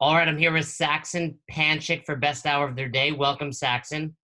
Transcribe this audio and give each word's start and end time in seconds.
All 0.00 0.14
right, 0.14 0.28
I'm 0.28 0.38
here 0.38 0.52
with 0.52 0.68
Saxon 0.68 1.36
Panchik 1.50 2.06
for 2.06 2.14
best 2.14 2.46
hour 2.46 2.68
of 2.68 2.76
their 2.76 2.88
day. 2.88 3.10
Welcome, 3.10 3.52
Saxon. 3.52 4.14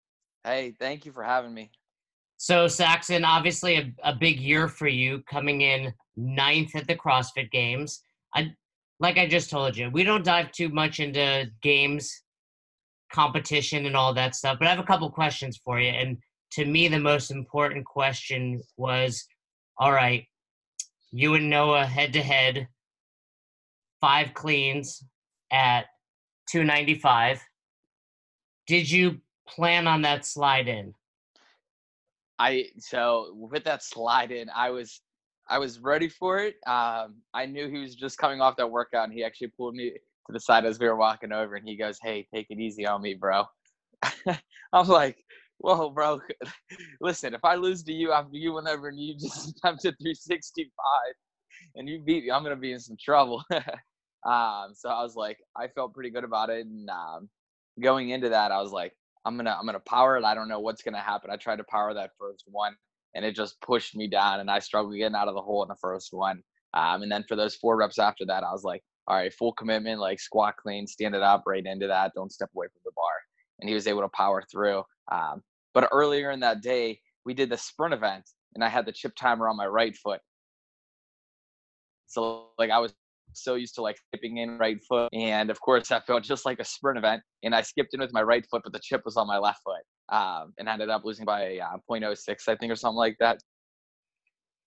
Hey, 0.45 0.73
thank 0.79 1.05
you 1.05 1.11
for 1.11 1.25
having 1.25 1.53
me. 1.53 1.73
So, 2.37 2.69
Saxon, 2.69 3.25
obviously 3.25 3.77
a, 3.77 3.93
a 4.05 4.15
big 4.15 4.39
year 4.39 4.69
for 4.69 4.87
you, 4.87 5.25
coming 5.29 5.63
in 5.63 5.93
ninth 6.17 6.77
at 6.77 6.87
the 6.87 6.95
CrossFit 6.95 7.51
Games. 7.51 8.03
I, 8.37 8.53
like 9.01 9.19
I 9.19 9.27
just 9.27 9.51
told 9.51 9.77
you, 9.77 9.91
we 9.91 10.05
don't 10.05 10.25
dive 10.25 10.53
too 10.53 10.69
much 10.69 11.01
into 11.01 11.51
games, 11.61 12.23
competition, 13.13 13.87
and 13.87 13.97
all 13.97 14.15
that 14.15 14.37
stuff. 14.37 14.61
But 14.61 14.69
I 14.69 14.71
have 14.71 14.79
a 14.79 14.85
couple 14.85 15.11
questions 15.11 15.57
for 15.65 15.81
you. 15.81 15.89
And 15.89 16.19
to 16.53 16.67
me, 16.67 16.87
the 16.87 17.01
most 17.01 17.33
important 17.33 17.85
question 17.85 18.63
was, 18.77 19.27
all 19.79 19.91
right, 19.91 20.25
you 21.11 21.35
and 21.35 21.51
Noah 21.51 21.85
head 21.85 22.13
to 22.13 22.23
head, 22.23 22.69
five 24.01 24.35
cleans, 24.35 25.03
at 25.55 25.87
295. 26.51 27.41
Did 28.67 28.91
you 28.91 29.21
plan 29.49 29.87
on 29.87 30.03
that 30.03 30.27
slide 30.27 30.69
in? 30.69 30.95
I 32.39 32.67
so 32.79 33.33
with 33.35 33.65
that 33.65 33.85
slide 33.85 34.33
in, 34.33 34.51
I 34.55 34.71
was 34.71 35.01
I 35.49 35.59
was 35.59 35.79
ready 35.79 36.09
for 36.09 36.39
it. 36.39 36.57
Um, 36.67 37.17
I 37.33 37.47
knew 37.47 37.69
he 37.69 37.79
was 37.79 37.95
just 37.95 38.19
coming 38.19 38.41
off 38.41 38.57
that 38.57 38.71
workout, 38.71 39.05
and 39.05 39.13
he 39.13 39.23
actually 39.23 39.49
pulled 39.49 39.75
me 39.75 39.91
to 39.91 40.33
the 40.33 40.41
side 40.41 40.65
as 40.65 40.79
we 40.81 40.89
were 40.89 40.97
walking 40.97 41.33
over, 41.33 41.55
and 41.55 41.69
he 41.69 41.77
goes, 41.77 41.99
"Hey, 42.03 42.27
take 42.35 42.47
it 42.51 42.59
easy 42.59 42.87
on 42.87 43.03
me, 43.03 43.15
bro." 43.15 43.45
I'm 44.73 44.89
like, 44.89 45.25
"Whoa, 45.59 45.91
bro! 45.91 46.21
Listen, 47.01 47.35
if 47.35 47.45
I 47.45 47.55
lose 47.55 47.85
to 47.85 47.93
you 47.93 48.11
after 48.11 48.37
you 48.37 48.55
went 48.55 48.67
over 48.67 48.89
and 48.89 48.99
you 48.99 49.15
just 49.15 49.63
jumped 49.63 49.83
to 49.83 49.93
365, 49.93 50.71
and 51.77 51.89
you 51.89 52.01
beat 52.01 52.25
me, 52.25 52.33
I'm 52.33 52.43
gonna 52.43 52.57
be 52.57 52.73
in 52.73 52.81
some 52.81 52.97
trouble." 53.01 53.45
Um, 54.25 54.73
so 54.75 54.89
I 54.89 55.03
was 55.03 55.17
like, 55.17 55.39
I 55.57 55.69
felt 55.69 55.95
pretty 55.95 56.11
good 56.11 56.25
about 56.25 56.51
it. 56.51 56.67
And 56.67 56.89
um, 56.89 57.29
going 57.81 58.11
into 58.11 58.31
that, 58.31 58.53
I 58.53 58.61
was 58.61 58.73
like, 58.73 58.93
I'm 59.25 59.37
gonna 59.37 59.57
I'm 59.59 59.67
gonna 59.67 59.81
power 59.81 60.17
it. 60.17 60.25
I 60.25 60.35
don't 60.35 60.49
know 60.49 60.61
what's 60.61 60.83
gonna 60.83 61.01
happen. 61.01 61.31
I 61.31 61.37
tried 61.37 61.57
to 61.57 61.65
power 61.65 61.95
that 61.95 62.11
first 62.19 62.45
one, 62.47 62.75
and 63.15 63.25
it 63.25 63.35
just 63.35 63.61
pushed 63.61 63.97
me 63.97 64.07
down, 64.07 64.41
and 64.41 64.51
I 64.51 64.59
struggled 64.59 64.97
getting 64.97 65.15
out 65.15 65.29
of 65.29 65.35
the 65.35 65.41
hole 65.41 65.63
in 65.63 65.69
the 65.69 65.77
first 65.77 66.13
one. 66.13 66.43
Um, 66.75 67.03
and 67.03 67.11
then 67.11 67.25
for 67.29 67.37
those 67.37 67.55
four 67.55 67.77
reps 67.77 67.99
after 67.99 68.27
that, 68.27 68.43
I 68.43 68.53
was 68.53 68.65
like, 68.65 68.83
all 69.07 69.17
right, 69.17 69.33
full 69.33 69.53
commitment, 69.53 70.01
like 70.01 70.21
squat 70.21 70.57
clean, 70.57 70.87
stand 70.87 71.15
it 71.15 71.23
up 71.23 71.45
right 71.47 71.65
into 71.65 71.87
that. 71.87 72.13
Don't 72.15 72.33
step 72.33 72.51
away 72.55 72.67
from 72.67 72.81
the 72.85 72.91
bar. 72.97 73.13
And 73.61 73.69
he 73.69 73.75
was 73.75 73.87
able 73.87 74.03
to 74.03 74.09
power 74.09 74.43
through. 74.51 74.83
Um, 75.13 75.43
but 75.73 75.89
earlier 75.93 76.31
in 76.31 76.41
that 76.41 76.63
day, 76.63 77.01
we 77.25 77.33
did 77.35 77.49
the 77.51 77.57
sprint 77.57 77.95
event, 77.95 78.25
and 78.55 78.65
I 78.65 78.69
had 78.69 78.87
the 78.87 78.93
chip 78.93 79.15
timer 79.17 79.49
on 79.49 79.57
my 79.57 79.67
right 79.67 79.97
foot. 79.97 80.21
So 82.07 82.49
like 82.59 82.71
I 82.71 82.79
was 82.79 82.95
so 83.37 83.55
used 83.55 83.75
to 83.77 83.83
like 83.83 83.97
skipping 84.09 84.39
in 84.39 84.59
right 84.59 84.79
foot. 84.89 85.09
And 85.13 85.51
of 85.51 85.61
course, 85.61 85.89
that 85.89 86.07
felt 86.07 86.23
just 86.23 86.45
like 86.45 86.59
a 86.61 86.65
sprint 86.65 86.99
event. 86.99 87.23
And 87.43 87.55
I 87.55 87.63
skipped 87.63 87.95
in 87.95 88.01
with 88.01 88.13
my 88.13 88.23
right 88.23 88.45
foot, 88.51 88.63
but 88.65 88.73
the 88.73 88.81
chip 88.83 89.03
was 89.05 89.17
on 89.17 89.27
my 89.27 89.39
left 89.39 89.61
foot 89.65 90.17
um, 90.17 90.53
and 90.59 90.69
ended 90.69 90.91
up 90.91 91.05
losing 91.05 91.25
by 91.25 91.59
uh, 91.59 91.77
0.06, 91.91 92.49
I 92.49 92.57
think, 92.57 92.73
or 92.73 92.77
something 92.77 92.97
like 92.97 93.17
that. 93.21 93.39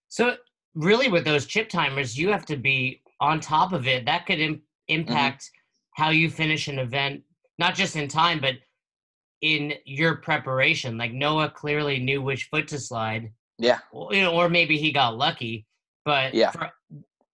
So, 0.10 0.36
really, 0.74 1.10
with 1.10 1.26
those 1.26 1.46
chip 1.46 1.70
timers, 1.70 2.18
you 2.18 2.30
have 2.30 2.46
to 2.46 2.58
be 2.58 3.02
on 3.20 3.40
top 3.40 3.74
of 3.74 3.88
it. 3.88 4.06
That 4.06 4.26
could 4.26 4.40
Im- 4.40 4.56
mm-hmm. 4.56 4.62
impact 4.88 5.44
mm-hmm. 5.44 6.04
how 6.04 6.10
you 6.12 6.30
finish 6.30 6.68
an 6.68 6.80
event, 6.80 7.24
not 7.60 7.76
just 7.76 7.96
in 7.96 8.08
time, 8.08 8.40
but 8.40 8.56
in 9.42 9.74
your 9.86 10.16
preparation. 10.16 10.98
Like 10.98 11.14
Noah 11.14 11.50
clearly 11.50 12.00
knew 12.00 12.22
which 12.22 12.46
foot 12.46 12.68
to 12.70 12.80
slide. 12.80 13.32
Yeah. 13.60 13.80
Or, 13.92 14.14
you 14.14 14.22
know, 14.22 14.34
or 14.34 14.50
maybe 14.50 14.78
he 14.78 14.92
got 14.92 15.18
lucky. 15.18 15.66
But 16.06 16.34
yeah. 16.34 16.52
for 16.52 16.72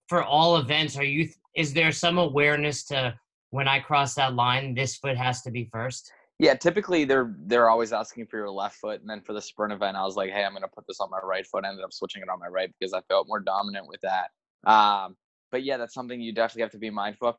for 0.09 0.23
all 0.23 0.57
events 0.57 0.97
are 0.97 1.05
you 1.05 1.29
is 1.55 1.73
there 1.73 1.93
some 1.93 2.19
awareness 2.19 2.85
to 2.85 3.15
when 3.51 3.69
i 3.69 3.79
cross 3.79 4.15
that 4.15 4.35
line 4.35 4.75
this 4.75 4.97
foot 4.97 5.17
has 5.17 5.43
to 5.43 5.51
be 5.51 5.69
first? 5.73 6.13
Yeah 6.39 6.55
typically 6.55 7.05
they're 7.05 7.35
they're 7.47 7.69
always 7.69 7.93
asking 7.93 8.27
for 8.27 8.39
your 8.39 8.51
left 8.51 8.77
foot 8.77 9.01
and 9.01 9.09
then 9.09 9.21
for 9.21 9.33
the 9.33 9.43
sprint 9.43 9.73
event 9.73 9.97
i 9.97 10.05
was 10.05 10.17
like 10.17 10.31
hey 10.31 10.45
i'm 10.45 10.53
going 10.53 10.63
to 10.63 10.69
put 10.69 10.87
this 10.87 11.01
on 11.01 11.11
my 11.11 11.21
right 11.23 11.47
foot. 11.47 11.65
I 11.65 11.69
ended 11.69 11.85
up 11.85 11.93
switching 11.93 12.23
it 12.23 12.29
on 12.29 12.41
my 12.41 12.49
right 12.49 12.73
because 12.79 12.93
i 12.93 13.01
felt 13.09 13.29
more 13.29 13.41
dominant 13.41 13.87
with 13.87 14.01
that. 14.03 14.31
Um, 14.69 15.17
but 15.53 15.63
yeah 15.63 15.77
that's 15.77 15.95
something 15.95 16.21
you 16.21 16.33
definitely 16.33 16.63
have 16.63 16.73
to 16.73 16.79
be 16.79 16.91
mindful 16.91 17.29
of. 17.29 17.35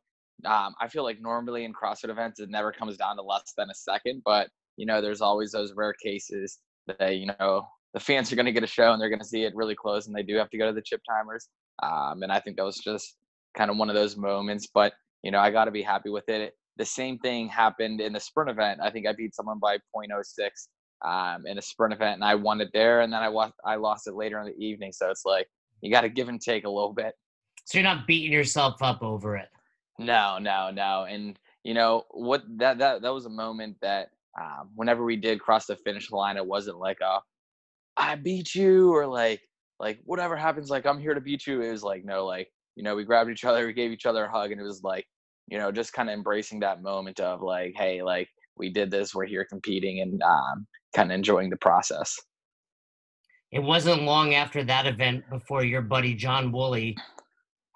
Um, 0.46 0.74
i 0.80 0.88
feel 0.88 1.04
like 1.04 1.22
normally 1.22 1.66
in 1.66 1.74
crossfit 1.74 2.10
events 2.10 2.40
it 2.40 2.50
never 2.50 2.72
comes 2.72 2.98
down 2.98 3.18
to 3.18 3.22
less 3.22 3.54
than 3.58 3.70
a 3.70 3.76
second 3.76 4.22
but 4.24 4.50
you 4.78 4.86
know 4.86 5.02
there's 5.02 5.22
always 5.22 5.52
those 5.52 5.74
rare 5.74 5.94
cases 5.94 6.60
that 6.88 7.18
you 7.18 7.28
know 7.40 7.68
the 7.94 8.00
fans 8.00 8.32
are 8.32 8.36
going 8.36 8.46
to 8.46 8.52
get 8.52 8.64
a 8.64 8.68
show 8.68 8.94
and 8.94 9.02
they're 9.02 9.10
going 9.10 9.20
to 9.20 9.26
see 9.26 9.44
it 9.44 9.56
really 9.56 9.76
close 9.76 10.08
and 10.08 10.16
they 10.16 10.24
do 10.24 10.36
have 10.36 10.50
to 10.50 10.58
go 10.58 10.66
to 10.66 10.74
the 10.74 10.82
chip 10.82 11.02
timers 11.10 11.50
um, 11.84 12.24
and 12.24 12.32
I 12.32 12.40
think 12.40 12.58
that 12.58 12.66
was 12.66 12.78
just 12.78 13.16
kind 13.58 13.72
of 13.72 13.78
one 13.78 13.90
of 13.90 13.96
those 13.96 14.18
moments. 14.18 14.68
But, 14.74 14.94
you 15.24 15.32
know, 15.32 15.40
I 15.40 15.52
got 15.52 15.66
to 15.66 15.72
be 15.72 15.82
happy 15.82 16.10
with 16.10 16.28
it. 16.30 16.54
The 16.78 16.86
same 16.86 17.20
thing 17.20 17.50
happened 17.50 18.02
in 18.02 18.14
the 18.14 18.20
sprint 18.20 18.50
event. 18.50 18.80
I 18.82 18.90
think 18.90 19.08
I 19.08 19.14
beat 19.14 19.36
someone 19.36 19.60
by 19.60 19.78
0.06 19.96 20.50
um, 21.06 21.46
in 21.46 21.58
a 21.58 21.62
sprint 21.62 21.94
event 21.94 22.16
and 22.16 22.24
I 22.24 22.36
won 22.36 22.62
it 22.62 22.70
there. 22.74 23.02
And 23.02 23.12
then 23.12 23.22
I, 23.22 23.28
lost, 23.28 23.54
I 23.66 23.76
lost 23.76 24.08
it 24.08 24.14
later 24.14 24.40
in 24.40 24.46
the 24.46 24.66
evening. 24.66 24.92
So 24.94 25.10
it's 25.10 25.26
like, 25.26 25.48
you 25.82 25.92
got 25.92 26.02
to 26.02 26.10
give 26.10 26.30
and 26.30 26.42
take 26.42 26.66
a 26.66 26.70
little 26.70 26.94
bit. 26.94 27.14
So 27.66 27.78
you're 27.78 27.84
not 27.84 28.08
beating 28.08 28.32
yourself 28.32 28.82
up 28.82 29.04
over 29.04 29.36
it. 29.36 29.50
No, 29.98 30.38
no, 30.40 30.72
no. 30.72 31.06
And, 31.10 31.38
you 31.64 31.74
know, 31.74 32.04
what 32.12 32.44
that, 32.58 32.80
that, 32.80 33.02
that 33.02 33.14
was 33.14 33.26
a 33.26 33.30
moment 33.30 33.78
that 33.82 34.10
um, 34.40 34.70
whenever 34.76 35.04
we 35.04 35.18
did 35.18 35.42
cross 35.42 35.66
the 35.66 35.76
finish 35.76 36.12
line, 36.12 36.38
it 36.38 36.46
wasn't 36.46 36.80
like 36.80 37.00
a, 37.02 37.20
I 37.98 38.16
beat 38.16 38.56
you 38.56 38.94
or 38.94 39.06
like, 39.06 39.42
like 39.80 40.00
whatever 40.06 40.36
happens, 40.36 40.70
like 40.70 40.86
I'm 40.86 41.00
here 41.00 41.14
to 41.14 41.22
beat 41.22 41.48
you. 41.48 41.62
It 41.62 41.72
was 41.72 41.84
like 41.84 42.06
no, 42.06 42.26
like 42.26 42.52
you 42.76 42.84
know, 42.84 42.96
we 42.96 43.04
grabbed 43.04 43.30
each 43.30 43.46
other, 43.46 43.66
we 43.66 43.74
gave 43.74 43.92
each 43.92 44.06
other 44.06 44.26
a 44.26 44.32
hug, 44.32 44.52
and 44.52 44.60
it 44.60 44.64
was 44.64 44.84
like 44.84 45.06
you 45.50 45.58
know, 45.58 45.72
just 45.72 45.94
kind 45.94 46.10
of 46.10 46.14
embracing 46.14 46.60
that 46.60 46.84
moment 46.84 47.20
of 47.20 47.42
like, 47.42 47.74
hey, 47.76 48.04
like 48.04 48.30
we 48.58 48.70
did 48.70 48.92
this, 48.92 49.16
we're 49.16 49.26
here 49.26 49.46
competing, 49.46 50.02
and 50.02 50.22
um, 50.22 50.68
kind 50.96 51.12
of 51.12 51.16
enjoying 51.16 51.50
the 51.50 51.58
process. 51.58 52.16
It 53.52 53.60
wasn't 53.60 54.04
long 54.04 54.36
after 54.36 54.64
that 54.64 54.86
event 54.86 55.24
before 55.32 55.64
your 55.64 55.82
buddy 55.82 56.14
John 56.14 56.52
Woolley 56.52 56.96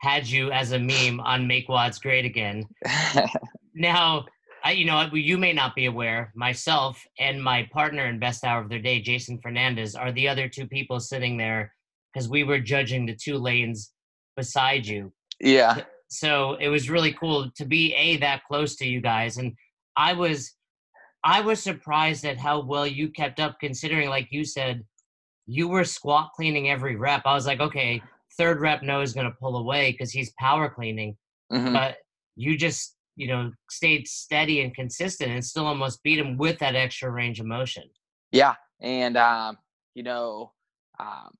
had 0.01 0.27
you 0.27 0.51
as 0.51 0.71
a 0.71 0.79
meme 0.79 1.19
on 1.21 1.47
Make 1.47 1.67
WODs 1.67 1.99
Great 1.99 2.25
Again. 2.25 2.63
now, 3.73 4.25
I, 4.63 4.73
you 4.73 4.85
know, 4.85 5.09
you 5.13 5.37
may 5.37 5.51
not 5.51 5.73
be 5.75 5.87
aware, 5.87 6.31
myself 6.35 7.03
and 7.19 7.41
my 7.41 7.67
partner 7.73 8.05
in 8.05 8.19
Best 8.19 8.43
Hour 8.43 8.61
of 8.61 8.69
Their 8.69 8.81
Day, 8.81 9.01
Jason 9.01 9.39
Fernandez, 9.41 9.95
are 9.95 10.11
the 10.11 10.27
other 10.27 10.47
two 10.47 10.67
people 10.67 10.99
sitting 10.99 11.37
there 11.37 11.72
because 12.13 12.29
we 12.29 12.43
were 12.43 12.59
judging 12.59 13.05
the 13.05 13.15
two 13.15 13.37
lanes 13.37 13.91
beside 14.35 14.85
you. 14.85 15.11
Yeah. 15.39 15.81
So 16.09 16.55
it 16.59 16.69
was 16.69 16.89
really 16.89 17.13
cool 17.13 17.49
to 17.55 17.65
be 17.65 17.93
a 17.95 18.17
that 18.17 18.43
close 18.45 18.75
to 18.77 18.87
you 18.87 19.01
guys, 19.01 19.37
and 19.37 19.53
I 19.95 20.13
was, 20.13 20.53
I 21.23 21.41
was 21.41 21.61
surprised 21.61 22.25
at 22.25 22.37
how 22.37 22.61
well 22.61 22.85
you 22.85 23.09
kept 23.09 23.39
up, 23.39 23.59
considering, 23.59 24.09
like 24.09 24.27
you 24.31 24.45
said, 24.45 24.83
you 25.45 25.67
were 25.67 25.83
squat 25.83 26.31
cleaning 26.35 26.69
every 26.69 26.95
rep. 26.95 27.23
I 27.25 27.33
was 27.33 27.47
like, 27.47 27.59
okay, 27.59 28.01
third 28.37 28.61
rep 28.61 28.83
Noah's 28.83 29.13
going 29.13 29.25
to 29.25 29.37
pull 29.39 29.57
away 29.57 29.91
because 29.91 30.11
he's 30.11 30.33
power 30.39 30.69
cleaning, 30.69 31.17
mm-hmm. 31.51 31.73
but 31.73 31.97
you 32.35 32.57
just 32.57 32.95
you 33.15 33.27
know 33.27 33.51
stayed 33.69 34.07
steady 34.07 34.61
and 34.61 34.73
consistent 34.73 35.31
and 35.31 35.45
still 35.45 35.67
almost 35.67 36.01
beat 36.03 36.19
him 36.19 36.37
with 36.37 36.57
that 36.59 36.75
extra 36.75 37.11
range 37.11 37.39
of 37.39 37.45
motion. 37.45 37.83
Yeah, 38.31 38.55
and 38.81 39.17
um, 39.17 39.57
you 39.93 40.03
know, 40.03 40.51
um, 40.99 41.31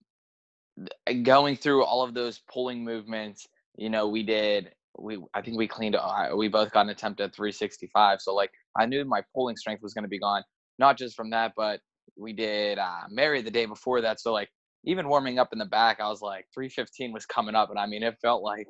going 1.24 1.56
through 1.56 1.84
all 1.84 2.04
of 2.04 2.14
those 2.14 2.42
pulling 2.52 2.84
movements, 2.84 3.48
you 3.78 3.90
know, 3.90 4.08
we 4.08 4.24
did 4.24 4.72
we 5.00 5.18
I 5.34 5.42
think 5.42 5.58
we 5.58 5.68
cleaned 5.68 5.96
uh, 5.96 6.30
we 6.36 6.48
both 6.48 6.72
got 6.72 6.82
an 6.82 6.90
attempt 6.90 7.20
at 7.20 7.34
365. 7.34 8.22
So 8.22 8.34
like 8.34 8.52
I 8.78 8.86
knew 8.86 9.06
my 9.06 9.24
pulling 9.34 9.56
strength 9.56 9.82
was 9.82 9.94
going 9.94 10.04
to 10.04 10.10
be 10.10 10.20
gone. 10.20 10.44
Not 10.80 10.98
just 10.98 11.16
from 11.16 11.30
that, 11.32 11.54
but 11.56 11.80
we 12.18 12.34
did 12.34 12.78
uh, 12.80 13.02
Mary 13.10 13.42
the 13.42 13.52
day 13.52 13.66
before 13.66 14.02
that. 14.02 14.20
So 14.20 14.34
like 14.34 14.50
even 14.86 15.08
warming 15.08 15.40
up 15.40 15.50
in 15.54 15.60
the 15.60 15.66
back, 15.66 16.00
I 16.00 16.10
was 16.10 16.22
like 16.22 16.46
315 16.54 17.14
was 17.14 17.26
coming 17.26 17.56
up, 17.56 17.70
and 17.70 17.80
I 17.80 17.86
mean 17.86 18.04
it 18.04 18.18
felt 18.22 18.44
like 18.44 18.68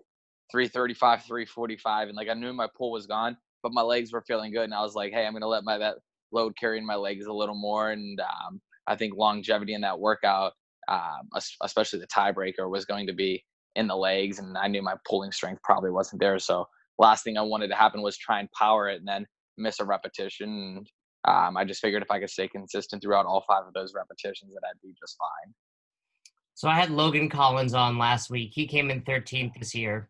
335, 0.51 1.23
345, 1.23 2.07
and 2.09 2.17
like 2.17 2.29
I 2.29 2.33
knew 2.33 2.53
my 2.53 2.67
pull 2.77 2.91
was 2.91 3.07
gone, 3.07 3.35
but 3.63 3.73
my 3.73 3.81
legs 3.81 4.13
were 4.13 4.23
feeling 4.27 4.51
good, 4.51 4.65
and 4.65 4.73
I 4.73 4.81
was 4.81 4.95
like, 4.95 5.13
hey, 5.13 5.25
I'm 5.25 5.33
gonna 5.33 5.47
let 5.47 5.63
my 5.63 5.77
that 5.77 5.95
load 6.31 6.55
carry 6.57 6.77
in 6.77 6.85
my 6.85 6.95
legs 6.95 7.25
a 7.25 7.33
little 7.33 7.55
more, 7.55 7.91
and 7.91 8.19
um, 8.19 8.61
I 8.87 8.95
think 8.95 9.15
longevity 9.15 9.73
in 9.73 9.81
that 9.81 9.99
workout 9.99 10.53
um, 10.87 11.29
especially 11.61 11.99
the 11.99 12.07
tiebreaker, 12.07 12.69
was 12.69 12.85
going 12.85 13.07
to 13.07 13.13
be 13.13 13.43
in 13.75 13.87
the 13.87 13.95
legs, 13.95 14.39
and 14.39 14.57
I 14.57 14.67
knew 14.67 14.81
my 14.81 14.95
pulling 15.07 15.31
strength 15.31 15.61
probably 15.63 15.91
wasn't 15.91 16.21
there. 16.21 16.37
So 16.39 16.67
last 16.99 17.23
thing 17.23 17.37
I 17.37 17.41
wanted 17.41 17.69
to 17.69 17.75
happen 17.75 18.01
was 18.01 18.17
try 18.17 18.39
and 18.39 18.51
power 18.51 18.89
it 18.89 18.99
and 18.99 19.07
then 19.07 19.25
miss 19.57 19.79
a 19.79 19.85
repetition. 19.85 20.49
And 20.49 20.87
um, 21.25 21.57
I 21.57 21.63
just 21.63 21.81
figured 21.81 22.03
if 22.03 22.11
I 22.11 22.19
could 22.19 22.29
stay 22.29 22.47
consistent 22.47 23.01
throughout 23.01 23.25
all 23.25 23.43
five 23.47 23.65
of 23.65 23.73
those 23.73 23.93
repetitions, 23.93 24.53
that 24.53 24.61
I'd 24.69 24.81
be 24.81 24.93
just 24.99 25.17
fine. 25.17 25.53
So 26.55 26.67
I 26.67 26.75
had 26.75 26.91
Logan 26.91 27.29
Collins 27.29 27.73
on 27.73 27.97
last 27.97 28.29
week. 28.29 28.51
He 28.53 28.67
came 28.67 28.91
in 28.91 29.01
13th 29.01 29.53
this 29.57 29.73
year, 29.73 30.09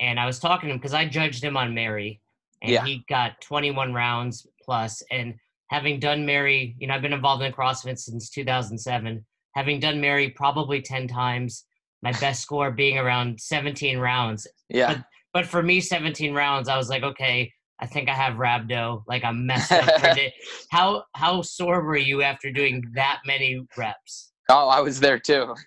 and 0.00 0.20
I 0.20 0.26
was 0.26 0.38
talking 0.38 0.68
to 0.68 0.74
him 0.74 0.78
because 0.78 0.94
I 0.94 1.06
judged 1.06 1.42
him 1.42 1.56
on 1.56 1.74
Mary, 1.74 2.20
and 2.62 2.70
yeah. 2.70 2.84
he 2.84 3.04
got 3.08 3.40
21 3.40 3.92
rounds 3.92 4.46
plus. 4.62 5.02
And 5.10 5.34
having 5.70 5.98
done 5.98 6.24
Mary, 6.24 6.76
you 6.78 6.86
know, 6.86 6.94
I've 6.94 7.02
been 7.02 7.12
involved 7.12 7.42
in 7.42 7.52
CrossFit 7.52 7.98
since 7.98 8.30
2007 8.30 9.24
having 9.54 9.80
done 9.80 10.00
Mary 10.00 10.30
probably 10.30 10.80
10 10.82 11.08
times, 11.08 11.64
my 12.02 12.12
best 12.12 12.42
score 12.42 12.70
being 12.70 12.98
around 12.98 13.40
17 13.40 13.98
rounds. 13.98 14.46
Yeah. 14.68 14.94
But, 14.94 15.04
but 15.34 15.46
for 15.46 15.62
me, 15.62 15.80
17 15.80 16.34
rounds, 16.34 16.68
I 16.68 16.76
was 16.76 16.88
like, 16.88 17.02
okay, 17.02 17.52
I 17.80 17.86
think 17.86 18.08
I 18.08 18.14
have 18.14 18.34
rhabdo. 18.34 19.02
Like 19.08 19.24
I'm 19.24 19.46
messed 19.46 19.72
up 19.72 20.00
for. 20.00 20.14
How 20.70 21.04
how 21.14 21.42
sore 21.42 21.82
were 21.82 21.96
you 21.96 22.22
after 22.22 22.50
doing 22.52 22.84
that 22.94 23.20
many 23.26 23.60
reps? 23.76 24.32
Oh, 24.48 24.68
I 24.68 24.80
was 24.80 25.00
there 25.00 25.18
too. 25.18 25.54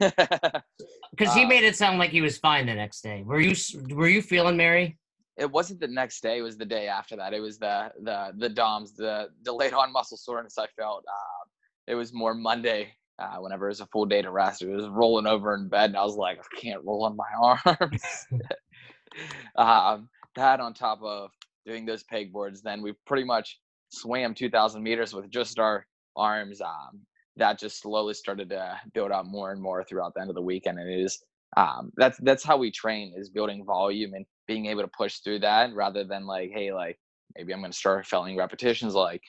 Because 1.17 1.33
he 1.33 1.45
Uh, 1.45 1.47
made 1.47 1.63
it 1.63 1.77
sound 1.77 1.97
like 1.97 2.09
he 2.09 2.21
was 2.21 2.37
fine 2.37 2.65
the 2.65 2.73
next 2.73 3.01
day. 3.01 3.23
Were 3.25 3.39
you 3.39 3.55
were 3.95 4.09
you 4.09 4.21
feeling 4.21 4.57
Mary? 4.57 4.97
it 5.37 5.49
wasn't 5.51 5.79
the 5.81 5.87
next 5.87 6.21
day; 6.21 6.37
it 6.39 6.41
was 6.41 6.57
the 6.57 6.65
day 6.65 6.87
after 6.87 7.15
that. 7.17 7.33
It 7.33 7.39
was 7.39 7.57
the 7.57 7.91
the 8.03 8.33
the 8.37 8.49
DOMS, 8.49 8.93
the 8.95 9.29
delayed 9.43 9.73
on 9.73 9.91
muscle 9.93 10.17
soreness 10.17 10.57
I 10.57 10.67
felt. 10.77 11.03
Uh, 11.07 11.43
it 11.87 11.95
was 11.95 12.13
more 12.13 12.33
Monday. 12.33 12.93
Uh, 13.17 13.37
whenever 13.37 13.67
it 13.67 13.69
was 13.69 13.79
a 13.79 13.85
full 13.87 14.05
day 14.05 14.21
to 14.21 14.31
rest, 14.31 14.61
it 14.61 14.67
was 14.67 14.87
rolling 14.89 15.25
over 15.25 15.55
in 15.55 15.69
bed, 15.69 15.89
and 15.91 15.97
I 15.97 16.03
was 16.03 16.15
like, 16.15 16.37
I 16.39 16.59
can't 16.59 16.83
roll 16.83 17.05
on 17.05 17.15
my 17.15 17.25
arms. 17.41 18.03
um, 19.55 20.09
that 20.35 20.59
on 20.59 20.73
top 20.73 20.99
of 21.01 21.31
doing 21.65 21.85
those 21.85 22.03
peg 22.03 22.33
boards, 22.33 22.61
then 22.61 22.81
we 22.81 22.93
pretty 23.07 23.23
much 23.23 23.59
swam 23.89 24.33
2,000 24.33 24.83
meters 24.83 25.13
with 25.13 25.29
just 25.29 25.59
our 25.59 25.85
arms. 26.15 26.61
Um, 26.61 27.01
that 27.37 27.59
just 27.59 27.81
slowly 27.81 28.13
started 28.13 28.49
to 28.49 28.79
build 28.93 29.11
up 29.11 29.25
more 29.25 29.51
and 29.51 29.61
more 29.61 29.83
throughout 29.83 30.13
the 30.13 30.21
end 30.21 30.29
of 30.29 30.35
the 30.35 30.41
weekend, 30.41 30.79
and 30.79 30.89
it 30.89 31.01
is 31.01 31.23
um, 31.57 31.91
that's 31.95 32.17
that's 32.19 32.43
how 32.43 32.57
we 32.57 32.71
train 32.71 33.13
is 33.15 33.29
building 33.29 33.63
volume 33.65 34.13
and 34.13 34.25
being 34.47 34.65
able 34.65 34.81
to 34.81 34.89
push 34.89 35.19
through 35.19 35.39
that 35.39 35.73
rather 35.73 36.03
than 36.03 36.25
like, 36.25 36.51
hey, 36.53 36.73
like 36.73 36.99
maybe 37.35 37.53
I'm 37.53 37.59
going 37.59 37.71
to 37.71 37.77
start 37.77 38.05
failing 38.05 38.35
repetitions. 38.35 38.93
Like 38.93 39.21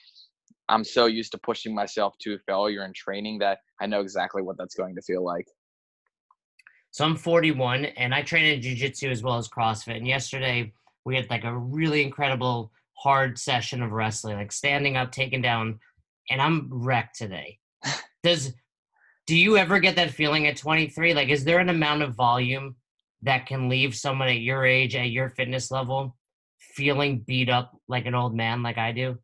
I'm 0.69 0.83
so 0.83 1.05
used 1.05 1.31
to 1.31 1.37
pushing 1.37 1.73
myself 1.73 2.17
to 2.19 2.37
failure 2.39 2.83
in 2.83 2.93
training 2.93 3.39
that 3.39 3.59
I 3.79 3.85
know 3.87 4.01
exactly 4.01 4.41
what 4.41 4.57
that's 4.57 4.75
going 4.75 4.95
to 4.95 5.01
feel 5.01 5.23
like. 5.23 5.47
So 6.91 7.05
I'm 7.05 7.15
41 7.15 7.85
and 7.85 8.13
I 8.13 8.21
train 8.21 8.45
in 8.45 8.61
jiu-jitsu 8.61 9.09
as 9.09 9.23
well 9.23 9.37
as 9.37 9.47
CrossFit. 9.47 9.97
And 9.97 10.07
yesterday 10.07 10.73
we 11.05 11.15
had 11.15 11.29
like 11.29 11.43
a 11.43 11.57
really 11.57 12.03
incredible 12.03 12.71
hard 12.97 13.37
session 13.37 13.81
of 13.81 13.91
wrestling, 13.91 14.37
like 14.37 14.51
standing 14.51 14.97
up, 14.97 15.11
taking 15.11 15.41
down, 15.41 15.79
and 16.29 16.41
I'm 16.41 16.67
wrecked 16.71 17.17
today. 17.17 17.59
Does 18.23 18.53
do 19.27 19.35
you 19.35 19.57
ever 19.57 19.79
get 19.79 19.97
that 19.97 20.11
feeling 20.11 20.47
at 20.47 20.55
23? 20.55 21.13
Like, 21.13 21.29
is 21.29 21.43
there 21.43 21.59
an 21.59 21.69
amount 21.69 22.01
of 22.01 22.15
volume 22.15 22.75
that 23.21 23.45
can 23.45 23.67
leave 23.67 23.93
someone 23.93 24.29
at 24.29 24.39
your 24.39 24.65
age, 24.65 24.95
at 24.95 25.09
your 25.09 25.29
fitness 25.29 25.69
level, 25.69 26.15
feeling 26.59 27.19
beat 27.27 27.49
up 27.49 27.77
like 27.89 28.05
an 28.05 28.15
old 28.15 28.33
man, 28.33 28.63
like 28.63 28.77
I 28.77 28.93
do? 28.93 29.17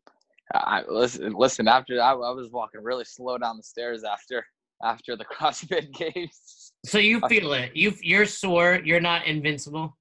I 0.54 0.84
listen. 0.88 1.34
Listen. 1.34 1.68
After 1.68 2.02
I, 2.02 2.12
I 2.12 2.32
was 2.32 2.50
walking 2.52 2.84
really 2.84 3.06
slow 3.06 3.38
down 3.38 3.58
the 3.58 3.64
stairs 3.64 4.04
after 4.04 4.46
after 4.84 5.16
the 5.16 5.26
CrossFit 5.34 5.92
games. 5.94 6.72
So 6.86 6.98
you 7.00 7.22
feel 7.28 7.54
it. 7.54 7.76
You 7.76 7.94
you're 8.02 8.26
sore. 8.26 8.80
You're 8.84 9.00
not 9.00 9.26
invincible. 9.26 9.98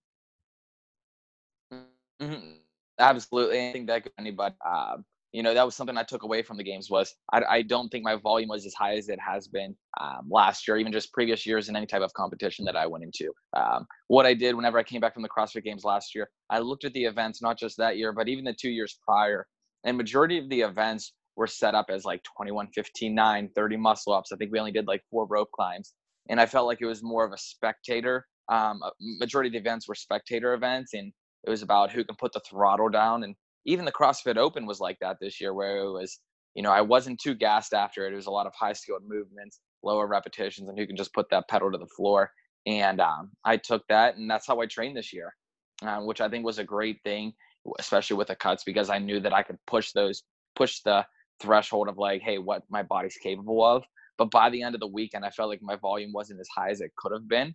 Mhm. 2.20 2.58
Absolutely, 2.98 3.58
anything 3.58 3.86
that 3.86 4.04
could 4.04 4.12
anybody. 4.18 4.54
Um, 4.64 5.04
you 5.32 5.42
know, 5.42 5.54
that 5.54 5.64
was 5.64 5.74
something 5.74 5.96
I 5.96 6.02
took 6.02 6.24
away 6.24 6.42
from 6.42 6.58
the 6.58 6.62
games 6.62 6.90
was 6.90 7.14
I, 7.32 7.42
I 7.48 7.62
don't 7.62 7.88
think 7.88 8.04
my 8.04 8.16
volume 8.16 8.50
was 8.50 8.66
as 8.66 8.74
high 8.74 8.96
as 8.96 9.08
it 9.08 9.18
has 9.18 9.48
been 9.48 9.74
um, 9.98 10.28
last 10.30 10.68
year, 10.68 10.76
even 10.76 10.92
just 10.92 11.12
previous 11.12 11.46
years 11.46 11.70
in 11.70 11.76
any 11.76 11.86
type 11.86 12.02
of 12.02 12.12
competition 12.12 12.66
that 12.66 12.76
I 12.76 12.86
went 12.86 13.02
into. 13.02 13.32
Um, 13.56 13.86
what 14.08 14.26
I 14.26 14.34
did 14.34 14.54
whenever 14.54 14.78
I 14.78 14.82
came 14.82 15.00
back 15.00 15.14
from 15.14 15.22
the 15.22 15.30
CrossFit 15.30 15.64
Games 15.64 15.84
last 15.84 16.14
year, 16.14 16.28
I 16.50 16.58
looked 16.58 16.84
at 16.84 16.92
the 16.92 17.04
events, 17.04 17.40
not 17.40 17.58
just 17.58 17.78
that 17.78 17.96
year, 17.96 18.12
but 18.12 18.28
even 18.28 18.44
the 18.44 18.52
two 18.52 18.70
years 18.70 18.98
prior, 19.06 19.46
and 19.84 19.96
majority 19.96 20.38
of 20.38 20.48
the 20.48 20.60
events 20.60 21.14
were 21.36 21.46
set 21.46 21.74
up 21.74 21.86
as 21.88 22.04
like 22.04 22.22
21, 22.36 22.68
15, 22.74 23.14
9, 23.14 23.50
30 23.54 23.76
muscle 23.76 24.12
ups. 24.12 24.32
I 24.32 24.36
think 24.36 24.52
we 24.52 24.58
only 24.58 24.72
did 24.72 24.86
like 24.86 25.02
four 25.10 25.26
rope 25.26 25.50
climbs, 25.54 25.94
and 26.28 26.40
I 26.40 26.46
felt 26.46 26.66
like 26.66 26.80
it 26.80 26.86
was 26.86 27.02
more 27.02 27.24
of 27.24 27.32
a 27.32 27.38
spectator. 27.38 28.26
Um, 28.50 28.80
a 28.82 28.90
majority 29.00 29.48
of 29.48 29.52
the 29.52 29.58
events 29.58 29.88
were 29.88 29.94
spectator 29.94 30.54
events, 30.54 30.94
and 30.94 31.12
it 31.44 31.50
was 31.50 31.62
about 31.62 31.90
who 31.90 32.04
can 32.04 32.16
put 32.16 32.32
the 32.32 32.40
throttle 32.48 32.88
down 32.88 33.24
and 33.24 33.34
even 33.64 33.84
the 33.84 33.92
CrossFit 33.92 34.36
Open 34.36 34.66
was 34.66 34.80
like 34.80 34.98
that 35.00 35.18
this 35.20 35.40
year, 35.40 35.54
where 35.54 35.78
it 35.78 35.90
was, 35.90 36.20
you 36.54 36.62
know, 36.62 36.70
I 36.70 36.80
wasn't 36.80 37.20
too 37.20 37.34
gassed 37.34 37.74
after 37.74 38.06
it. 38.06 38.12
It 38.12 38.16
was 38.16 38.26
a 38.26 38.30
lot 38.30 38.46
of 38.46 38.52
high 38.58 38.72
skilled 38.72 39.02
movements, 39.06 39.60
lower 39.82 40.06
repetitions, 40.06 40.68
and 40.68 40.78
who 40.78 40.86
can 40.86 40.96
just 40.96 41.14
put 41.14 41.26
that 41.30 41.48
pedal 41.48 41.70
to 41.70 41.78
the 41.78 41.86
floor. 41.96 42.30
And 42.66 43.00
um, 43.00 43.30
I 43.44 43.56
took 43.56 43.82
that, 43.88 44.16
and 44.16 44.30
that's 44.30 44.46
how 44.46 44.60
I 44.60 44.66
trained 44.66 44.96
this 44.96 45.12
year, 45.12 45.34
uh, 45.82 46.00
which 46.00 46.20
I 46.20 46.28
think 46.28 46.44
was 46.44 46.58
a 46.58 46.64
great 46.64 46.98
thing, 47.04 47.32
especially 47.78 48.16
with 48.16 48.28
the 48.28 48.36
cuts, 48.36 48.64
because 48.64 48.90
I 48.90 48.98
knew 48.98 49.20
that 49.20 49.32
I 49.32 49.42
could 49.42 49.58
push 49.66 49.92
those, 49.92 50.22
push 50.54 50.80
the 50.80 51.04
threshold 51.40 51.88
of 51.88 51.98
like, 51.98 52.22
hey, 52.22 52.38
what 52.38 52.62
my 52.70 52.82
body's 52.82 53.16
capable 53.16 53.64
of. 53.64 53.84
But 54.18 54.30
by 54.30 54.50
the 54.50 54.62
end 54.62 54.74
of 54.74 54.80
the 54.80 54.86
weekend, 54.86 55.24
I 55.24 55.30
felt 55.30 55.48
like 55.48 55.62
my 55.62 55.76
volume 55.76 56.12
wasn't 56.12 56.40
as 56.40 56.48
high 56.54 56.70
as 56.70 56.80
it 56.80 56.92
could 56.96 57.12
have 57.12 57.28
been. 57.28 57.54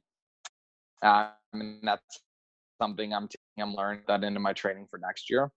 Um, 1.04 1.30
and 1.54 1.80
that's 1.84 2.22
something 2.82 3.14
I'm 3.14 3.30
I'm 3.60 3.74
learning 3.74 4.02
that 4.08 4.24
into 4.24 4.40
my 4.40 4.54
training 4.54 4.88
for 4.90 5.00
next 5.00 5.30
year. 5.30 5.52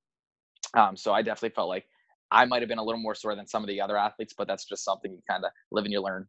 Um, 0.74 0.96
so 0.96 1.12
I 1.12 1.22
definitely 1.22 1.54
felt 1.54 1.68
like 1.68 1.86
I 2.30 2.44
might 2.44 2.62
have 2.62 2.68
been 2.68 2.78
a 2.78 2.84
little 2.84 3.00
more 3.00 3.14
sore 3.14 3.34
than 3.34 3.46
some 3.46 3.62
of 3.62 3.68
the 3.68 3.80
other 3.80 3.96
athletes, 3.96 4.34
but 4.36 4.46
that's 4.46 4.64
just 4.64 4.84
something 4.84 5.10
you 5.10 5.20
kind 5.28 5.44
of 5.44 5.50
live 5.72 5.84
and 5.84 5.92
you 5.92 6.00
learn. 6.00 6.26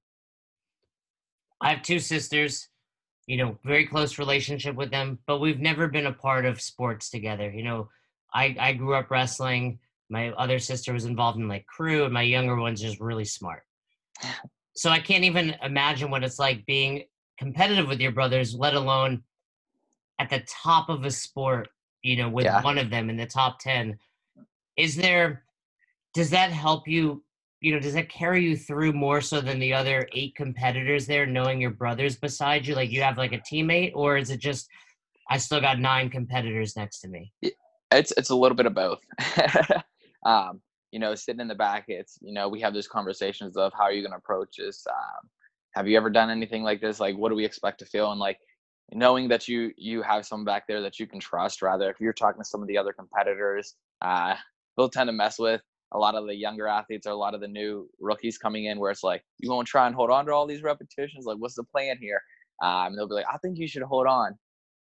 I 1.62 1.70
have 1.70 1.84
two 1.84 2.00
sisters, 2.00 2.70
you 3.32 3.38
know, 3.38 3.58
very 3.64 3.88
close 3.88 4.20
relationship 4.20 4.76
with 4.76 4.92
them, 4.92 5.18
but 5.26 5.40
we've 5.40 5.62
never 5.62 5.88
been 5.88 6.08
a 6.08 6.12
part 6.12 6.46
of 6.46 6.60
sports 6.60 7.10
together. 7.10 7.50
You 7.50 7.64
know, 7.64 7.90
I, 8.34 8.54
I 8.60 8.74
grew 8.74 8.94
up 8.94 9.10
wrestling. 9.10 9.80
My 10.10 10.32
other 10.32 10.60
sister 10.60 10.92
was 10.92 11.06
involved 11.06 11.40
in 11.40 11.48
like 11.48 11.66
crew, 11.66 12.04
and 12.04 12.14
my 12.14 12.24
younger 12.24 12.58
one's 12.58 12.82
just 12.82 13.00
really 13.00 13.24
smart. 13.24 13.64
So 14.76 14.90
I 14.90 15.00
can't 15.00 15.24
even 15.24 15.56
imagine 15.64 16.12
what 16.12 16.26
it's 16.26 16.40
like 16.40 16.66
being 16.66 17.06
competitive 17.38 17.88
with 17.88 18.02
your 18.02 18.12
brothers, 18.12 18.54
let 18.54 18.74
alone 18.74 19.24
at 20.20 20.30
the 20.30 20.44
top 20.50 20.90
of 20.90 21.06
a 21.06 21.12
sport, 21.12 21.70
you 22.02 22.18
know, 22.18 22.28
with 22.28 22.44
Yeah. 22.44 22.62
one 22.62 22.78
of 22.78 22.90
them 22.90 23.10
in 23.10 23.16
the 23.16 23.26
top 23.26 23.60
10. 23.60 23.98
Is 24.76 24.98
there, 24.98 25.46
does 26.14 26.32
that 26.32 26.52
help 26.52 26.86
you 26.86 27.24
you 27.62 27.72
know, 27.72 27.80
does 27.80 27.94
that 27.94 28.10
carry 28.10 28.44
you 28.44 28.58
through 28.58 28.92
more 28.92 29.22
so 29.22 29.40
than 29.40 29.60
the 29.60 29.72
other 29.72 30.08
eight 30.14 30.36
competitors 30.36 31.06
there, 31.06 31.28
knowing 31.28 31.62
your 31.62 31.70
brothers 31.70 32.16
beside 32.18 32.66
you? 32.66 32.74
Like 32.74 32.92
you 32.92 33.04
have 33.04 33.18
like 33.18 33.34
a 33.34 33.38
teammate, 33.38 33.92
or 33.94 34.18
is 34.18 34.32
it 34.32 34.40
just 34.40 34.68
I 35.30 35.38
still 35.38 35.62
got 35.62 35.80
nine 35.80 36.10
competitors 36.10 36.76
next 36.76 37.00
to 37.02 37.08
me? 37.08 37.32
It's 37.92 38.12
it's 38.18 38.32
a 38.32 38.36
little 38.36 38.56
bit 38.56 38.66
of 38.66 38.74
both. 38.74 39.00
um, 40.26 40.60
you 40.92 41.00
know, 41.00 41.14
sitting 41.14 41.40
in 41.40 41.48
the 41.48 41.56
back, 41.56 41.86
it's 41.88 42.18
you 42.20 42.34
know 42.34 42.50
we 42.50 42.60
have 42.62 42.74
those 42.74 42.88
conversations 42.88 43.56
of 43.56 43.72
how 43.74 43.84
are 43.84 43.92
you 43.92 44.02
going 44.02 44.12
to 44.12 44.18
approach 44.18 44.56
this. 44.58 44.86
Um, 44.90 45.30
have 45.76 45.88
you 45.88 45.96
ever 45.98 46.10
done 46.10 46.32
anything 46.32 46.64
like 46.64 46.82
this? 46.82 47.00
Like, 47.00 47.16
what 47.16 47.30
do 47.30 47.36
we 47.36 47.46
expect 47.46 47.80
to 47.80 47.86
feel? 47.86 48.12
And 48.12 48.20
like 48.20 48.40
knowing 48.92 49.28
that 49.30 49.48
you 49.48 49.72
you 49.78 50.02
have 50.02 50.26
someone 50.26 50.46
back 50.46 50.68
there 50.68 50.82
that 50.82 51.00
you 51.00 51.06
can 51.06 51.20
trust. 51.20 51.62
Rather, 51.62 51.92
if 51.92 52.00
you're 52.00 52.12
talking 52.12 52.42
to 52.42 52.48
some 52.48 52.64
of 52.64 52.68
the 52.68 52.78
other 52.78 52.92
competitors, 52.92 53.76
uh, 54.02 54.34
they'll 54.76 54.90
tend 54.90 55.10
to 55.10 55.14
mess 55.14 55.38
with 55.38 55.62
a 55.94 55.98
lot 55.98 56.16
of 56.16 56.26
the 56.26 56.36
younger 56.36 56.68
athletes 56.68 57.06
or 57.06 57.12
a 57.12 57.16
lot 57.16 57.34
of 57.34 57.42
the 57.42 57.48
new 57.48 57.90
rookies 58.00 58.38
coming 58.38 58.66
in 58.66 58.80
where 58.80 58.92
it's 58.92 59.04
like 59.04 59.24
you 59.40 59.50
want 59.50 59.68
to 59.68 59.72
try 59.72 59.88
and 59.88 59.96
hold 59.96 60.10
on 60.10 60.26
to 60.26 60.34
all 60.34 60.48
these 60.48 60.64
repetitions? 60.64 61.26
Like 61.26 61.38
what's 61.38 61.56
the 61.56 61.64
plan 61.64 61.98
here? 62.00 62.22
Um, 62.62 62.96
they'll 62.96 63.08
be 63.08 63.16
like 63.16 63.26
i 63.32 63.38
think 63.38 63.58
you 63.58 63.68
should 63.68 63.84
hold 63.84 64.08
on. 64.08 64.38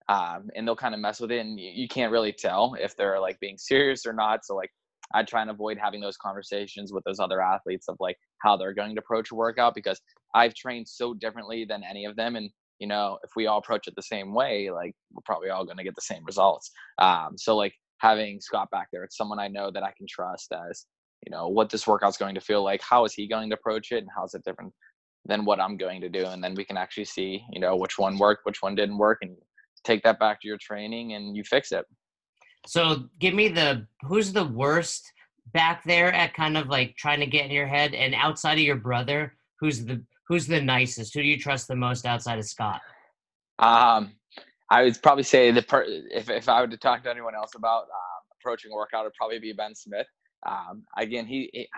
Um, 0.08 0.48
and 0.54 0.66
they'll 0.66 0.76
kind 0.76 0.94
of 0.94 1.00
mess 1.00 1.20
with 1.20 1.32
it 1.32 1.40
and 1.40 1.58
you, 1.58 1.70
you 1.74 1.88
can't 1.88 2.12
really 2.12 2.32
tell 2.32 2.76
if 2.80 2.96
they're 2.96 3.20
like 3.20 3.40
being 3.40 3.58
serious 3.58 4.06
or 4.06 4.12
not 4.12 4.44
so 4.44 4.54
like 4.54 4.70
i 5.14 5.24
try 5.24 5.42
and 5.42 5.50
avoid 5.50 5.78
having 5.78 6.00
those 6.00 6.16
conversations 6.16 6.92
with 6.92 7.02
those 7.02 7.18
other 7.18 7.40
athletes 7.40 7.88
of 7.88 7.96
like 7.98 8.16
how 8.40 8.56
they're 8.56 8.72
going 8.72 8.94
to 8.94 9.00
approach 9.00 9.32
a 9.32 9.34
workout 9.34 9.74
because 9.74 10.00
i've 10.32 10.54
trained 10.54 10.86
so 10.86 11.12
differently 11.12 11.64
than 11.64 11.82
any 11.82 12.04
of 12.04 12.14
them 12.14 12.36
and 12.36 12.50
you 12.78 12.86
know 12.86 13.18
if 13.24 13.30
we 13.34 13.48
all 13.48 13.58
approach 13.58 13.88
it 13.88 13.94
the 13.96 14.02
same 14.02 14.32
way 14.32 14.70
like 14.70 14.94
we're 15.12 15.22
probably 15.24 15.50
all 15.50 15.64
going 15.64 15.76
to 15.76 15.84
get 15.84 15.96
the 15.96 16.00
same 16.00 16.24
results. 16.24 16.70
Um, 16.98 17.32
so 17.36 17.56
like 17.56 17.74
having 17.98 18.40
scott 18.40 18.68
back 18.70 18.86
there 18.92 19.02
it's 19.02 19.16
someone 19.16 19.40
i 19.40 19.48
know 19.48 19.72
that 19.72 19.82
i 19.82 19.92
can 19.96 20.06
trust 20.08 20.52
as 20.70 20.86
you 21.24 21.30
know 21.30 21.48
what 21.48 21.70
this 21.70 21.86
workout's 21.86 22.16
going 22.18 22.34
to 22.34 22.40
feel 22.40 22.62
like 22.62 22.80
how 22.82 23.04
is 23.04 23.14
he 23.14 23.26
going 23.26 23.50
to 23.50 23.56
approach 23.56 23.92
it 23.92 23.98
and 23.98 24.08
how's 24.16 24.34
it 24.34 24.44
different 24.44 24.72
than 25.24 25.44
what 25.44 25.60
i'm 25.60 25.76
going 25.76 26.00
to 26.00 26.08
do 26.08 26.26
and 26.26 26.42
then 26.42 26.54
we 26.54 26.64
can 26.64 26.76
actually 26.76 27.04
see 27.04 27.42
you 27.52 27.60
know 27.60 27.76
which 27.76 27.98
one 27.98 28.18
worked 28.18 28.42
which 28.44 28.62
one 28.62 28.74
didn't 28.74 28.98
work 28.98 29.18
and 29.22 29.36
take 29.84 30.02
that 30.02 30.18
back 30.18 30.40
to 30.40 30.48
your 30.48 30.58
training 30.58 31.14
and 31.14 31.36
you 31.36 31.44
fix 31.44 31.72
it 31.72 31.84
So 32.66 33.08
give 33.20 33.34
me 33.34 33.48
the 33.48 33.86
who's 34.02 34.32
the 34.32 34.44
worst 34.44 35.12
back 35.52 35.84
there 35.84 36.12
at 36.12 36.34
kind 36.34 36.56
of 36.58 36.68
like 36.68 36.96
trying 36.96 37.20
to 37.20 37.26
get 37.26 37.46
in 37.46 37.52
your 37.52 37.66
head, 37.68 37.94
and 37.94 38.14
outside 38.14 38.54
of 38.54 38.64
your 38.64 38.76
brother, 38.76 39.34
who's 39.60 39.84
the 39.84 40.02
who's 40.28 40.46
the 40.46 40.60
nicest? 40.60 41.14
Who 41.14 41.22
do 41.22 41.28
you 41.28 41.38
trust 41.38 41.68
the 41.68 41.76
most 41.76 42.04
outside 42.04 42.38
of 42.38 42.44
Scott? 42.46 42.80
um 43.58 44.12
i 44.70 44.82
would 44.82 45.00
probably 45.02 45.22
say 45.22 45.50
the 45.50 45.62
per- 45.62 45.86
if, 45.88 46.28
if 46.28 46.48
i 46.48 46.60
were 46.60 46.66
to 46.66 46.76
talk 46.76 47.02
to 47.02 47.10
anyone 47.10 47.34
else 47.34 47.54
about 47.54 47.84
um, 47.84 48.22
approaching 48.40 48.70
a 48.72 48.74
workout 48.74 49.02
it'd 49.02 49.14
probably 49.14 49.38
be 49.38 49.52
ben 49.52 49.74
smith 49.74 50.06
um, 50.46 50.84
again 50.96 51.26
he, 51.26 51.50
he 51.52 51.68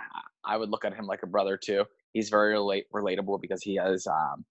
i 0.44 0.56
would 0.56 0.70
look 0.70 0.84
at 0.84 0.94
him 0.94 1.06
like 1.06 1.22
a 1.22 1.26
brother 1.26 1.56
too. 1.56 1.84
He's 2.14 2.30
very 2.30 2.52
relate, 2.52 2.86
relatable 2.92 3.40
because 3.40 3.62
he 3.62 3.76
has 3.76 4.06
um, 4.06 4.44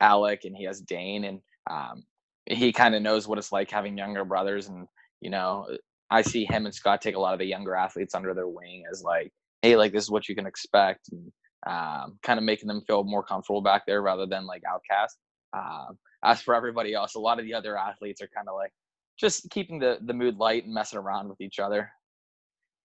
alec 0.00 0.44
and 0.44 0.56
he 0.56 0.64
has 0.64 0.80
dane 0.80 1.24
and 1.24 1.40
um, 1.70 2.04
he 2.46 2.72
kind 2.72 2.94
of 2.94 3.02
knows 3.02 3.26
what 3.26 3.38
it's 3.38 3.52
like 3.52 3.70
having 3.70 3.96
younger 3.96 4.24
brothers 4.24 4.68
and 4.68 4.86
you 5.20 5.30
know 5.30 5.66
i 6.10 6.20
see 6.20 6.44
him 6.44 6.66
and 6.66 6.74
scott 6.74 7.00
take 7.00 7.16
a 7.16 7.20
lot 7.20 7.32
of 7.32 7.38
the 7.38 7.46
younger 7.46 7.74
athletes 7.74 8.14
under 8.14 8.34
their 8.34 8.48
wing 8.48 8.84
as 8.90 9.02
like 9.02 9.32
hey 9.62 9.76
like 9.76 9.92
this 9.92 10.04
is 10.04 10.10
what 10.10 10.28
you 10.28 10.34
can 10.34 10.46
expect 10.46 11.08
and 11.12 11.32
um, 11.66 12.18
kind 12.22 12.38
of 12.38 12.44
making 12.44 12.68
them 12.68 12.82
feel 12.86 13.04
more 13.04 13.22
comfortable 13.22 13.62
back 13.62 13.86
there 13.86 14.02
rather 14.02 14.26
than 14.26 14.44
like 14.44 14.62
outcast. 14.70 15.16
Um, 15.54 15.98
as 16.22 16.42
for 16.42 16.54
everybody 16.54 16.94
else 16.94 17.14
a 17.14 17.20
lot 17.20 17.38
of 17.38 17.44
the 17.44 17.54
other 17.54 17.78
athletes 17.78 18.20
are 18.20 18.28
kind 18.34 18.48
of 18.48 18.54
like 18.56 18.72
just 19.18 19.48
keeping 19.50 19.78
the 19.78 19.98
the 20.02 20.12
mood 20.12 20.36
light 20.36 20.64
and 20.64 20.74
messing 20.74 20.98
around 20.98 21.28
with 21.28 21.40
each 21.40 21.58
other 21.58 21.90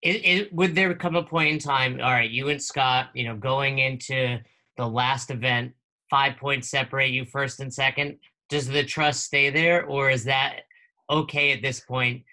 it, 0.02 0.26
it, 0.26 0.54
would 0.54 0.76
there 0.76 0.94
come 0.96 1.16
a 1.16 1.24
point 1.24 1.50
in 1.50 1.60
time? 1.60 2.00
All 2.02 2.12
right, 2.12 2.30
you 2.30 2.50
and 2.50 2.62
Scott, 2.62 3.10
you 3.14 3.26
know, 3.26 3.36
going 3.36 3.80
into 3.80 4.38
the 4.78 4.88
last 4.88 5.30
event, 5.30 5.74
five 6.10 6.38
points 6.38 6.70
separate 6.70 7.12
you 7.12 7.26
first 7.26 7.60
and 7.60 7.74
second. 7.74 8.18
Does 8.50 8.68
the 8.68 8.84
trust 8.84 9.26
stay 9.26 9.50
there, 9.50 9.86
or 9.86 10.10
is 10.10 10.24
that 10.24 10.62
okay 11.10 11.52
at 11.52 11.62
this 11.62 11.82
point 11.82 12.24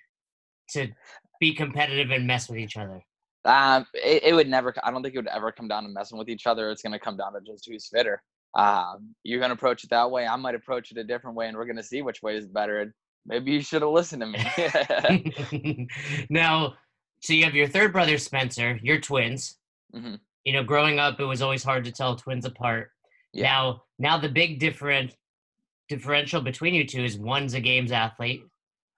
to 0.71 0.89
be 1.41 1.55
competitive 1.55 2.11
and 2.11 2.27
mess 2.27 2.49
with 2.49 2.59
each 2.59 2.77
other? 2.77 3.03
Um, 3.45 3.87
it, 3.95 4.25
it, 4.25 4.35
would 4.35 4.49
never. 4.49 4.75
I 4.83 4.91
don't 4.91 5.03
think 5.03 5.15
it 5.15 5.19
would 5.19 5.29
ever 5.29 5.53
come 5.53 5.69
down 5.69 5.83
to 5.83 5.89
messing 5.89 6.19
with 6.19 6.29
each 6.29 6.47
other. 6.47 6.71
It's 6.71 6.83
going 6.83 6.93
to 6.93 6.99
come 6.99 7.17
down 7.17 7.33
to 7.35 7.41
just 7.41 7.67
who's 7.69 7.89
fitter. 7.89 8.23
Um, 8.55 9.15
you're 9.23 9.39
going 9.39 9.51
to 9.51 9.55
approach 9.55 9.85
it 9.85 9.91
that 9.91 10.11
way. 10.11 10.27
I 10.27 10.37
might 10.37 10.55
approach 10.55 10.91
it 10.91 10.99
a 10.99 11.05
different 11.05 11.37
way, 11.37 11.49
and 11.49 11.57
we're 11.57 11.67
going 11.67 11.77
to 11.77 11.83
see 11.83 12.03
which 12.03 12.23
way 12.23 12.37
is 12.37 12.47
better. 12.47 12.95
Maybe 13.27 13.53
you 13.53 13.61
should 13.61 13.83
have 13.83 13.91
listened 13.91 14.23
to 14.23 14.27
me. 14.27 15.89
now, 16.31 16.75
so 17.21 17.33
you 17.33 17.45
have 17.45 17.55
your 17.55 17.69
third 17.69 17.93
brother 17.93 18.19
Spencer. 18.19 18.79
You're 18.83 19.01
twins. 19.01 19.57
Mm-hmm. 19.95 20.15
You 20.45 20.53
know, 20.53 20.63
growing 20.63 20.99
up, 20.99 21.19
it 21.19 21.25
was 21.25 21.43
always 21.43 21.65
hard 21.65 21.85
to 21.85 21.93
tell 21.93 22.15
twins 22.17 22.45
apart. 22.45 22.91
Yeah. 23.33 23.45
Now, 23.45 23.83
now 23.99 24.19
the 24.19 24.29
big 24.29 24.61
different 24.61 25.15
differential 25.89 26.41
between 26.41 26.75
you 26.75 26.87
two 26.87 27.05
is 27.05 27.19
one's 27.19 27.55
a 27.55 27.61
games 27.61 27.93
athlete, 27.93 28.43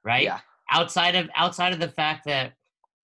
right? 0.05 0.25
Yeah. 0.25 0.41
Outside 0.71 1.15
of 1.15 1.29
outside 1.35 1.73
of 1.73 1.81
the 1.81 1.89
fact 1.89 2.27
that 2.27 2.53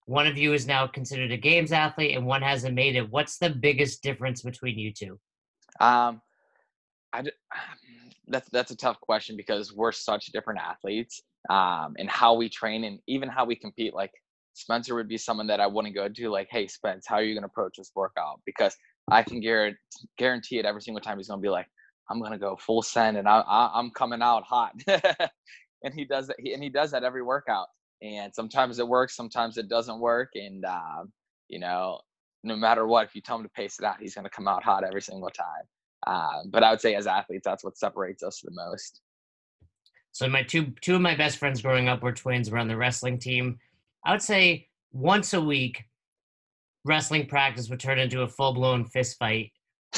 one 0.06 0.26
of 0.26 0.36
you 0.36 0.52
is 0.52 0.66
now 0.66 0.86
considered 0.86 1.32
a 1.32 1.36
games 1.36 1.72
athlete 1.72 2.16
and 2.16 2.26
one 2.26 2.42
hasn't 2.42 2.74
made 2.74 2.94
it, 2.94 3.10
what's 3.10 3.38
the 3.38 3.48
biggest 3.48 4.02
difference 4.02 4.42
between 4.42 4.78
you 4.78 4.92
two? 4.92 5.18
Um, 5.80 6.20
I 7.12 7.22
that's 8.26 8.48
that's 8.50 8.70
a 8.70 8.76
tough 8.76 9.00
question 9.00 9.36
because 9.36 9.72
we're 9.72 9.92
such 9.92 10.26
different 10.26 10.60
athletes, 10.60 11.22
um, 11.50 11.94
and 11.98 12.08
how 12.08 12.34
we 12.34 12.48
train 12.48 12.84
and 12.84 12.98
even 13.06 13.28
how 13.28 13.44
we 13.44 13.56
compete. 13.56 13.94
Like 13.94 14.12
Spencer 14.54 14.94
would 14.94 15.08
be 15.08 15.18
someone 15.18 15.46
that 15.48 15.60
I 15.60 15.66
wouldn't 15.66 15.94
go 15.94 16.08
to 16.08 16.30
like, 16.30 16.48
hey 16.50 16.66
Spence, 16.66 17.06
how 17.06 17.16
are 17.16 17.22
you 17.22 17.34
going 17.34 17.42
to 17.42 17.48
approach 17.48 17.74
this 17.76 17.90
workout? 17.94 18.40
Because 18.46 18.76
I 19.10 19.22
can 19.22 19.40
guarantee 19.40 20.58
it 20.58 20.64
every 20.64 20.80
single 20.80 21.00
time 21.00 21.18
he's 21.18 21.28
going 21.28 21.40
to 21.40 21.42
be 21.42 21.50
like, 21.50 21.66
I'm 22.08 22.20
going 22.20 22.32
to 22.32 22.38
go 22.38 22.56
full 22.56 22.82
send 22.82 23.16
and 23.16 23.28
I, 23.28 23.40
I 23.40 23.78
am 23.78 23.90
coming 23.90 24.22
out 24.22 24.44
hot, 24.44 24.72
and 24.86 25.94
he 25.94 26.04
does 26.04 26.28
that. 26.28 26.36
And 26.38 26.62
he 26.62 26.68
does 26.68 26.90
that 26.92 27.04
every 27.04 27.22
workout. 27.22 27.66
And 28.02 28.34
sometimes 28.34 28.78
it 28.78 28.86
works, 28.86 29.16
sometimes 29.16 29.56
it 29.56 29.68
doesn't 29.68 29.98
work, 29.98 30.30
and 30.34 30.64
uh, 30.64 31.04
you 31.48 31.58
know, 31.58 32.00
no 32.42 32.56
matter 32.56 32.86
what, 32.86 33.06
if 33.06 33.14
you 33.14 33.22
tell 33.22 33.36
him 33.36 33.42
to 33.44 33.48
pace 33.50 33.78
it 33.78 33.84
out, 33.84 33.96
he's 34.00 34.14
going 34.14 34.24
to 34.24 34.30
come 34.30 34.46
out 34.46 34.62
hot 34.62 34.84
every 34.84 35.00
single 35.00 35.30
time. 35.30 35.64
Uh, 36.06 36.42
but 36.50 36.62
I 36.62 36.70
would 36.70 36.80
say 36.80 36.94
as 36.94 37.06
athletes, 37.06 37.44
that's 37.44 37.64
what 37.64 37.78
separates 37.78 38.22
us 38.22 38.40
the 38.44 38.50
most. 38.50 39.00
So 40.12 40.28
my 40.28 40.42
two 40.42 40.72
two 40.80 40.94
of 40.94 41.00
my 41.00 41.16
best 41.16 41.38
friends 41.38 41.62
growing 41.62 41.88
up 41.88 42.02
were 42.02 42.12
twins. 42.12 42.50
We're 42.50 42.58
on 42.58 42.68
the 42.68 42.76
wrestling 42.76 43.18
team. 43.18 43.58
I 44.04 44.12
would 44.12 44.22
say 44.22 44.68
once 44.92 45.32
a 45.32 45.40
week, 45.40 45.84
wrestling 46.84 47.26
practice 47.26 47.68
would 47.70 47.80
turn 47.80 47.98
into 47.98 48.22
a 48.22 48.28
full 48.28 48.52
blown 48.52 48.84
fist 48.84 49.16
fight 49.18 49.52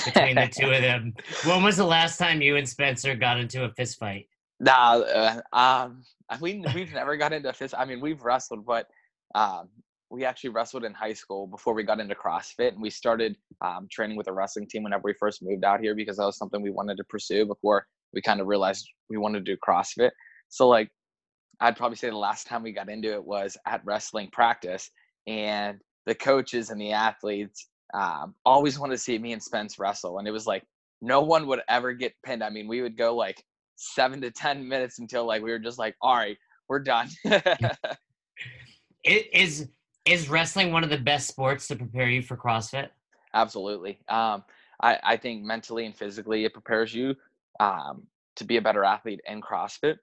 between 0.05 0.37
the 0.37 0.49
two 0.49 0.71
of 0.71 0.83
them. 0.83 1.15
When 1.45 1.63
was 1.63 1.77
the 1.77 1.85
last 1.85 2.19
time 2.19 2.41
you 2.41 2.57
and 2.57 2.69
Spencer 2.69 3.15
got 3.15 3.39
into 3.39 3.65
a 3.65 3.71
fist 3.71 3.99
fight? 3.99 4.27
Nah, 4.61 5.01
uh, 5.01 5.41
um, 5.53 6.03
we 6.41 6.65
we've 6.75 6.93
never 6.95 7.17
got 7.17 7.33
into 7.33 7.49
a 7.49 7.53
fist. 7.53 7.75
I 7.77 7.85
mean, 7.85 8.01
we've 8.01 8.23
wrestled, 8.23 8.65
but 8.65 8.87
um, 9.35 9.69
we 10.11 10.25
actually 10.25 10.51
wrestled 10.51 10.85
in 10.85 10.95
high 10.95 11.13
school 11.13 11.47
before 11.47 11.75
we 11.75 11.83
got 11.83 12.01
into 12.01 12.15
CrossFit, 12.15 12.73
and 12.73 12.81
we 12.81 12.91
started 12.91 13.37
um, 13.61 13.89
training 13.91 14.17
with 14.17 14.29
a 14.29 14.33
wrestling 14.33 14.67
team 14.67 14.83
whenever 14.83 15.03
we 15.05 15.15
first 15.15 15.43
moved 15.43 15.65
out 15.65 15.81
here 15.81 15.95
because 15.95 16.17
that 16.17 16.25
was 16.25 16.39
something 16.39 16.63
we 16.63 16.71
wanted 16.71 16.97
to 16.97 17.05
pursue 17.05 17.45
before 17.45 17.87
we 18.15 18.23
kind 18.23 18.41
of 18.41 18.47
realized 18.47 18.89
we 19.11 19.17
wanted 19.19 19.45
to 19.45 19.53
do 19.53 19.59
CrossFit. 19.67 20.11
So 20.49 20.69
like, 20.69 20.91
I'd 21.61 21.77
probably 21.77 21.97
say 21.97 22.11
the 22.11 22.17
last 22.17 22.47
time 22.47 22.63
we 22.63 22.73
got 22.73 22.91
into 22.91 23.13
it 23.13 23.25
was 23.25 23.57
at 23.67 23.85
wrestling 23.85 24.29
practice, 24.31 24.91
and 25.27 25.81
the 26.05 26.15
coaches 26.15 26.71
and 26.71 26.81
the 26.81 26.93
athletes 26.93 27.69
um, 27.95 28.35
always 28.45 28.79
wanted 28.79 28.95
to 28.95 28.99
see 28.99 29.19
me 29.19 29.33
and 29.33 29.43
Spence 29.43 29.79
wrestle, 29.79 30.19
and 30.19 30.29
it 30.29 30.33
was 30.33 30.47
like 30.47 30.65
no 31.01 31.21
one 31.21 31.47
would 31.47 31.61
ever 31.69 31.93
get 31.93 32.15
pinned. 32.25 32.43
I 32.43 32.51
mean, 32.51 32.69
we 32.69 32.83
would 32.83 32.97
go 32.97 33.15
like 33.15 33.43
seven 33.77 34.21
to 34.23 34.31
ten 34.31 34.67
minutes 34.67 34.99
until 34.99 35.27
like 35.27 35.43
we 35.43 35.51
were 35.51 35.59
just 35.59 35.79
like, 35.79 35.97
all 36.01 36.17
right, 36.17 36.37
we're 36.69 36.81
done. 36.81 37.09
it 37.25 39.29
is 39.33 39.69
is 40.05 40.29
wrestling 40.29 40.73
one 40.73 40.85
of 40.85 40.91
the 40.91 40.99
best 40.99 41.27
sports 41.27 41.67
to 41.69 41.77
prepare 41.77 42.09
you 42.09 42.23
for 42.23 42.37
CrossFit? 42.37 42.89
Absolutely. 43.35 43.99
Um, 44.09 44.45
I, 44.81 44.99
I 45.03 45.17
think 45.17 45.43
mentally 45.43 45.85
and 45.85 45.97
physically 45.97 46.45
it 46.45 46.53
prepares 46.53 46.95
you 46.95 47.17
um, 47.59 48.07
to 48.37 48.45
be 48.45 48.57
a 48.57 48.63
better 48.63 48.85
athlete 48.85 49.21
in 49.27 49.41
CrossFit. 49.41 49.97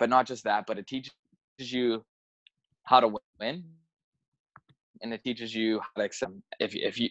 But 0.00 0.10
not 0.10 0.26
just 0.26 0.42
that, 0.44 0.64
but 0.66 0.78
it 0.78 0.88
teaches 0.88 1.12
you 1.58 2.04
how 2.84 2.98
to 3.00 3.14
win. 3.38 3.62
And 5.02 5.14
it 5.14 5.22
teaches 5.22 5.54
you 5.54 5.80
how 5.80 6.00
to 6.00 6.04
accept. 6.04 6.32
If, 6.58 6.74
if 6.74 6.98
you, 6.98 7.08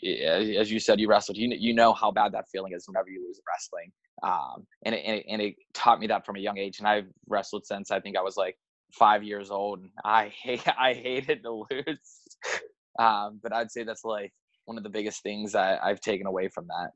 as 0.60 0.72
you 0.72 0.80
said, 0.80 1.00
you 1.00 1.08
wrestled, 1.08 1.38
you, 1.38 1.50
you 1.58 1.74
know 1.74 1.94
how 1.94 2.12
bad 2.12 2.34
that 2.34 2.46
feeling 2.52 2.74
is 2.74 2.88
whenever 2.88 3.10
you 3.10 3.26
lose 3.26 3.40
wrestling. 3.48 3.92
Um, 4.22 4.68
and, 4.86 4.94
it, 4.94 5.04
and, 5.06 5.16
it, 5.18 5.26
and 5.30 5.42
it 5.42 5.56
taught 5.74 6.00
me 6.00 6.08
that 6.08 6.26
from 6.26 6.36
a 6.36 6.40
young 6.40 6.58
age. 6.58 6.80
And 6.80 6.88
I've 6.88 7.08
wrestled 7.28 7.66
since 7.66 7.90
I 7.90 8.00
think 8.00 8.18
I 8.18 8.22
was 8.22 8.38
like 8.38 8.58
five 8.92 9.24
years 9.24 9.50
old. 9.50 9.80
And 9.80 9.90
I 10.04 10.28
hate, 10.28 10.68
I 10.80 10.94
hated 10.94 11.44
to 11.44 11.66
lose. 11.72 12.22
Um, 13.00 13.40
but 13.42 13.54
I'd 13.54 13.72
say 13.72 13.84
that's 13.84 14.04
like 14.04 14.34
one 14.66 14.78
of 14.78 14.84
the 14.84 14.90
biggest 14.90 15.24
things 15.24 15.56
I, 15.56 15.78
I've 15.78 16.02
taken 16.02 16.28
away 16.28 16.48
from 16.48 16.68
that. 16.68 16.92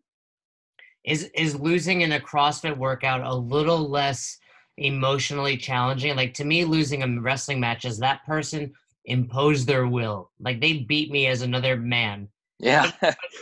Is 1.05 1.29
is 1.35 1.59
losing 1.59 1.99
in 2.01 2.13
a 2.13 2.19
CrossFit 2.19 2.77
workout 2.77 3.25
a 3.25 3.35
little 3.35 3.89
less 3.89 4.37
emotionally 4.77 5.57
challenging? 5.57 6.15
Like 6.15 6.33
to 6.35 6.45
me, 6.45 6.65
losing 6.65 7.03
a 7.03 7.21
wrestling 7.21 7.59
match 7.59 7.85
is 7.85 7.97
that 7.99 8.25
person 8.25 8.73
imposed 9.05 9.67
their 9.67 9.87
will. 9.87 10.31
Like 10.39 10.61
they 10.61 10.79
beat 10.79 11.11
me 11.11 11.27
as 11.27 11.41
another 11.41 11.77
man. 11.77 12.27
Yeah. 12.59 12.91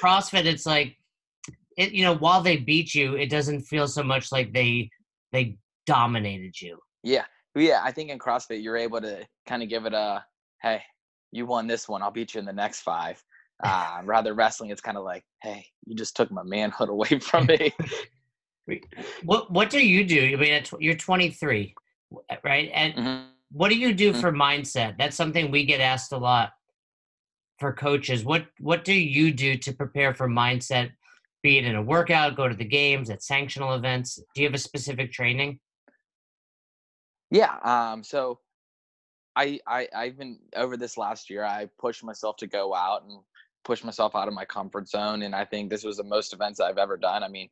CrossFit, 0.01 0.45
it's 0.45 0.65
like 0.65 0.97
it. 1.77 1.91
You 1.91 2.03
know, 2.03 2.15
while 2.15 2.41
they 2.41 2.57
beat 2.57 2.95
you, 2.95 3.15
it 3.15 3.29
doesn't 3.29 3.61
feel 3.61 3.87
so 3.87 4.03
much 4.03 4.31
like 4.31 4.53
they 4.53 4.89
they 5.31 5.57
dominated 5.85 6.59
you. 6.59 6.79
Yeah, 7.03 7.25
yeah. 7.55 7.81
I 7.83 7.91
think 7.91 8.09
in 8.09 8.19
CrossFit, 8.19 8.63
you're 8.63 8.77
able 8.77 9.01
to 9.01 9.25
kind 9.47 9.61
of 9.61 9.69
give 9.69 9.85
it 9.85 9.93
a 9.93 10.23
hey, 10.61 10.81
you 11.31 11.45
won 11.45 11.67
this 11.67 11.87
one, 11.87 12.01
I'll 12.01 12.11
beat 12.11 12.33
you 12.33 12.39
in 12.39 12.45
the 12.45 12.53
next 12.53 12.81
five. 12.81 13.21
Uh, 13.63 14.01
rather 14.05 14.33
wrestling, 14.33 14.71
it's 14.71 14.81
kind 14.81 14.97
of 14.97 15.03
like, 15.03 15.23
hey, 15.43 15.63
you 15.85 15.95
just 15.95 16.15
took 16.15 16.31
my 16.31 16.41
manhood 16.41 16.89
away 16.95 17.19
from 17.19 17.45
me. 17.45 17.71
what 19.23 19.51
What 19.51 19.69
do 19.69 19.85
you 19.85 20.03
do? 20.03 20.33
I 20.33 20.35
mean, 20.35 20.63
you're 20.79 20.95
23, 20.95 21.75
right? 22.43 22.71
And 22.73 22.93
mm-hmm. 22.93 23.23
what 23.51 23.69
do 23.69 23.77
you 23.77 23.93
do 23.93 24.11
mm-hmm. 24.11 24.21
for 24.21 24.31
mindset? 24.31 24.97
That's 24.97 25.15
something 25.15 25.51
we 25.51 25.65
get 25.65 25.81
asked 25.81 26.11
a 26.11 26.17
lot 26.17 26.51
for 27.59 27.73
coaches. 27.73 28.23
What 28.23 28.47
What 28.59 28.83
do 28.83 28.93
you 28.93 29.31
do 29.31 29.57
to 29.57 29.73
prepare 29.73 30.13
for 30.13 30.27
mindset? 30.27 30.91
Be 31.43 31.57
it 31.57 31.65
in 31.65 31.75
a 31.75 31.81
workout, 31.81 32.35
go 32.35 32.47
to 32.47 32.55
the 32.55 32.65
games, 32.65 33.09
at 33.09 33.21
sanctional 33.21 33.75
events. 33.75 34.19
Do 34.35 34.41
you 34.41 34.47
have 34.47 34.53
a 34.53 34.59
specific 34.59 35.11
training? 35.11 35.59
Yeah. 37.31 37.55
Um. 37.63 38.03
So 38.03 38.39
I, 39.35 39.59
I 39.65 39.87
I've 39.95 40.17
been 40.17 40.39
over 40.55 40.77
this 40.77 40.97
last 40.97 41.29
year. 41.29 41.43
I 41.43 41.69
pushed 41.79 42.03
myself 42.03 42.35
to 42.37 42.47
go 42.47 42.75
out 42.75 43.03
and 43.03 43.19
push 43.63 43.83
myself 43.83 44.15
out 44.15 44.27
of 44.27 44.33
my 44.33 44.45
comfort 44.45 44.87
zone, 44.87 45.23
and 45.23 45.35
I 45.35 45.45
think 45.45 45.69
this 45.69 45.83
was 45.83 45.97
the 45.97 46.03
most 46.03 46.33
events 46.33 46.59
I've 46.59 46.77
ever 46.77 46.97
done. 46.97 47.23
I 47.23 47.27
mean, 47.27 47.49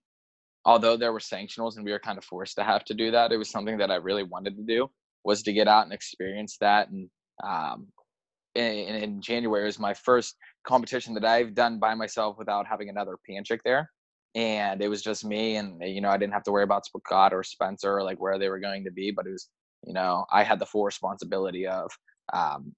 although 0.66 0.98
there 0.98 1.14
were 1.14 1.20
sanctionals 1.20 1.76
and 1.76 1.86
we 1.86 1.92
were 1.92 2.00
kind 2.00 2.18
of 2.18 2.24
forced 2.24 2.56
to 2.58 2.64
have 2.64 2.84
to 2.86 2.94
do 2.94 3.12
that, 3.12 3.32
it 3.32 3.38
was 3.38 3.50
something 3.50 3.78
that 3.78 3.92
I 3.92 3.96
really 3.96 4.24
wanted 4.24 4.56
to 4.58 4.64
do 4.64 4.90
was 5.24 5.44
to 5.44 5.54
get 5.54 5.68
out 5.68 5.84
and 5.84 5.94
experience 5.94 6.58
that. 6.62 6.90
And 6.90 7.10
um, 7.44 7.88
in, 8.56 8.96
in 8.96 9.22
January 9.22 9.66
was 9.66 9.80
my 9.80 9.94
first 9.94 10.36
competition 10.66 11.14
that 11.16 11.26
I've 11.26 11.56
done 11.56 11.80
by 11.80 11.96
myself 11.96 12.38
without 12.38 12.68
having 12.68 12.90
another 12.90 13.18
Panchik 13.30 13.60
there. 13.64 13.90
And 14.36 14.82
it 14.82 14.90
was 14.90 15.02
just 15.02 15.26
me, 15.26 15.56
and 15.56 15.82
you 15.82 16.02
know 16.02 16.10
I 16.10 16.18
didn't 16.18 16.34
have 16.34 16.44
to 16.44 16.52
worry 16.52 16.64
about 16.64 16.86
Scott 16.86 17.34
or 17.34 17.44
Spencer 17.44 17.98
or 17.98 18.04
like 18.04 18.22
where 18.22 18.38
they 18.38 18.50
were 18.50 18.60
going 18.60 18.84
to 18.84 18.92
be, 18.92 19.10
but 19.10 19.26
it 19.26 19.32
was 19.32 19.50
you 19.86 19.94
know 19.94 20.26
i 20.32 20.44
had 20.44 20.60
the 20.60 20.66
full 20.66 20.86
responsibility 20.86 21.68
of 21.68 21.90
um, 22.34 22.74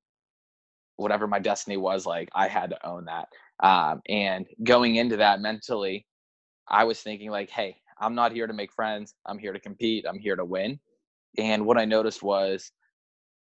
whatever 0.97 1.27
my 1.27 1.39
destiny 1.39 1.77
was 1.77 2.05
like 2.05 2.29
i 2.35 2.47
had 2.47 2.69
to 2.69 2.88
own 2.88 3.05
that 3.05 3.27
um, 3.65 4.01
and 4.07 4.45
going 4.63 4.95
into 4.95 5.17
that 5.17 5.41
mentally 5.41 6.05
i 6.71 6.83
was 6.83 6.99
thinking 7.01 7.29
like 7.29 7.49
hey 7.49 7.75
i'm 7.99 8.15
not 8.15 8.31
here 8.31 8.47
to 8.47 8.53
make 8.53 8.71
friends 8.73 9.13
i'm 9.25 9.37
here 9.37 9.53
to 9.53 9.59
compete 9.59 10.05
i'm 10.07 10.19
here 10.19 10.35
to 10.35 10.45
win 10.45 10.79
and 11.37 11.65
what 11.65 11.77
i 11.77 11.85
noticed 11.85 12.23
was 12.23 12.71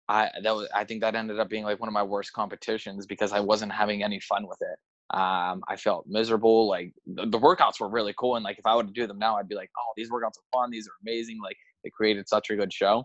i 0.08 0.28
that 0.42 0.54
was 0.54 0.68
i 0.74 0.84
think 0.84 1.00
that 1.00 1.14
ended 1.14 1.40
up 1.40 1.48
being 1.48 1.64
like 1.64 1.80
one 1.80 1.88
of 1.88 1.94
my 1.94 2.02
worst 2.02 2.32
competitions 2.32 3.06
because 3.06 3.32
i 3.32 3.40
wasn't 3.40 3.72
having 3.72 4.02
any 4.02 4.20
fun 4.20 4.46
with 4.46 4.58
it 4.60 4.78
um, 5.10 5.62
I 5.68 5.76
felt 5.76 6.06
miserable. 6.08 6.66
Like 6.66 6.94
the, 7.06 7.26
the, 7.26 7.38
workouts 7.38 7.78
were 7.78 7.90
really 7.90 8.14
cool, 8.18 8.36
and 8.36 8.44
like 8.44 8.58
if 8.58 8.64
I 8.64 8.74
would 8.74 8.94
do 8.94 9.06
them 9.06 9.18
now, 9.18 9.36
I'd 9.36 9.48
be 9.48 9.54
like, 9.54 9.68
"Oh, 9.78 9.92
these 9.94 10.10
workouts 10.10 10.38
are 10.38 10.48
fun. 10.50 10.70
These 10.70 10.88
are 10.88 10.96
amazing. 11.02 11.38
Like 11.42 11.56
they 11.84 11.90
created 11.90 12.26
such 12.30 12.48
a 12.48 12.56
good 12.56 12.72
show." 12.72 13.04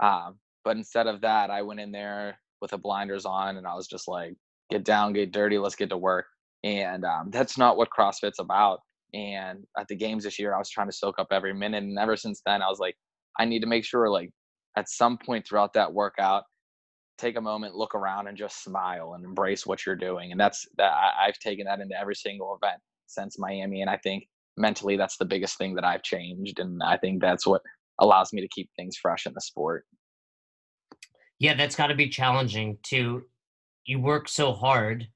Um, 0.00 0.38
but 0.64 0.76
instead 0.76 1.06
of 1.06 1.20
that, 1.22 1.50
I 1.50 1.62
went 1.62 1.80
in 1.80 1.92
there 1.92 2.38
with 2.60 2.70
the 2.70 2.78
blinders 2.78 3.24
on 3.24 3.56
and 3.56 3.66
I 3.66 3.74
was 3.74 3.86
just 3.86 4.08
like, 4.08 4.34
get 4.70 4.84
down, 4.84 5.12
get 5.12 5.32
dirty, 5.32 5.58
let's 5.58 5.76
get 5.76 5.90
to 5.90 5.96
work. 5.96 6.26
And 6.64 7.04
um, 7.04 7.30
that's 7.30 7.58
not 7.58 7.76
what 7.76 7.88
CrossFit's 7.96 8.38
about. 8.38 8.80
And 9.14 9.64
at 9.78 9.88
the 9.88 9.96
games 9.96 10.24
this 10.24 10.38
year, 10.38 10.54
I 10.54 10.58
was 10.58 10.70
trying 10.70 10.88
to 10.88 10.96
soak 10.96 11.18
up 11.18 11.28
every 11.30 11.52
minute. 11.52 11.82
And 11.82 11.98
ever 11.98 12.16
since 12.16 12.40
then, 12.46 12.62
I 12.62 12.68
was 12.68 12.78
like, 12.78 12.96
I 13.38 13.44
need 13.44 13.60
to 13.60 13.66
make 13.66 13.84
sure, 13.84 14.08
like, 14.10 14.30
at 14.76 14.88
some 14.88 15.18
point 15.18 15.46
throughout 15.46 15.74
that 15.74 15.92
workout, 15.92 16.44
take 17.18 17.36
a 17.36 17.40
moment, 17.40 17.74
look 17.74 17.94
around, 17.94 18.26
and 18.26 18.36
just 18.36 18.64
smile 18.64 19.12
and 19.14 19.24
embrace 19.24 19.66
what 19.66 19.84
you're 19.84 19.96
doing. 19.96 20.32
And 20.32 20.40
that's 20.40 20.66
that. 20.78 20.92
I've 21.20 21.38
taken 21.38 21.66
that 21.66 21.80
into 21.80 21.98
every 21.98 22.14
single 22.14 22.58
event 22.62 22.80
since 23.06 23.38
Miami, 23.38 23.82
and 23.82 23.90
I 23.90 23.98
think 23.98 24.24
mentally 24.56 24.96
that's 24.96 25.18
the 25.18 25.24
biggest 25.26 25.58
thing 25.58 25.74
that 25.74 25.84
I've 25.84 26.02
changed, 26.02 26.58
and 26.58 26.82
I 26.82 26.96
think 26.96 27.20
that's 27.20 27.46
what 27.46 27.62
allows 28.00 28.32
me 28.32 28.40
to 28.40 28.48
keep 28.48 28.70
things 28.76 28.96
fresh 28.96 29.26
in 29.26 29.34
the 29.34 29.40
sport. 29.40 29.84
Yeah, 31.38 31.54
that's 31.54 31.76
got 31.76 31.88
to 31.88 31.94
be 31.94 32.08
challenging 32.08 32.78
to 32.84 33.22
you 33.84 34.00
work 34.00 34.28
so 34.28 34.52
hard 34.52 35.08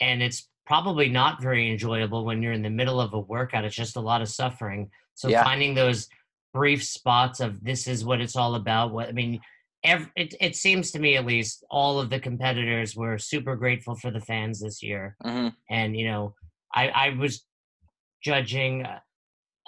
and 0.00 0.22
it's 0.22 0.48
probably 0.66 1.08
not 1.08 1.40
very 1.40 1.70
enjoyable 1.70 2.24
when 2.24 2.42
you're 2.42 2.52
in 2.52 2.62
the 2.62 2.70
middle 2.70 3.00
of 3.00 3.14
a 3.14 3.20
workout. 3.20 3.64
It's 3.64 3.74
just 3.74 3.96
a 3.96 4.00
lot 4.00 4.20
of 4.20 4.28
suffering. 4.28 4.90
So 5.14 5.28
yeah. 5.28 5.44
finding 5.44 5.74
those 5.74 6.08
brief 6.52 6.82
spots 6.84 7.40
of 7.40 7.62
this 7.62 7.86
is 7.86 8.04
what 8.04 8.20
it's 8.20 8.36
all 8.36 8.56
about. 8.56 8.92
What 8.92 9.08
I 9.08 9.12
mean, 9.12 9.40
every, 9.84 10.08
it 10.16 10.34
it 10.40 10.56
seems 10.56 10.90
to 10.92 10.98
me 10.98 11.16
at 11.16 11.24
least 11.24 11.64
all 11.70 12.00
of 12.00 12.10
the 12.10 12.18
competitors 12.18 12.96
were 12.96 13.18
super 13.18 13.56
grateful 13.56 13.94
for 13.94 14.10
the 14.10 14.20
fans 14.20 14.60
this 14.60 14.82
year. 14.82 15.16
Mm-hmm. 15.24 15.48
And 15.70 15.96
you 15.96 16.06
know, 16.06 16.34
I 16.74 16.88
I 16.88 17.08
was 17.10 17.44
judging. 18.22 18.84
Uh, 18.84 18.98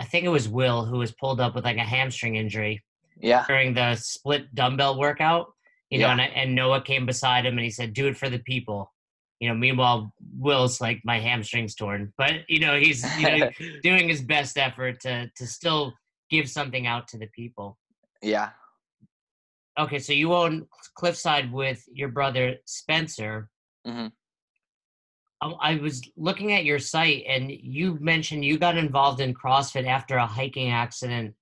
I 0.01 0.05
think 0.05 0.25
it 0.25 0.29
was 0.29 0.49
Will 0.49 0.85
who 0.85 0.99
was 0.99 1.13
pulled 1.13 1.41
up 1.41 1.55
with 1.55 1.65
like 1.65 1.77
a 1.77 1.81
hamstring 1.81 2.37
injury. 2.37 2.85
Yeah. 3.21 3.45
During 3.49 3.75
the 3.75 3.97
split 3.97 4.55
dumbbell 4.55 4.97
workout, 4.97 5.53
you 5.91 5.99
know, 5.99 6.07
and, 6.07 6.21
and 6.21 6.55
Noah 6.55 6.83
came 6.83 7.05
beside 7.05 7.45
him 7.45 7.55
and 7.55 7.65
he 7.65 7.71
said, 7.71 7.93
"Do 7.93 8.07
it 8.07 8.17
for 8.17 8.29
the 8.31 8.39
people." 8.39 8.93
You 9.41 9.49
know, 9.49 9.55
meanwhile, 9.55 10.13
Will's 10.37 10.81
like 10.81 11.01
my 11.05 11.21
hamstrings 11.21 11.75
torn, 11.75 12.13
but 12.19 12.49
you 12.49 12.61
know 12.61 12.79
he's 12.79 13.05
you 13.19 13.39
know, 13.39 13.51
doing 13.83 14.09
his 14.09 14.23
best 14.23 14.59
effort 14.59 15.01
to 15.01 15.31
to 15.37 15.47
still 15.47 15.95
give 16.31 16.49
something 16.49 16.87
out 16.87 17.09
to 17.09 17.19
the 17.19 17.29
people. 17.29 17.79
Yeah. 18.23 18.51
Okay, 19.79 20.01
so 20.01 20.13
you 20.13 20.35
own 20.35 20.67
Cliffside 20.97 21.53
with 21.53 21.85
your 21.93 22.09
brother 22.09 22.57
Spencer. 22.65 23.49
Mm-hmm. 23.87 24.09
I, 25.41 25.73
I 25.73 25.77
was 25.77 26.03
looking 26.17 26.53
at 26.53 26.65
your 26.65 26.81
site, 26.81 27.25
and 27.29 27.51
you 27.51 27.97
mentioned 28.01 28.45
you 28.45 28.59
got 28.59 28.77
involved 28.77 29.21
in 29.21 29.35
CrossFit 29.35 29.87
after 29.87 30.17
a 30.17 30.27
hiking 30.27 30.71
accident 30.71 31.35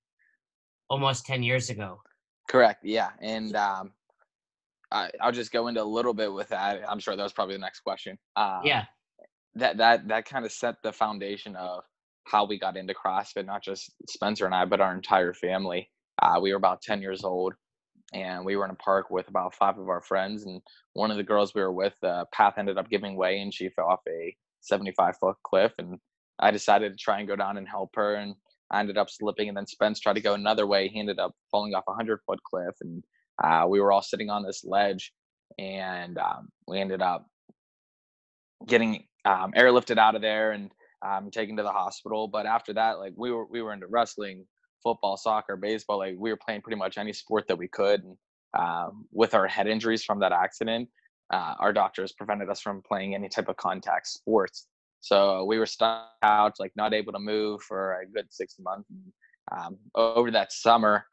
almost 0.87 1.25
ten 1.25 1.41
years 1.41 1.71
ago. 1.71 1.99
Correct. 2.47 2.85
Yeah, 2.85 3.09
and 3.21 3.55
um, 3.55 3.91
I, 4.91 5.09
will 5.23 5.31
just 5.31 5.51
go 5.51 5.67
into 5.67 5.81
a 5.81 5.85
little 5.85 6.13
bit 6.13 6.31
with 6.31 6.49
that. 6.49 6.81
I'm 6.87 6.99
sure 6.99 7.15
that 7.15 7.23
was 7.23 7.33
probably 7.33 7.55
the 7.55 7.61
next 7.61 7.81
question. 7.81 8.17
Um, 8.35 8.61
yeah. 8.63 8.85
That 9.55 9.77
that 9.77 10.07
that 10.07 10.25
kind 10.25 10.45
of 10.45 10.51
set 10.51 10.75
the 10.83 10.93
foundation 10.93 11.55
of 11.55 11.83
how 12.25 12.45
we 12.45 12.59
got 12.59 12.77
into 12.77 12.93
CrossFit, 12.93 13.45
not 13.45 13.63
just 13.63 13.91
Spencer 14.09 14.45
and 14.45 14.53
I, 14.53 14.65
but 14.65 14.81
our 14.81 14.93
entire 14.93 15.33
family. 15.33 15.89
Uh, 16.21 16.39
we 16.41 16.51
were 16.51 16.57
about 16.57 16.81
10 16.81 17.01
years 17.01 17.23
old, 17.23 17.53
and 18.13 18.45
we 18.45 18.55
were 18.55 18.65
in 18.65 18.71
a 18.71 18.75
park 18.75 19.09
with 19.09 19.27
about 19.29 19.55
five 19.55 19.77
of 19.77 19.89
our 19.89 20.01
friends. 20.01 20.45
And 20.45 20.61
one 20.93 21.11
of 21.11 21.17
the 21.17 21.23
girls 21.23 21.53
we 21.53 21.61
were 21.61 21.71
with, 21.71 21.95
uh, 22.03 22.25
path 22.33 22.55
ended 22.57 22.77
up 22.77 22.89
giving 22.89 23.15
way, 23.15 23.39
and 23.39 23.53
she 23.53 23.69
fell 23.69 23.87
off 23.87 24.01
a 24.07 24.35
75 24.61 25.17
foot 25.17 25.37
cliff. 25.43 25.73
And 25.77 25.99
I 26.39 26.51
decided 26.51 26.91
to 26.91 26.97
try 26.97 27.19
and 27.19 27.27
go 27.27 27.35
down 27.35 27.57
and 27.57 27.67
help 27.67 27.91
her, 27.95 28.15
and 28.15 28.35
I 28.71 28.79
ended 28.79 28.97
up 28.97 29.09
slipping. 29.09 29.47
And 29.47 29.57
then 29.57 29.67
Spence 29.67 29.99
tried 29.99 30.13
to 30.13 30.21
go 30.21 30.33
another 30.33 30.67
way. 30.67 30.87
He 30.87 30.99
ended 30.99 31.19
up 31.19 31.33
falling 31.49 31.73
off 31.73 31.85
a 31.87 31.91
100 31.91 32.19
foot 32.25 32.39
cliff, 32.43 32.75
and 32.81 33.03
uh, 33.43 33.65
we 33.67 33.79
were 33.79 33.91
all 33.91 34.01
sitting 34.01 34.29
on 34.29 34.43
this 34.43 34.63
ledge 34.63 35.13
and 35.59 36.17
um, 36.17 36.49
we 36.67 36.79
ended 36.79 37.01
up 37.01 37.25
getting 38.67 39.05
um, 39.25 39.51
airlifted 39.55 39.97
out 39.97 40.15
of 40.15 40.21
there 40.21 40.51
and 40.51 40.71
um, 41.05 41.29
taken 41.31 41.57
to 41.57 41.63
the 41.63 41.71
hospital. 41.71 42.27
But 42.27 42.45
after 42.45 42.73
that, 42.73 42.99
like 42.99 43.13
we 43.15 43.31
were 43.31 43.45
we 43.45 43.61
were 43.61 43.73
into 43.73 43.87
wrestling, 43.87 44.45
football, 44.83 45.17
soccer, 45.17 45.55
baseball. 45.55 45.99
Like 45.99 46.15
we 46.17 46.31
were 46.31 46.37
playing 46.37 46.61
pretty 46.61 46.77
much 46.77 46.97
any 46.97 47.13
sport 47.13 47.47
that 47.47 47.57
we 47.57 47.67
could. 47.67 48.03
And 48.03 48.17
um, 48.57 49.05
with 49.11 49.33
our 49.33 49.47
head 49.47 49.67
injuries 49.67 50.03
from 50.03 50.19
that 50.19 50.31
accident, 50.31 50.89
uh, 51.31 51.55
our 51.59 51.73
doctors 51.73 52.13
prevented 52.13 52.49
us 52.49 52.61
from 52.61 52.81
playing 52.87 53.13
any 53.13 53.29
type 53.29 53.49
of 53.49 53.57
contact 53.57 54.07
sports. 54.07 54.67
So 55.01 55.45
we 55.45 55.59
were 55.59 55.65
stuck 55.65 56.07
out, 56.23 56.55
like 56.59 56.71
not 56.75 56.93
able 56.93 57.13
to 57.13 57.19
move 57.19 57.61
for 57.61 58.01
a 58.01 58.07
good 58.07 58.25
six 58.29 58.55
months. 58.59 58.89
Um, 59.55 59.77
over 59.95 60.31
that 60.31 60.51
summer, 60.51 61.05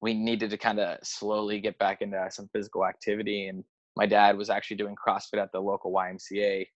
we 0.00 0.14
needed 0.14 0.50
to 0.50 0.58
kind 0.58 0.78
of 0.78 0.98
slowly 1.02 1.60
get 1.60 1.78
back 1.78 2.02
into 2.02 2.24
some 2.30 2.48
physical 2.52 2.86
activity. 2.86 3.48
And 3.48 3.64
my 3.96 4.06
dad 4.06 4.36
was 4.36 4.50
actually 4.50 4.76
doing 4.76 4.94
CrossFit 4.94 5.42
at 5.42 5.50
the 5.52 5.60
local 5.60 5.92
YMCA, 5.92 6.66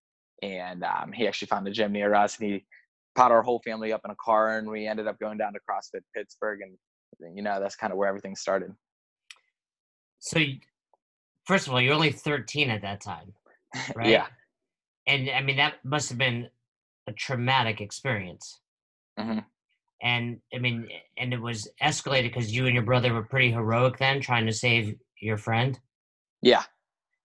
and 0.43 0.83
um, 0.83 1.13
he 1.13 1.29
actually 1.29 1.47
found 1.47 1.67
a 1.69 1.71
gym 1.71 1.93
near 1.93 2.15
us, 2.15 2.39
and 2.39 2.51
he 2.51 2.65
brought 3.15 3.31
our 3.31 3.43
whole 3.43 3.61
family 3.65 3.93
up 3.93 4.01
in 4.05 4.11
a 4.11 4.17
car, 4.17 4.59
and 4.59 4.69
we 4.69 4.87
ended 4.87 5.07
up 5.07 5.21
going 5.21 5.39
down 5.39 5.53
to 5.53 5.61
CrossFit 5.61 6.01
Pittsburgh, 6.17 6.61
and 6.63 7.37
you 7.37 7.43
know 7.43 7.61
that's 7.61 7.77
kind 7.77 7.93
of 7.93 7.99
where 7.99 8.09
everything 8.09 8.35
started. 8.35 8.73
So, 10.19 10.41
first 11.47 11.69
of 11.69 11.73
all, 11.73 11.81
you're 11.81 11.95
only 11.95 12.11
13 12.11 12.71
at 12.71 12.83
that 12.83 13.01
time, 13.01 13.33
right? 13.95 14.09
yeah. 14.09 14.27
And 15.07 15.31
I 15.31 15.43
mean 15.43 15.57
that 15.57 15.75
must 15.85 16.09
have 16.09 16.19
been 16.19 16.49
a 17.09 17.13
traumatic 17.13 17.81
experience. 17.81 18.61
Mm-hmm 19.19 19.41
and 20.03 20.41
I 20.53 20.59
mean, 20.59 20.89
and 21.17 21.33
it 21.33 21.41
was 21.41 21.69
escalated 21.81 22.25
because 22.25 22.55
you 22.55 22.67
and 22.67 22.75
your 22.75 22.83
brother 22.83 23.15
were 23.15 23.23
pretty 23.23 23.53
heroic 23.53 23.99
then, 23.99 24.21
trying 24.21 24.47
to 24.47 24.53
save 24.53 24.97
your 25.21 25.37
friend. 25.37 25.79
Yeah. 26.43 26.65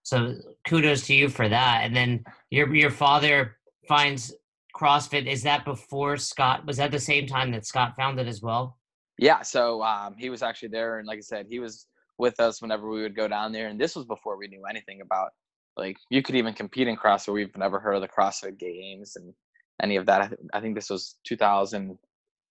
So 0.04 0.36
kudos 0.68 1.08
to 1.08 1.16
you 1.16 1.28
for 1.28 1.50
that. 1.50 1.82
And 1.84 1.96
then 1.96 2.24
your 2.52 2.74
your 2.74 2.92
father 2.92 3.58
finds 3.88 4.34
CrossFit. 4.76 5.26
Is 5.26 5.42
that 5.44 5.66
before 5.66 6.18
Scott? 6.18 6.66
Was 6.68 6.78
that 6.78 6.92
the 6.92 7.00
same 7.00 7.26
time 7.26 7.52
that 7.52 7.66
Scott 7.66 7.96
found 7.98 8.20
it 8.20 8.28
as 8.28 8.42
well? 8.44 8.78
Yeah. 9.18 9.42
So 9.42 9.82
um, 9.82 10.16
he 10.18 10.30
was 10.30 10.44
actually 10.44 10.70
there, 10.70 11.00
and 11.00 11.08
like 11.08 11.18
I 11.18 11.22
said, 11.22 11.48
he 11.50 11.60
was 11.60 11.88
with 12.20 12.40
us 12.40 12.62
whenever 12.62 12.88
we 12.88 13.02
would 13.02 13.16
go 13.16 13.28
down 13.28 13.52
there. 13.52 13.68
And 13.68 13.82
this 13.82 13.96
was 13.96 14.06
before 14.06 14.38
we 14.38 14.48
knew 14.48 14.66
anything 14.70 15.02
about 15.02 15.32
like 15.76 15.98
you 16.12 16.22
could 16.22 16.36
even 16.36 16.54
compete 16.54 16.88
in 16.88 16.96
CrossFit. 16.96 17.34
We've 17.34 17.58
never 17.58 17.80
heard 17.80 17.96
of 17.96 18.02
the 18.02 18.08
CrossFit 18.08 18.60
Games 18.60 19.16
and 19.16 19.34
any 19.82 19.96
of 19.96 20.06
that. 20.06 20.22
I, 20.22 20.28
th- 20.28 20.40
I 20.54 20.60
think 20.60 20.76
this 20.76 20.90
was 20.90 21.16
2000- 21.30 21.98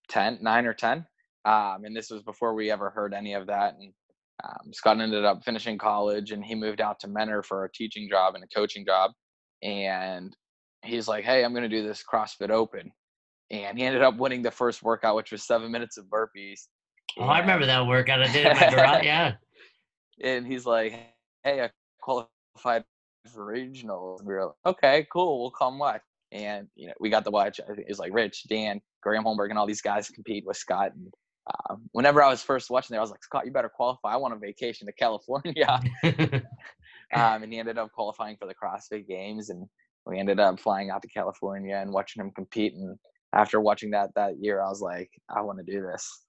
10, 0.08 0.38
9 0.40 0.66
or 0.66 0.74
10. 0.74 1.06
Um, 1.44 1.84
and 1.84 1.96
this 1.96 2.10
was 2.10 2.22
before 2.22 2.54
we 2.54 2.70
ever 2.70 2.90
heard 2.90 3.14
any 3.14 3.34
of 3.34 3.46
that. 3.46 3.74
And 3.74 3.92
um, 4.44 4.72
Scott 4.72 5.00
ended 5.00 5.24
up 5.24 5.44
finishing 5.44 5.78
college 5.78 6.32
and 6.32 6.44
he 6.44 6.54
moved 6.54 6.80
out 6.80 7.00
to 7.00 7.08
Mentor 7.08 7.42
for 7.42 7.64
a 7.64 7.72
teaching 7.72 8.08
job 8.10 8.34
and 8.34 8.44
a 8.44 8.48
coaching 8.48 8.84
job. 8.84 9.12
And 9.62 10.36
he's 10.82 11.08
like, 11.08 11.24
hey, 11.24 11.44
I'm 11.44 11.52
going 11.52 11.68
to 11.68 11.68
do 11.68 11.86
this 11.86 12.02
CrossFit 12.02 12.50
Open. 12.50 12.90
And 13.50 13.78
he 13.78 13.84
ended 13.84 14.02
up 14.02 14.16
winning 14.16 14.42
the 14.42 14.50
first 14.50 14.82
workout, 14.82 15.16
which 15.16 15.30
was 15.30 15.46
seven 15.46 15.70
minutes 15.70 15.96
of 15.96 16.06
burpees. 16.06 16.62
Oh, 17.18 17.22
and, 17.22 17.30
I 17.30 17.38
remember 17.40 17.66
that 17.66 17.86
workout. 17.86 18.22
I 18.22 18.26
did 18.26 18.46
it 18.46 18.52
in 18.52 18.56
my 18.58 18.70
garage. 18.70 19.04
Yeah. 19.04 19.34
And 20.22 20.46
he's 20.46 20.64
like, 20.64 20.92
hey, 21.44 21.62
I 21.62 21.70
qualified 22.00 22.84
for 23.32 23.52
regionals. 23.52 24.20
And 24.20 24.28
we 24.28 24.34
were 24.34 24.46
like, 24.46 24.74
okay, 24.74 25.06
cool. 25.12 25.40
We'll 25.40 25.50
come 25.50 25.78
watch. 25.78 26.00
And, 26.32 26.66
you 26.74 26.88
know, 26.88 26.94
we 26.98 27.10
got 27.10 27.24
to 27.24 27.30
watch, 27.30 27.60
I 27.60 27.66
think 27.66 27.80
it 27.80 27.88
was 27.88 27.98
like 27.98 28.12
Rich, 28.12 28.44
Dan, 28.48 28.80
Graham 29.06 29.22
Holmberg 29.22 29.50
and 29.50 29.58
all 29.58 29.66
these 29.66 29.80
guys 29.80 30.08
compete 30.10 30.44
with 30.44 30.56
Scott. 30.56 30.90
And 30.92 31.12
uh, 31.48 31.76
whenever 31.92 32.20
I 32.24 32.28
was 32.28 32.42
first 32.42 32.70
watching 32.70 32.94
there, 32.94 33.00
I 33.00 33.02
was 33.02 33.12
like, 33.12 33.22
Scott, 33.22 33.46
you 33.46 33.52
better 33.52 33.68
qualify. 33.68 34.14
I 34.14 34.16
want 34.16 34.34
a 34.34 34.36
vacation 34.36 34.88
to 34.88 34.92
California. 34.92 35.80
um, 36.04 36.42
and 37.44 37.52
he 37.52 37.60
ended 37.60 37.78
up 37.78 37.92
qualifying 37.92 38.36
for 38.36 38.48
the 38.48 38.54
CrossFit 38.54 39.06
Games, 39.06 39.50
and 39.50 39.64
we 40.06 40.18
ended 40.18 40.40
up 40.40 40.58
flying 40.58 40.90
out 40.90 41.02
to 41.02 41.08
California 41.08 41.76
and 41.76 41.92
watching 41.92 42.20
him 42.20 42.32
compete. 42.32 42.74
And 42.74 42.98
after 43.32 43.60
watching 43.60 43.92
that 43.92 44.10
that 44.16 44.40
year, 44.40 44.60
I 44.60 44.68
was 44.68 44.80
like, 44.80 45.10
I 45.28 45.40
want 45.40 45.58
to 45.58 45.64
do 45.64 45.82
this. 45.82 46.24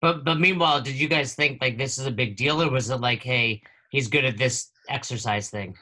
But 0.00 0.24
but 0.24 0.38
meanwhile, 0.38 0.80
did 0.80 0.94
you 0.94 1.08
guys 1.08 1.34
think 1.34 1.60
like 1.60 1.78
this 1.78 1.98
is 1.98 2.06
a 2.06 2.12
big 2.12 2.36
deal, 2.36 2.62
or 2.62 2.70
was 2.70 2.90
it 2.90 3.00
like, 3.00 3.24
hey, 3.24 3.60
he's 3.90 4.06
good 4.06 4.24
at 4.24 4.38
this 4.38 4.70
exercise 4.88 5.50
thing? 5.50 5.74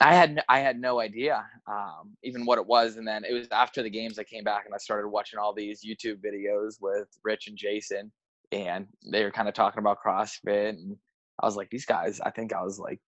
I 0.00 0.14
had 0.14 0.42
I 0.48 0.58
had 0.58 0.80
no 0.80 1.00
idea 1.00 1.44
um, 1.70 2.16
even 2.22 2.44
what 2.44 2.58
it 2.58 2.66
was, 2.66 2.96
and 2.96 3.06
then 3.06 3.24
it 3.24 3.32
was 3.32 3.46
after 3.52 3.82
the 3.82 3.90
games 3.90 4.18
I 4.18 4.24
came 4.24 4.44
back 4.44 4.64
and 4.66 4.74
I 4.74 4.78
started 4.78 5.08
watching 5.08 5.38
all 5.38 5.54
these 5.54 5.84
YouTube 5.84 6.18
videos 6.18 6.80
with 6.80 7.08
Rich 7.22 7.46
and 7.48 7.56
Jason, 7.56 8.10
and 8.50 8.86
they 9.10 9.22
were 9.22 9.30
kind 9.30 9.48
of 9.48 9.54
talking 9.54 9.78
about 9.78 9.98
CrossFit, 10.04 10.70
and 10.70 10.96
I 11.40 11.46
was 11.46 11.56
like, 11.56 11.70
these 11.70 11.86
guys. 11.86 12.20
I 12.20 12.30
think 12.30 12.52
I 12.52 12.62
was 12.62 12.78
like 12.78 13.00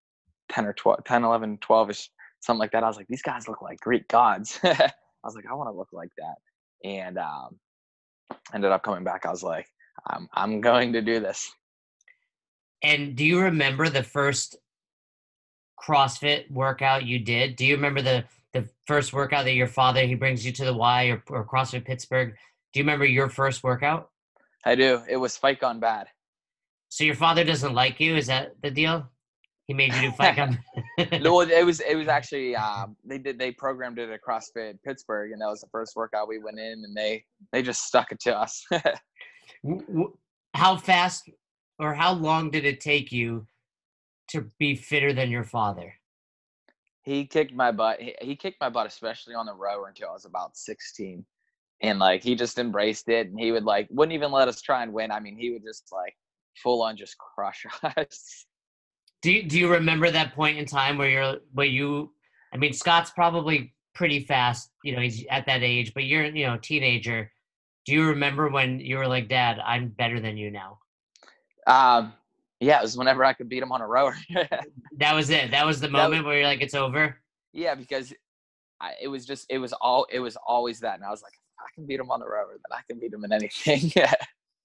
10 0.51 0.67
or 0.67 0.73
12, 0.75 1.05
10, 1.05 1.25
11, 1.25 1.59
12 1.59 1.91
ish, 1.91 2.11
something 2.41 2.61
like 2.61 2.73
that. 2.73 2.85
I 2.85 2.89
was 2.89 2.97
like, 2.97 3.09
these 3.09 3.23
guys 3.23 3.49
look 3.49 3.63
like 3.63 3.81
Greek 3.81 4.07
gods. 4.09 4.61
I 4.65 4.91
was 5.25 5.35
like, 5.35 5.47
I 5.51 5.55
want 5.55 5.69
to 5.69 5.77
look 5.77 5.93
like 5.93 6.11
that, 6.19 6.89
and 6.89 7.19
um, 7.19 7.59
ended 8.55 8.71
up 8.71 8.85
coming 8.85 9.05
back. 9.05 9.27
I 9.27 9.31
was 9.31 9.43
like, 9.43 9.67
I'm 10.09 10.29
I'm 10.35 10.61
going 10.61 10.93
to 10.93 11.03
do 11.03 11.19
this. 11.19 11.51
And 12.83 13.17
do 13.17 13.25
you 13.25 13.41
remember 13.41 13.89
the 13.89 14.03
first 14.03 14.57
CrossFit 15.81 16.51
workout 16.51 17.05
you 17.05 17.19
did? 17.19 17.57
Do 17.57 17.67
you 17.67 17.75
remember 17.75 18.03
the 18.03 18.25
the 18.53 18.69
first 18.87 19.13
workout 19.13 19.45
that 19.45 19.55
your 19.55 19.67
father 19.67 20.01
he 20.07 20.15
brings 20.15 20.47
you 20.47 20.53
to 20.53 20.65
the 20.65 20.73
Y 20.73 21.07
or, 21.07 21.23
or 21.29 21.47
CrossFit 21.47 21.85
Pittsburgh? 21.85 22.35
Do 22.73 22.81
you 22.81 22.85
remember 22.85 23.05
your 23.05 23.29
first 23.29 23.63
workout? 23.63 24.11
I 24.65 24.75
do. 24.75 25.03
It 25.09 25.17
was 25.17 25.37
Fight 25.37 25.61
Gone 25.61 25.79
Bad. 25.79 26.09
So 26.89 27.05
your 27.05 27.15
father 27.15 27.45
doesn't 27.45 27.75
like 27.75 28.01
you? 28.01 28.17
Is 28.17 28.27
that 28.29 28.55
the 28.63 28.71
deal? 28.71 29.09
He 29.67 29.75
made 29.75 29.93
you 29.95 30.01
do 30.03 30.11
Fight 30.13 30.37
Gone. 30.37 30.59
no, 31.21 31.41
it 31.41 31.67
was 31.67 31.81
it 31.81 31.97
was 31.97 32.09
actually 32.19 32.55
um, 32.57 32.97
they 33.05 33.19
did 33.19 33.39
they 33.39 33.53
programmed 33.53 33.99
it 33.99 34.11
at 34.11 34.21
CrossFit 34.23 34.79
Pittsburgh, 34.85 35.33
and 35.33 35.41
that 35.41 35.49
was 35.49 35.61
the 35.61 35.69
first 35.73 35.97
workout 35.97 36.29
we 36.29 36.39
went 36.39 36.59
in, 36.59 36.85
and 36.85 36.97
they 36.97 37.25
they 37.53 37.63
just 37.63 37.83
stuck 37.83 38.13
it 38.13 38.21
to 38.21 38.37
us. 38.37 38.65
how 40.55 40.77
fast 40.77 41.29
or 41.79 41.93
how 41.93 42.13
long 42.13 42.51
did 42.51 42.65
it 42.65 42.81
take 42.81 43.13
you 43.13 43.47
to 44.29 44.51
be 44.59 44.75
fitter 44.75 45.13
than 45.13 45.31
your 45.31 45.45
father? 45.45 45.95
He 47.03 47.25
kicked 47.25 47.55
my 47.55 47.71
butt. 47.71 48.01
He, 48.01 48.15
he 48.21 48.37
kicked 48.37 48.61
my 48.61 48.69
butt, 48.69 48.87
especially 48.87 49.35
on 49.35 49.47
the 49.47 49.55
rower 49.55 49.87
until 49.89 50.09
I 50.09 50.13
was 50.13 50.25
about 50.25 50.57
16. 50.57 51.25
And 51.83 51.99
like 51.99 52.23
he 52.23 52.35
just 52.35 52.59
embraced 52.59 53.09
it 53.09 53.29
and 53.29 53.39
he 53.39 53.53
would 53.53 53.65
like 53.65 53.87
wouldn't 53.91 54.15
even 54.15 54.33
let 54.33 54.49
us 54.49 54.61
try 54.61 54.83
and 54.83 54.93
win. 54.93 55.11
I 55.11 55.21
mean, 55.21 55.37
he 55.37 55.51
would 55.51 55.63
just 55.63 55.89
like 55.93 56.17
full 56.57 56.83
on 56.83 56.97
just 56.97 57.17
crush 57.19 57.65
us. 57.97 58.47
Do 59.23 59.33
you, 59.33 59.43
do 59.45 59.59
you 59.59 59.71
remember 59.71 60.11
that 60.11 60.35
point 60.35 60.59
in 60.59 60.67
time 60.67 60.99
where 60.99 61.09
you're 61.09 61.37
where 61.53 61.67
you 61.67 62.13
I 62.53 62.57
mean 62.57 62.73
Scott's 62.73 63.11
probably 63.11 63.75
pretty 63.95 64.21
fast, 64.21 64.71
you 64.85 64.95
know, 64.95 65.01
he's 65.01 65.25
at 65.31 65.47
that 65.47 65.63
age, 65.63 65.93
but 65.95 66.05
you're, 66.05 66.25
you 66.25 66.47
know, 66.47 66.55
a 66.55 66.59
teenager. 66.59 67.31
Do 67.87 67.93
you 67.93 68.09
remember 68.09 68.49
when 68.49 68.81
you 68.81 68.97
were 68.99 69.07
like, 69.07 69.29
Dad, 69.29 69.59
I'm 69.65 69.89
better 69.89 70.19
than 70.19 70.37
you 70.37 70.51
now? 70.51 70.79
Um 71.67 72.15
yeah, 72.61 72.79
it 72.79 72.83
was 72.83 72.97
whenever 72.97 73.25
I 73.25 73.33
could 73.33 73.49
beat 73.49 73.63
him 73.63 73.73
on 73.73 73.81
a 73.83 73.87
rower. 73.87 74.17
that 74.99 75.15
was 75.15 75.31
it. 75.31 75.51
That 75.51 75.67
was 75.67 75.81
the 75.81 75.91
moment 75.91 76.25
was, 76.25 76.27
where 76.27 76.39
you're 76.39 76.47
like, 76.47 76.63
it's 76.63 76.75
over. 76.75 77.17
Yeah, 77.53 77.75
because 77.75 78.13
I, 78.81 78.93
it 79.01 79.09
was 79.09 79.27
just 79.27 79.47
it 79.51 79.59
was 79.59 79.73
all 79.75 80.07
it 80.11 80.21
was 80.21 80.37
always 80.47 80.81
that, 80.81 80.95
and 80.95 81.05
I 81.05 81.11
was 81.11 81.23
like, 81.23 81.33
I 81.59 81.69
can 81.75 81.87
beat 81.87 82.01
him 82.01 82.11
on 82.11 82.21
the 82.21 82.27
rower, 82.27 82.53
then 82.53 82.79
I 82.79 82.81
can 82.89 82.99
beat 82.99 83.13
him 83.13 83.25
in 83.25 83.33
anything. 83.33 83.93
yeah. 83.97 84.13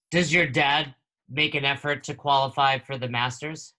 Does 0.10 0.34
your 0.34 0.48
dad 0.48 0.94
make 1.30 1.56
an 1.56 1.66
effort 1.66 2.04
to 2.06 2.14
qualify 2.14 2.78
for 2.80 2.98
the 2.98 3.08
Masters? 3.08 3.74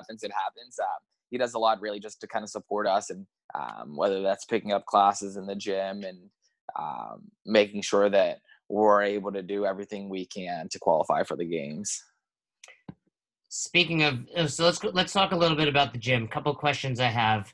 Happens, 0.00 0.22
it 0.22 0.32
happens. 0.32 0.78
Um, 0.80 0.88
he 1.30 1.38
does 1.38 1.54
a 1.54 1.58
lot 1.58 1.80
really 1.80 2.00
just 2.00 2.20
to 2.20 2.26
kind 2.26 2.42
of 2.42 2.50
support 2.50 2.86
us, 2.88 3.10
and 3.10 3.26
um, 3.54 3.96
whether 3.96 4.22
that's 4.22 4.44
picking 4.44 4.72
up 4.72 4.86
classes 4.86 5.36
in 5.36 5.46
the 5.46 5.54
gym 5.54 6.02
and 6.02 6.30
um, 6.78 7.30
making 7.46 7.82
sure 7.82 8.08
that 8.10 8.38
we're 8.68 9.02
able 9.02 9.32
to 9.32 9.42
do 9.42 9.66
everything 9.66 10.08
we 10.08 10.26
can 10.26 10.68
to 10.70 10.78
qualify 10.78 11.22
for 11.24 11.36
the 11.36 11.44
games. 11.44 12.02
Speaking 13.48 14.04
of, 14.04 14.18
uh, 14.36 14.46
so 14.46 14.64
let's 14.64 14.82
let's 14.84 15.12
talk 15.12 15.32
a 15.32 15.36
little 15.36 15.56
bit 15.56 15.66
about 15.66 15.92
the 15.92 15.98
gym. 15.98 16.28
Couple 16.28 16.54
questions 16.54 17.00
I 17.00 17.08
have. 17.08 17.52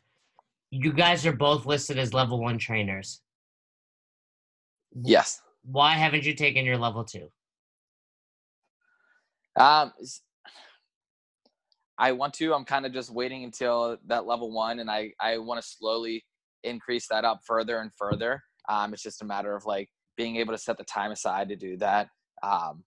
You 0.71 0.93
guys 0.93 1.25
are 1.25 1.33
both 1.33 1.65
listed 1.65 1.99
as 1.99 2.13
level 2.13 2.39
one 2.39 2.59
trainers. 2.59 3.23
Yes. 5.03 5.41
Why 5.63 5.93
haven't 5.93 6.25
you 6.25 6.35
taken 6.35 6.65
your 6.65 6.77
level 6.77 7.05
two? 7.05 7.29
Um, 9.59 9.93
I 11.99 12.13
want 12.13 12.35
to. 12.35 12.53
I'm 12.53 12.65
kind 12.65 12.85
of 12.85 12.93
just 12.93 13.11
waiting 13.11 13.45
until 13.45 13.97
that 14.07 14.27
level 14.27 14.53
one, 14.53 14.81
and 14.81 14.91
I 14.91 15.13
I 15.19 15.39
want 15.39 15.63
to 15.63 15.67
slowly 15.67 16.25
increase 16.63 17.07
that 17.11 17.25
up 17.25 17.41
further 17.47 17.79
and 17.79 17.91
further. 17.97 18.43
Um, 18.69 18.93
it's 18.93 19.03
just 19.03 19.23
a 19.23 19.27
matter 19.27 19.55
of 19.55 19.67
like 19.67 19.91
being 20.17 20.37
able 20.37 20.53
to 20.53 20.59
set 20.59 20.79
the 20.79 20.85
time 20.85 21.13
aside 21.13 21.49
to 21.49 21.57
do 21.57 21.77
that. 21.79 22.09
Um, 22.43 22.85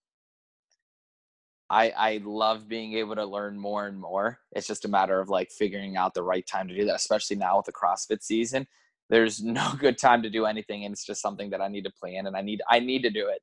I 1.70 1.92
I 1.92 2.22
love 2.24 2.68
being 2.68 2.94
able 2.94 3.15
to 3.15 3.26
learn 3.26 3.58
more 3.58 3.88
and 3.88 4.00
more. 4.00 4.39
It's 4.54 4.68
just 4.68 4.86
a 4.86 4.89
matter 4.89 5.20
of 5.20 5.30
like 5.30 5.52
figuring 5.52 5.98
out 5.98 6.13
the 6.13 6.24
right 6.24 6.46
time 6.48 6.68
to 6.68 6.76
do 6.76 6.86
that, 6.86 6.96
especially 6.96 7.38
now 7.38 7.58
with 7.58 7.68
the 7.68 7.74
CrossFit 7.74 8.24
season. 8.24 8.68
There's 9.10 9.44
no 9.44 9.74
good 9.78 9.98
time 9.98 10.24
to 10.24 10.30
do 10.30 10.46
anything, 10.46 10.86
and 10.86 10.94
it's 10.94 11.06
just 11.06 11.22
something 11.22 11.50
that 11.52 11.62
I 11.62 11.68
need 11.68 11.84
to 11.84 11.92
plan, 11.92 12.28
and 12.28 12.36
I 12.36 12.42
need 12.42 12.62
I 12.70 12.80
need 12.80 13.04
to 13.04 13.10
do 13.10 13.30
it. 13.30 13.42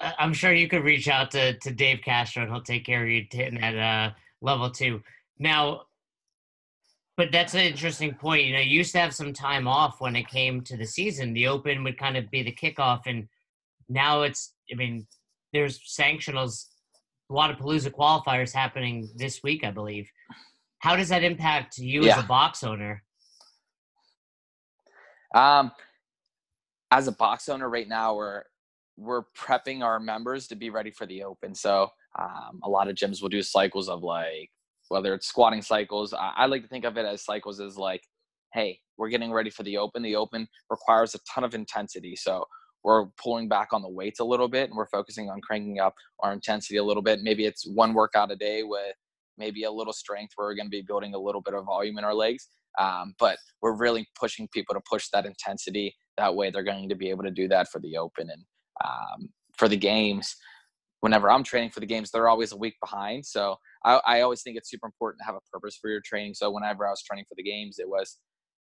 Uh, 0.00 0.12
I'm 0.18 0.32
sure 0.32 0.52
you 0.52 0.68
could 0.68 0.84
reach 0.84 1.08
out 1.08 1.30
to 1.32 1.58
to 1.58 1.70
Dave 1.70 2.00
Castro, 2.04 2.42
and 2.42 2.52
he'll 2.52 2.62
take 2.62 2.84
care 2.84 3.02
of 3.02 3.08
you 3.08 3.24
that 3.32 3.78
uh, 3.78 4.14
level 4.42 4.70
two. 4.70 5.02
Now, 5.38 5.82
but 7.18 7.32
that's 7.32 7.54
an 7.54 7.60
interesting 7.60 8.14
point. 8.14 8.44
You 8.44 8.54
know, 8.54 8.60
you 8.60 8.78
used 8.78 8.92
to 8.92 9.00
have 9.00 9.12
some 9.12 9.32
time 9.32 9.66
off 9.66 10.00
when 10.00 10.14
it 10.14 10.28
came 10.28 10.60
to 10.62 10.76
the 10.76 10.86
season. 10.86 11.34
The 11.34 11.48
Open 11.48 11.82
would 11.82 11.98
kind 11.98 12.16
of 12.16 12.30
be 12.30 12.44
the 12.44 12.54
kickoff, 12.54 13.00
and 13.06 13.28
now 13.88 14.22
it's. 14.22 14.54
I 14.72 14.76
mean, 14.76 15.04
there's 15.52 15.80
sanctionals, 15.80 16.66
Wodapalooza 17.30 17.90
qualifiers 17.90 18.52
happening 18.52 19.10
this 19.16 19.42
week, 19.42 19.64
I 19.64 19.72
believe. 19.72 20.08
How 20.78 20.94
does 20.94 21.08
that 21.08 21.24
impact 21.24 21.78
you 21.78 22.04
yeah. 22.04 22.18
as 22.18 22.24
a 22.24 22.26
box 22.26 22.62
owner? 22.62 23.02
Um, 25.34 25.72
as 26.92 27.08
a 27.08 27.12
box 27.12 27.48
owner 27.48 27.68
right 27.68 27.88
now, 27.88 28.14
we're 28.14 28.44
we're 28.96 29.24
prepping 29.36 29.82
our 29.82 29.98
members 29.98 30.46
to 30.48 30.54
be 30.54 30.70
ready 30.70 30.92
for 30.92 31.04
the 31.04 31.24
Open. 31.24 31.52
So 31.52 31.88
um, 32.16 32.60
a 32.62 32.68
lot 32.68 32.86
of 32.86 32.94
gyms 32.94 33.20
will 33.20 33.28
do 33.28 33.42
cycles 33.42 33.88
of 33.88 34.04
like 34.04 34.50
whether 34.88 35.14
it's 35.14 35.26
squatting 35.26 35.62
cycles. 35.62 36.12
I, 36.12 36.32
I 36.36 36.46
like 36.46 36.62
to 36.62 36.68
think 36.68 36.84
of 36.84 36.96
it 36.96 37.06
as 37.06 37.24
cycles 37.24 37.60
as 37.60 37.76
like, 37.76 38.02
hey, 38.52 38.80
we're 38.96 39.08
getting 39.08 39.32
ready 39.32 39.50
for 39.50 39.62
the 39.62 39.76
open. 39.78 40.02
The 40.02 40.16
open 40.16 40.48
requires 40.70 41.14
a 41.14 41.18
ton 41.32 41.44
of 41.44 41.54
intensity. 41.54 42.16
So 42.16 42.44
we're 42.84 43.06
pulling 43.22 43.48
back 43.48 43.72
on 43.72 43.82
the 43.82 43.88
weights 43.88 44.20
a 44.20 44.24
little 44.24 44.48
bit 44.48 44.70
and 44.70 44.76
we're 44.76 44.86
focusing 44.88 45.28
on 45.28 45.40
cranking 45.40 45.80
up 45.80 45.94
our 46.20 46.32
intensity 46.32 46.76
a 46.78 46.84
little 46.84 47.02
bit. 47.02 47.20
Maybe 47.22 47.44
it's 47.44 47.66
one 47.66 47.92
workout 47.92 48.30
a 48.30 48.36
day 48.36 48.62
with 48.62 48.94
maybe 49.36 49.64
a 49.64 49.70
little 49.70 49.92
strength 49.92 50.32
where 50.36 50.48
we're 50.48 50.54
going 50.54 50.66
to 50.66 50.70
be 50.70 50.82
building 50.82 51.14
a 51.14 51.18
little 51.18 51.40
bit 51.40 51.54
of 51.54 51.64
volume 51.64 51.98
in 51.98 52.04
our 52.04 52.14
legs. 52.14 52.48
Um, 52.78 53.14
but 53.18 53.38
we're 53.60 53.76
really 53.76 54.06
pushing 54.18 54.48
people 54.52 54.74
to 54.74 54.80
push 54.88 55.08
that 55.12 55.26
intensity. 55.26 55.94
That 56.16 56.34
way 56.34 56.50
they're 56.50 56.62
going 56.62 56.88
to 56.88 56.94
be 56.94 57.10
able 57.10 57.24
to 57.24 57.30
do 57.30 57.48
that 57.48 57.68
for 57.68 57.80
the 57.80 57.96
open 57.96 58.28
and 58.30 58.44
um, 58.84 59.28
for 59.56 59.68
the 59.68 59.76
games. 59.76 60.34
Whenever 61.00 61.30
I'm 61.30 61.44
training 61.44 61.70
for 61.70 61.80
the 61.80 61.86
games, 61.86 62.10
they're 62.10 62.28
always 62.28 62.52
a 62.52 62.56
week 62.56 62.74
behind. 62.80 63.24
So 63.24 63.56
I, 63.84 64.00
I 64.06 64.20
always 64.20 64.42
think 64.42 64.56
it's 64.56 64.70
super 64.70 64.86
important 64.86 65.20
to 65.20 65.26
have 65.26 65.34
a 65.34 65.50
purpose 65.52 65.78
for 65.80 65.90
your 65.90 66.00
training. 66.04 66.34
So 66.34 66.50
whenever 66.50 66.86
I 66.86 66.90
was 66.90 67.02
training 67.02 67.26
for 67.28 67.34
the 67.36 67.42
games, 67.42 67.78
it 67.78 67.88
was 67.88 68.18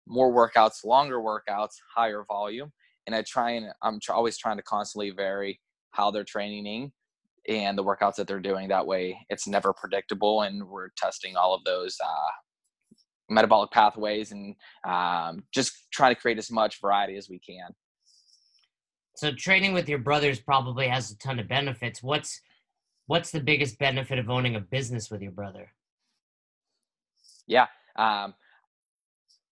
more 0.07 0.33
workouts, 0.33 0.83
longer 0.83 1.19
workouts, 1.19 1.73
higher 1.95 2.23
volume. 2.27 2.71
And 3.05 3.15
I 3.15 3.23
try 3.27 3.51
and 3.51 3.67
I'm 3.81 3.99
always 4.09 4.37
trying 4.37 4.57
to 4.57 4.63
constantly 4.63 5.11
vary 5.11 5.59
how 5.91 6.11
they're 6.11 6.23
training 6.23 6.91
and 7.47 7.77
the 7.77 7.83
workouts 7.83 8.15
that 8.15 8.27
they're 8.27 8.39
doing. 8.39 8.69
That 8.69 8.87
way, 8.87 9.17
it's 9.29 9.47
never 9.47 9.73
predictable, 9.73 10.43
and 10.43 10.67
we're 10.67 10.89
testing 10.97 11.35
all 11.35 11.53
of 11.53 11.63
those 11.65 11.97
uh, 12.03 12.31
metabolic 13.29 13.71
pathways 13.71 14.31
and 14.31 14.55
um, 14.87 15.43
just 15.53 15.73
trying 15.91 16.15
to 16.15 16.21
create 16.21 16.37
as 16.37 16.51
much 16.51 16.79
variety 16.81 17.17
as 17.17 17.29
we 17.29 17.39
can. 17.39 17.69
So, 19.15 19.31
training 19.31 19.73
with 19.73 19.89
your 19.89 19.99
brothers 19.99 20.39
probably 20.39 20.87
has 20.87 21.11
a 21.11 21.17
ton 21.17 21.39
of 21.39 21.47
benefits. 21.47 22.01
What's 22.01 22.41
what's 23.07 23.31
the 23.31 23.39
biggest 23.39 23.79
benefit 23.79 24.19
of 24.19 24.29
owning 24.29 24.55
a 24.55 24.59
business 24.59 25.09
with 25.09 25.21
your 25.21 25.31
brother? 25.31 25.71
Yeah, 27.47 27.67
um, 27.97 28.33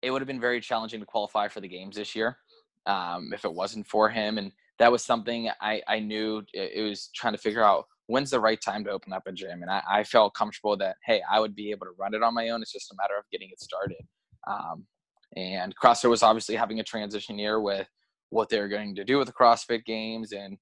it 0.01 0.11
would 0.11 0.21
have 0.21 0.27
been 0.27 0.39
very 0.39 0.61
challenging 0.61 0.99
to 0.99 1.05
qualify 1.05 1.47
for 1.47 1.61
the 1.61 1.67
games 1.67 1.95
this 1.95 2.15
year 2.15 2.37
um, 2.85 3.31
if 3.33 3.45
it 3.45 3.53
wasn't 3.53 3.87
for 3.87 4.09
him. 4.09 4.37
And 4.37 4.51
that 4.79 4.91
was 4.91 5.03
something 5.03 5.49
I, 5.61 5.81
I 5.87 5.99
knew 5.99 6.43
it 6.53 6.83
was 6.87 7.09
trying 7.15 7.33
to 7.33 7.39
figure 7.39 7.63
out 7.63 7.85
when's 8.07 8.29
the 8.29 8.39
right 8.39 8.61
time 8.61 8.83
to 8.83 8.91
open 8.91 9.13
up 9.13 9.23
a 9.25 9.31
gym. 9.31 9.61
And 9.61 9.71
I, 9.71 9.81
I 9.89 10.03
felt 10.03 10.35
comfortable 10.35 10.77
that, 10.77 10.97
hey, 11.05 11.21
I 11.29 11.39
would 11.39 11.55
be 11.55 11.71
able 11.71 11.87
to 11.87 11.93
run 11.97 12.13
it 12.13 12.21
on 12.21 12.33
my 12.33 12.49
own. 12.49 12.61
It's 12.61 12.71
just 12.71 12.91
a 12.91 12.95
matter 12.95 13.17
of 13.17 13.25
getting 13.31 13.49
it 13.51 13.61
started. 13.61 13.97
Um, 14.47 14.85
and 15.35 15.73
CrossFit 15.75 16.09
was 16.09 16.23
obviously 16.23 16.55
having 16.55 16.79
a 16.79 16.83
transition 16.83 17.39
year 17.39 17.59
with 17.59 17.87
what 18.29 18.49
they're 18.49 18.67
going 18.67 18.95
to 18.95 19.03
do 19.03 19.17
with 19.17 19.27
the 19.27 19.33
CrossFit 19.33 19.85
games 19.85 20.33
and 20.33 20.57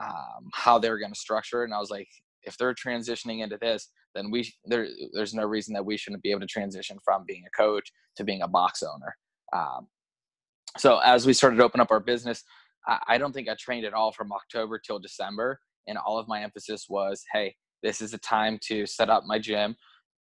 um, 0.00 0.48
how 0.54 0.78
they 0.78 0.88
were 0.88 0.98
going 0.98 1.12
to 1.12 1.18
structure 1.18 1.62
it. 1.62 1.66
And 1.66 1.74
I 1.74 1.78
was 1.78 1.90
like, 1.90 2.08
if 2.46 2.56
they're 2.56 2.74
transitioning 2.74 3.42
into 3.42 3.58
this, 3.60 3.90
then 4.14 4.30
we 4.30 4.52
there 4.64 4.88
there's 5.12 5.34
no 5.34 5.44
reason 5.44 5.74
that 5.74 5.84
we 5.84 5.96
shouldn't 5.96 6.22
be 6.22 6.30
able 6.30 6.40
to 6.40 6.46
transition 6.46 6.98
from 7.04 7.24
being 7.26 7.44
a 7.46 7.56
coach 7.56 7.92
to 8.16 8.24
being 8.24 8.42
a 8.42 8.48
box 8.48 8.82
owner. 8.82 9.16
Um, 9.52 9.88
so 10.78 10.98
as 10.98 11.26
we 11.26 11.32
started 11.32 11.56
to 11.56 11.64
open 11.64 11.80
up 11.80 11.90
our 11.90 12.00
business, 12.00 12.44
I, 12.86 12.98
I 13.08 13.18
don't 13.18 13.32
think 13.32 13.48
I 13.48 13.56
trained 13.58 13.84
at 13.84 13.94
all 13.94 14.12
from 14.12 14.32
October 14.32 14.78
till 14.78 14.98
December, 14.98 15.60
and 15.86 15.98
all 15.98 16.18
of 16.18 16.28
my 16.28 16.42
emphasis 16.42 16.86
was, 16.88 17.22
hey, 17.32 17.54
this 17.82 18.00
is 18.00 18.14
a 18.14 18.18
time 18.18 18.58
to 18.68 18.86
set 18.86 19.10
up 19.10 19.24
my 19.26 19.38
gym, 19.38 19.76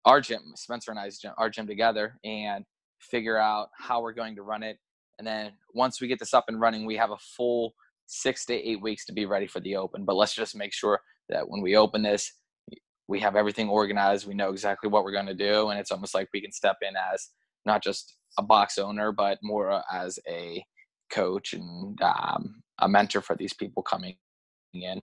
our 0.06 0.22
gym, 0.22 0.42
Spencer 0.56 0.92
and 0.92 1.00
I's 1.00 1.20
gym, 1.20 1.34
our 1.38 1.50
gym 1.50 1.68
together, 1.68 2.18
and 2.24 2.64
figure 3.00 3.38
out 3.38 3.70
how 3.78 4.02
we're 4.02 4.14
going 4.14 4.36
to 4.36 4.44
run 4.44 4.64
it. 4.64 4.78
And 5.18 5.28
then 5.28 5.52
once 5.74 6.00
we 6.00 6.08
get 6.08 6.20
this 6.20 6.34
up 6.34 6.46
and 6.48 6.60
running, 6.60 6.86
we 6.86 6.96
have 6.96 7.12
a 7.12 7.18
full 7.18 7.74
six 8.06 8.46
to 8.46 8.54
eight 8.54 8.82
weeks 8.82 9.06
to 9.06 9.14
be 9.14 9.26
ready 9.26 9.48
for 9.48 9.60
the 9.60 9.76
open. 9.76 10.06
But 10.06 10.16
let's 10.16 10.34
just 10.34 10.56
make 10.56 10.74
sure 10.74 11.02
that 11.30 11.50
when 11.50 11.62
we 11.62 11.76
open 11.76 12.04
this, 12.04 12.32
we 13.08 13.20
have 13.20 13.36
everything 13.36 13.70
organized. 13.70 14.28
We 14.28 14.36
know 14.36 14.52
exactly 14.52 14.90
what 14.90 15.04
we're 15.04 15.12
going 15.12 15.26
to 15.26 15.34
do, 15.34 15.70
and 15.70 15.80
it's 15.80 15.92
almost 15.92 16.14
like 16.14 16.30
we 16.34 16.42
can 16.42 16.52
step 16.52 16.78
in 16.82 16.94
as 16.96 17.30
not 17.66 17.84
just 17.84 18.18
a 18.38 18.44
box 18.44 18.78
owner, 18.78 19.12
but 19.12 19.40
more 19.42 19.82
as 19.92 20.20
a 20.28 20.64
coach 21.12 21.54
and 21.54 22.00
um, 22.02 22.62
a 22.80 22.88
mentor 22.88 23.22
for 23.22 23.36
these 23.36 23.54
people 23.54 23.82
coming 23.84 24.16
in. 24.74 25.02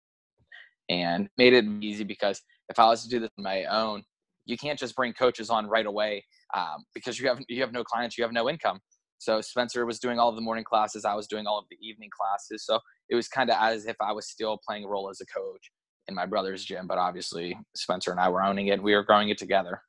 And 0.89 1.29
made 1.37 1.53
it 1.53 1.65
easy 1.81 2.05
because 2.05 2.41
if 2.69 2.79
I 2.79 2.87
was 2.87 3.03
to 3.03 3.09
do 3.09 3.19
this 3.19 3.31
on 3.39 3.43
my 3.43 3.65
own, 3.65 4.05
you 4.45 4.57
can't 4.57 4.79
just 4.79 4.95
bring 4.95 5.13
coaches 5.13 5.51
on 5.51 5.67
right 5.67 5.87
away 5.87 6.25
um, 6.55 6.85
because 6.95 7.19
you 7.19 7.27
have 7.27 7.41
you 7.49 7.61
have 7.61 7.73
no 7.73 7.83
clients, 7.83 8.17
you 8.17 8.23
have 8.23 8.33
no 8.33 8.49
income. 8.49 8.79
So 9.19 9.41
Spencer 9.41 9.85
was 9.85 9.99
doing 9.99 10.21
all 10.21 10.29
of 10.29 10.37
the 10.37 10.43
morning 10.43 10.63
classes, 10.63 11.05
I 11.05 11.15
was 11.15 11.27
doing 11.27 11.47
all 11.47 11.59
of 11.59 11.65
the 11.71 11.79
evening 11.81 12.11
classes. 12.17 12.65
So 12.65 12.79
it 13.09 13.17
was 13.17 13.27
kind 13.27 13.51
of 13.51 13.57
as 13.59 13.87
if 13.87 13.97
I 14.01 14.13
was 14.13 14.29
still 14.29 14.61
playing 14.65 14.85
a 14.85 14.89
role 14.89 15.11
as 15.11 15.21
a 15.21 15.27
coach 15.27 15.73
in 16.09 16.15
my 16.15 16.27
brother's 16.27 16.65
gym, 16.65 16.87
but 16.87 16.99
obviously 16.99 17.59
Spencer 17.75 18.11
and 18.11 18.21
I 18.21 18.29
were 18.29 18.43
owning 18.43 18.69
it. 18.69 18.83
We 18.83 18.95
were 18.95 19.03
growing 19.03 19.29
it 19.29 19.39
together. 19.39 19.83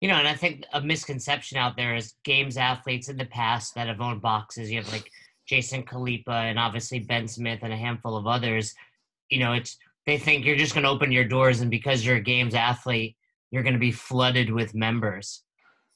You 0.00 0.08
know, 0.08 0.16
and 0.16 0.28
I 0.28 0.34
think 0.34 0.64
a 0.72 0.80
misconception 0.80 1.56
out 1.56 1.76
there 1.76 1.94
is 1.96 2.14
games 2.24 2.56
athletes 2.56 3.08
in 3.08 3.16
the 3.16 3.24
past 3.26 3.74
that 3.74 3.88
have 3.88 4.00
owned 4.00 4.22
boxes. 4.22 4.70
You 4.70 4.82
have 4.82 4.92
like 4.92 5.10
Jason 5.46 5.82
Khalipa 5.82 6.30
and 6.30 6.58
obviously 6.58 7.00
Ben 7.00 7.28
Smith 7.28 7.60
and 7.62 7.72
a 7.72 7.76
handful 7.76 8.16
of 8.16 8.26
others, 8.26 8.74
you 9.30 9.38
know, 9.38 9.52
it's 9.52 9.78
they 10.06 10.18
think 10.18 10.44
you're 10.44 10.56
just 10.56 10.74
going 10.74 10.84
to 10.84 10.90
open 10.90 11.10
your 11.10 11.24
doors 11.24 11.60
and 11.60 11.70
because 11.70 12.04
you're 12.04 12.16
a 12.16 12.20
games 12.20 12.54
athlete, 12.54 13.16
you're 13.50 13.62
going 13.62 13.74
to 13.74 13.80
be 13.80 13.92
flooded 13.92 14.50
with 14.50 14.74
members. 14.74 15.42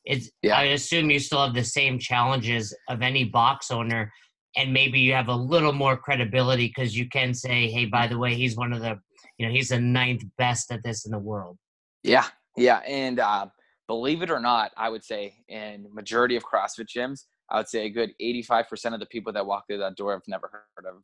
It's, 0.04 0.30
yeah. 0.42 0.56
I 0.56 0.64
assume 0.64 1.11
you 1.11 1.18
still 1.18 1.44
have 1.44 1.54
the 1.54 1.64
same 1.64 1.98
challenges 1.98 2.74
of 2.88 3.02
any 3.02 3.24
box 3.24 3.70
owner, 3.70 4.11
and 4.56 4.72
maybe 4.72 4.98
you 4.98 5.12
have 5.12 5.28
a 5.28 5.34
little 5.34 5.74
more 5.74 5.96
credibility 5.96 6.68
because 6.68 6.96
you 6.96 7.08
can 7.08 7.34
say, 7.34 7.68
"Hey, 7.68 7.84
by 7.84 8.06
the 8.06 8.16
way, 8.16 8.34
he's 8.34 8.56
one 8.56 8.72
of 8.72 8.80
the, 8.80 8.98
you 9.38 9.46
know, 9.46 9.53
he's 9.53 9.68
the 9.68 9.81
ninth 9.81 10.24
best 10.37 10.70
at 10.72 10.83
this 10.83 11.07
in 11.07 11.12
the 11.12 11.18
world." 11.18 11.57
Yeah, 12.03 12.27
yeah, 12.57 12.79
and 12.79 13.20
uh, 13.20 13.46
believe 13.87 14.22
it 14.22 14.31
or 14.31 14.40
not, 14.40 14.72
I 14.77 14.88
would 14.88 15.05
say 15.05 15.35
in 15.48 15.87
majority 15.92 16.37
of 16.37 16.44
CrossFit 16.44 16.87
gyms, 16.94 17.24
I 17.51 17.57
would 17.57 17.68
say 17.68 17.87
a 17.87 17.90
good 17.90 18.12
85% 18.20 18.94
of 18.94 19.01
the 19.01 19.07
people 19.07 19.33
that 19.33 19.46
walk 19.46 19.64
through 19.66 19.79
that 19.79 19.96
door 19.96 20.12
have 20.12 20.22
never 20.29 20.51
heard 20.53 20.87
of 20.87 21.03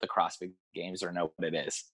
the 0.00 0.08
CrossFit 0.08 0.52
Games 0.74 1.02
or 1.02 1.12
know 1.12 1.32
what 1.36 1.54
it 1.54 1.54
is. 1.54 1.84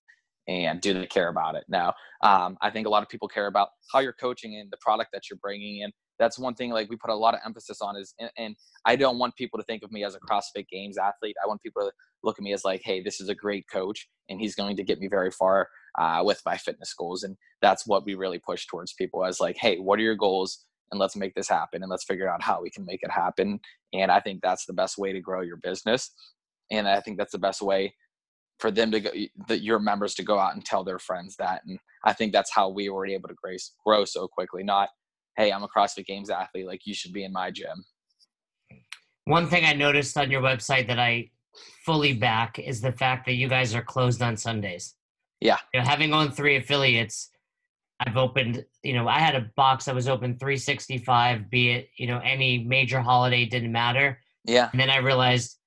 And 0.48 0.80
do 0.80 0.94
they 0.94 1.06
care 1.06 1.28
about 1.28 1.56
it? 1.56 1.64
Now, 1.68 1.92
um, 2.22 2.56
I 2.62 2.70
think 2.70 2.86
a 2.86 2.90
lot 2.90 3.02
of 3.02 3.10
people 3.10 3.28
care 3.28 3.46
about 3.46 3.68
how 3.92 3.98
you're 3.98 4.14
coaching 4.14 4.56
and 4.56 4.70
the 4.70 4.78
product 4.80 5.10
that 5.12 5.28
you're 5.28 5.38
bringing 5.42 5.82
in. 5.82 5.92
That's 6.18 6.38
one 6.38 6.54
thing 6.54 6.70
like 6.70 6.90
we 6.90 6.96
put 6.96 7.10
a 7.10 7.14
lot 7.14 7.34
of 7.34 7.40
emphasis 7.44 7.80
on 7.80 7.96
is, 7.96 8.14
and, 8.18 8.30
and 8.36 8.56
I 8.84 8.96
don't 8.96 9.18
want 9.18 9.36
people 9.36 9.58
to 9.58 9.64
think 9.64 9.82
of 9.82 9.92
me 9.92 10.04
as 10.04 10.14
a 10.14 10.20
CrossFit 10.20 10.68
Games 10.68 10.98
athlete. 10.98 11.36
I 11.42 11.46
want 11.46 11.62
people 11.62 11.82
to 11.82 11.92
look 12.22 12.38
at 12.38 12.42
me 12.42 12.52
as 12.52 12.64
like, 12.64 12.82
hey, 12.84 13.02
this 13.02 13.20
is 13.20 13.28
a 13.28 13.34
great 13.34 13.66
coach, 13.72 14.08
and 14.28 14.40
he's 14.40 14.54
going 14.54 14.76
to 14.76 14.82
get 14.82 14.98
me 14.98 15.08
very 15.08 15.30
far 15.30 15.68
uh, 15.98 16.22
with 16.24 16.40
my 16.44 16.56
fitness 16.56 16.94
goals. 16.94 17.22
And 17.22 17.36
that's 17.62 17.86
what 17.86 18.04
we 18.04 18.14
really 18.14 18.38
push 18.38 18.66
towards 18.66 18.92
people 18.92 19.24
as 19.24 19.40
like, 19.40 19.56
hey, 19.58 19.78
what 19.78 19.98
are 19.98 20.02
your 20.02 20.16
goals? 20.16 20.64
And 20.90 20.98
let's 20.98 21.16
make 21.16 21.34
this 21.34 21.48
happen 21.48 21.82
and 21.82 21.90
let's 21.90 22.04
figure 22.04 22.30
out 22.30 22.42
how 22.42 22.62
we 22.62 22.70
can 22.70 22.84
make 22.86 23.02
it 23.02 23.10
happen. 23.10 23.60
And 23.92 24.10
I 24.10 24.20
think 24.20 24.40
that's 24.42 24.64
the 24.64 24.72
best 24.72 24.96
way 24.96 25.12
to 25.12 25.20
grow 25.20 25.42
your 25.42 25.58
business. 25.58 26.10
And 26.70 26.88
I 26.88 27.00
think 27.00 27.18
that's 27.18 27.32
the 27.32 27.38
best 27.38 27.60
way 27.60 27.94
for 28.58 28.70
them 28.70 28.90
to 28.92 29.00
go, 29.00 29.10
that 29.48 29.62
your 29.62 29.78
members 29.78 30.14
to 30.14 30.24
go 30.24 30.38
out 30.38 30.54
and 30.54 30.64
tell 30.64 30.84
their 30.84 30.98
friends 30.98 31.36
that. 31.36 31.60
And 31.66 31.78
I 32.04 32.12
think 32.12 32.32
that's 32.32 32.52
how 32.52 32.70
we 32.70 32.88
were 32.88 33.06
able 33.06 33.28
to 33.28 33.58
grow 33.84 34.04
so 34.04 34.26
quickly. 34.28 34.62
Not, 34.64 34.88
hey, 35.38 35.52
I'm 35.52 35.62
a 35.62 35.68
CrossFit 35.68 36.04
Games 36.04 36.28
athlete. 36.28 36.66
Like 36.66 36.84
you 36.84 36.92
should 36.92 37.12
be 37.12 37.24
in 37.24 37.32
my 37.32 37.50
gym. 37.50 37.84
One 39.24 39.46
thing 39.46 39.64
I 39.64 39.72
noticed 39.72 40.18
on 40.18 40.30
your 40.30 40.42
website 40.42 40.88
that 40.88 40.98
I 40.98 41.30
fully 41.86 42.12
back 42.12 42.58
is 42.58 42.80
the 42.80 42.92
fact 42.92 43.24
that 43.26 43.34
you 43.34 43.48
guys 43.48 43.74
are 43.74 43.82
closed 43.82 44.20
on 44.20 44.36
Sundays. 44.36 44.94
Yeah. 45.40 45.58
You 45.72 45.80
know, 45.80 45.86
having 45.86 46.12
owned 46.12 46.34
three 46.34 46.56
affiliates, 46.56 47.30
I've 48.00 48.16
opened, 48.16 48.64
you 48.82 48.94
know, 48.94 49.06
I 49.06 49.20
had 49.20 49.36
a 49.36 49.50
box 49.56 49.84
that 49.84 49.94
was 49.94 50.08
open 50.08 50.38
365, 50.38 51.48
be 51.48 51.70
it, 51.70 51.88
you 51.96 52.08
know, 52.08 52.18
any 52.18 52.64
major 52.64 53.00
holiday 53.00 53.44
didn't 53.44 53.72
matter. 53.72 54.20
Yeah. 54.44 54.68
And 54.72 54.80
then 54.80 54.90
I 54.90 54.98
realized 54.98 55.58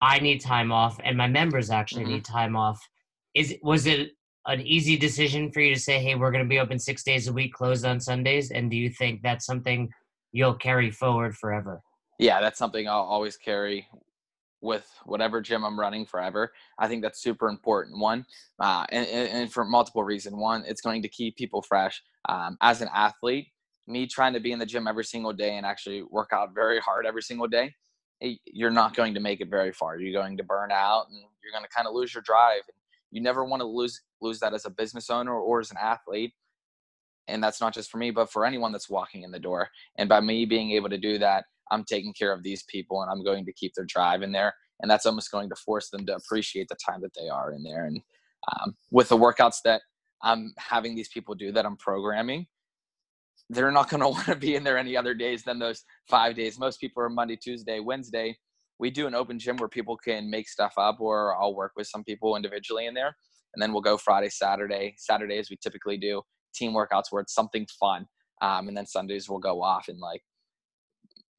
I 0.00 0.18
need 0.18 0.40
time 0.40 0.72
off 0.72 0.98
and 1.04 1.16
my 1.16 1.26
members 1.26 1.70
actually 1.70 2.04
mm-hmm. 2.04 2.14
need 2.14 2.24
time 2.24 2.56
off. 2.56 2.80
Is 3.34 3.54
was 3.62 3.86
it 3.86 4.12
an 4.46 4.60
easy 4.62 4.96
decision 4.96 5.50
for 5.52 5.60
you 5.60 5.74
to 5.74 5.80
say, 5.80 5.98
"Hey, 5.98 6.14
we're 6.14 6.30
going 6.30 6.44
to 6.44 6.48
be 6.48 6.60
open 6.60 6.78
6 6.78 7.02
days 7.02 7.28
a 7.28 7.32
week, 7.32 7.52
closed 7.52 7.84
on 7.84 8.00
Sundays?" 8.00 8.50
And 8.50 8.70
do 8.70 8.76
you 8.76 8.90
think 8.90 9.22
that's 9.22 9.46
something 9.46 9.90
you'll 10.32 10.54
carry 10.54 10.90
forward 10.90 11.36
forever? 11.36 11.82
Yeah, 12.18 12.40
that's 12.40 12.58
something 12.58 12.88
I'll 12.88 13.00
always 13.00 13.36
carry 13.36 13.86
with 14.60 14.86
whatever 15.04 15.40
gym 15.40 15.64
I'm 15.64 15.78
running 15.78 16.04
forever. 16.04 16.52
I 16.78 16.88
think 16.88 17.02
that's 17.02 17.22
super 17.22 17.48
important. 17.48 17.98
One, 17.98 18.26
uh, 18.58 18.84
and, 18.90 19.06
and, 19.06 19.52
for 19.52 19.64
multiple 19.64 20.04
reasons. 20.04 20.36
One, 20.36 20.64
it's 20.66 20.82
going 20.82 21.02
to 21.02 21.08
keep 21.08 21.36
people 21.36 21.62
fresh. 21.62 22.02
Um, 22.28 22.58
as 22.60 22.82
an 22.82 22.88
athlete, 22.94 23.48
me 23.86 24.06
trying 24.06 24.34
to 24.34 24.40
be 24.40 24.52
in 24.52 24.58
the 24.58 24.66
gym 24.66 24.86
every 24.86 25.04
single 25.04 25.32
day 25.32 25.56
and 25.56 25.64
actually 25.64 26.02
work 26.02 26.30
out 26.32 26.54
very 26.54 26.78
hard 26.78 27.06
every 27.06 27.22
single 27.22 27.48
day, 27.48 27.74
you're 28.44 28.70
not 28.70 28.94
going 28.94 29.14
to 29.14 29.20
make 29.20 29.40
it 29.40 29.48
very 29.48 29.72
far. 29.72 29.98
You're 29.98 30.20
going 30.20 30.36
to 30.36 30.44
burn 30.44 30.70
out 30.70 31.06
and 31.08 31.18
you're 31.42 31.52
going 31.52 31.64
to 31.64 31.74
kind 31.74 31.88
of 31.88 31.94
lose 31.94 32.12
your 32.14 32.22
drive. 32.22 32.62
You 33.10 33.20
never 33.20 33.44
want 33.44 33.60
to 33.60 33.66
lose 33.66 34.00
lose 34.20 34.38
that 34.40 34.54
as 34.54 34.66
a 34.66 34.70
business 34.70 35.10
owner 35.10 35.34
or 35.34 35.60
as 35.60 35.70
an 35.70 35.76
athlete. 35.80 36.32
And 37.28 37.42
that's 37.42 37.60
not 37.60 37.74
just 37.74 37.90
for 37.90 37.98
me, 37.98 38.10
but 38.10 38.30
for 38.30 38.44
anyone 38.44 38.72
that's 38.72 38.90
walking 38.90 39.22
in 39.22 39.30
the 39.30 39.38
door. 39.38 39.68
And 39.96 40.08
by 40.08 40.20
me 40.20 40.44
being 40.46 40.72
able 40.72 40.88
to 40.88 40.98
do 40.98 41.18
that, 41.18 41.44
I'm 41.70 41.84
taking 41.84 42.12
care 42.12 42.32
of 42.32 42.42
these 42.42 42.64
people 42.64 43.02
and 43.02 43.10
I'm 43.10 43.24
going 43.24 43.44
to 43.46 43.52
keep 43.52 43.72
their 43.74 43.84
drive 43.84 44.22
in 44.22 44.32
there. 44.32 44.54
And 44.80 44.90
that's 44.90 45.06
almost 45.06 45.30
going 45.30 45.48
to 45.50 45.54
force 45.56 45.90
them 45.90 46.06
to 46.06 46.16
appreciate 46.16 46.68
the 46.68 46.76
time 46.84 47.00
that 47.02 47.12
they 47.18 47.28
are 47.28 47.52
in 47.52 47.62
there. 47.62 47.84
And 47.84 48.00
um, 48.52 48.74
with 48.90 49.08
the 49.08 49.16
workouts 49.16 49.58
that 49.64 49.82
I'm 50.22 50.52
having 50.58 50.94
these 50.94 51.08
people 51.08 51.34
do 51.34 51.52
that 51.52 51.66
I'm 51.66 51.76
programming, 51.76 52.46
they're 53.48 53.70
not 53.70 53.90
going 53.90 54.00
to 54.02 54.08
want 54.08 54.26
to 54.26 54.36
be 54.36 54.56
in 54.56 54.64
there 54.64 54.78
any 54.78 54.96
other 54.96 55.14
days 55.14 55.42
than 55.42 55.58
those 55.58 55.84
five 56.08 56.34
days. 56.34 56.58
Most 56.58 56.80
people 56.80 57.02
are 57.02 57.10
Monday, 57.10 57.36
Tuesday, 57.36 57.80
Wednesday. 57.80 58.36
We 58.80 58.90
do 58.90 59.06
an 59.06 59.14
open 59.14 59.38
gym 59.38 59.56
where 59.58 59.68
people 59.68 59.96
can 59.96 60.30
make 60.30 60.48
stuff 60.48 60.72
up, 60.78 61.00
or 61.00 61.36
I'll 61.40 61.54
work 61.54 61.72
with 61.76 61.86
some 61.86 62.02
people 62.02 62.34
individually 62.34 62.86
in 62.86 62.94
there. 62.94 63.14
And 63.54 63.62
then 63.62 63.72
we'll 63.72 63.82
go 63.82 63.96
Friday, 63.96 64.30
Saturday. 64.30 64.94
Saturdays, 64.96 65.50
we 65.50 65.58
typically 65.62 65.98
do 65.98 66.22
team 66.54 66.72
workouts 66.72 67.04
where 67.10 67.22
it's 67.22 67.34
something 67.34 67.66
fun. 67.78 68.06
Um, 68.42 68.68
and 68.68 68.76
then 68.76 68.86
Sundays, 68.86 69.28
we'll 69.28 69.38
go 69.38 69.62
off 69.62 69.88
and 69.88 69.98
like 69.98 70.22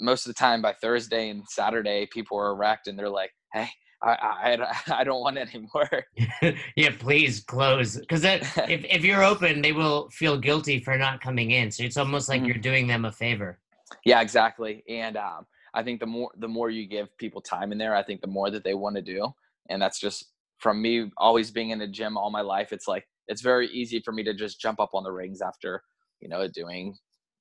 most 0.02 0.26
of 0.26 0.32
the 0.32 0.40
time 0.40 0.62
by 0.62 0.74
Thursday 0.74 1.30
and 1.30 1.44
Saturday, 1.48 2.08
people 2.12 2.38
are 2.38 2.56
wrecked 2.56 2.88
and 2.88 2.98
they're 2.98 3.10
like, 3.10 3.32
"Hey, 3.54 3.70
I 4.04 4.12
I, 4.12 5.00
I 5.00 5.04
don't 5.06 5.22
want 5.22 5.38
anymore." 5.38 6.06
yeah, 6.76 6.90
please 7.00 7.40
close 7.42 7.98
because 7.98 8.24
if 8.26 8.50
if 8.58 9.06
you're 9.06 9.24
open, 9.24 9.62
they 9.62 9.72
will 9.72 10.10
feel 10.10 10.38
guilty 10.38 10.80
for 10.80 10.98
not 10.98 11.22
coming 11.22 11.52
in. 11.52 11.72
So 11.72 11.84
it's 11.84 11.98
almost 11.98 12.28
like 12.28 12.40
mm-hmm. 12.40 12.48
you're 12.48 12.58
doing 12.58 12.88
them 12.88 13.06
a 13.06 13.12
favor. 13.12 13.60
Yeah, 14.06 14.22
exactly. 14.22 14.84
And 14.90 15.18
um, 15.18 15.46
I 15.74 15.84
think 15.84 16.00
the 16.00 16.06
more 16.06 16.32
the 16.38 16.48
more 16.48 16.70
you 16.70 16.88
give 16.88 17.16
people 17.18 17.42
time 17.42 17.72
in 17.72 17.78
there, 17.78 17.96
I 17.96 18.04
think 18.04 18.22
the 18.22 18.28
more 18.28 18.50
that 18.50 18.64
they 18.64 18.74
want 18.74 18.96
to 18.98 19.02
do. 19.02 19.30
And 19.70 19.82
that's 19.82 20.00
just 20.00 20.32
from 20.60 20.82
me 20.82 21.12
always 21.18 21.52
being 21.52 21.70
in 21.70 21.82
a 21.82 21.88
gym 21.88 22.18
all 22.18 22.30
my 22.30 22.42
life. 22.42 22.74
It's 22.74 22.88
like 22.88 23.06
it's 23.28 23.42
very 23.42 23.68
easy 23.70 24.02
for 24.04 24.12
me 24.12 24.24
to 24.24 24.34
just 24.34 24.60
jump 24.60 24.80
up 24.80 24.90
on 24.94 25.04
the 25.04 25.12
rings 25.12 25.42
after 25.42 25.82
you 26.20 26.30
know 26.30 26.48
doing 26.48 26.96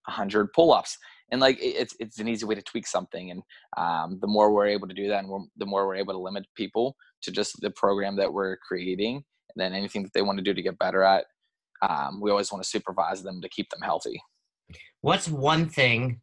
100 0.07 0.53
pull-ups 0.53 0.97
and 1.31 1.41
like 1.41 1.59
it's 1.61 1.95
it's 2.01 2.19
an 2.19 2.29
easy 2.29 2.45
way 2.45 2.55
to 2.55 2.63
tweak 2.63 2.87
something 2.87 3.31
and 3.31 3.43
um, 3.77 4.19
the 4.21 4.27
more 4.27 4.53
we're 4.53 4.67
able 4.67 4.89
to 4.89 4.95
do 4.95 5.09
that 5.09 5.23
and 5.23 5.49
the 5.59 5.67
more 5.67 5.87
we're 5.87 5.97
able 5.97 6.15
to 6.15 6.19
limit 6.19 6.47
people 6.57 6.97
to 7.23 7.31
just 7.31 7.61
the 7.61 7.71
program 7.71 8.17
that 8.17 8.33
we're 8.33 8.57
creating 8.57 9.17
and 9.17 9.57
then 9.57 9.75
anything 9.75 10.03
that 10.03 10.13
they 10.15 10.23
want 10.23 10.39
to 10.39 10.45
do 10.45 10.55
to 10.55 10.63
get 10.63 10.79
better 10.79 11.03
at 11.03 11.27
um, 11.83 12.21
we 12.21 12.31
always 12.31 12.51
want 12.51 12.63
to 12.63 12.69
supervise 12.69 13.23
them 13.23 13.41
to 13.41 13.49
keep 13.49 13.69
them 13.71 13.81
healthy 13.83 14.21
what's 15.03 15.29
one 15.29 15.69
thing 15.69 16.21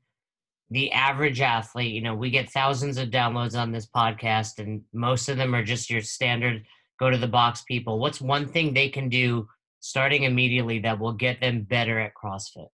the 0.69 0.91
average 0.91 1.41
athlete 1.41 1.93
you 1.93 2.01
know 2.01 2.15
we 2.15 2.30
get 2.30 2.49
thousands 2.51 2.97
of 2.97 3.10
downloads 3.10 3.58
on 3.58 3.71
this 3.71 3.88
podcast 3.88 4.60
and 4.60 4.82
most 4.93 5.30
of 5.30 5.38
them 5.38 5.56
are 5.56 5.63
just 5.63 5.89
your 5.89 6.01
standard 6.01 6.63
go 6.99 7.10
to 7.10 7.17
the 7.17 7.27
box 7.27 7.63
people 7.67 7.99
what's 7.99 8.21
one 8.21 8.47
thing 8.47 8.73
they 8.73 8.89
can 8.89 9.10
do 9.10 9.47
starting 9.80 10.23
immediately 10.23 10.80
that 10.80 10.99
will 10.99 11.13
get 11.13 11.39
them 11.39 11.62
better 11.62 11.99
at 11.99 12.12
crossfit 12.21 12.67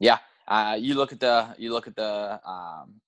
yeah 0.00 0.18
uh, 0.46 0.76
you 0.78 0.94
look 0.94 1.12
at 1.12 1.20
the 1.20 1.54
you 1.58 1.72
look 1.72 1.86
at 1.86 1.96
the 1.96 2.40
um, 2.46 3.00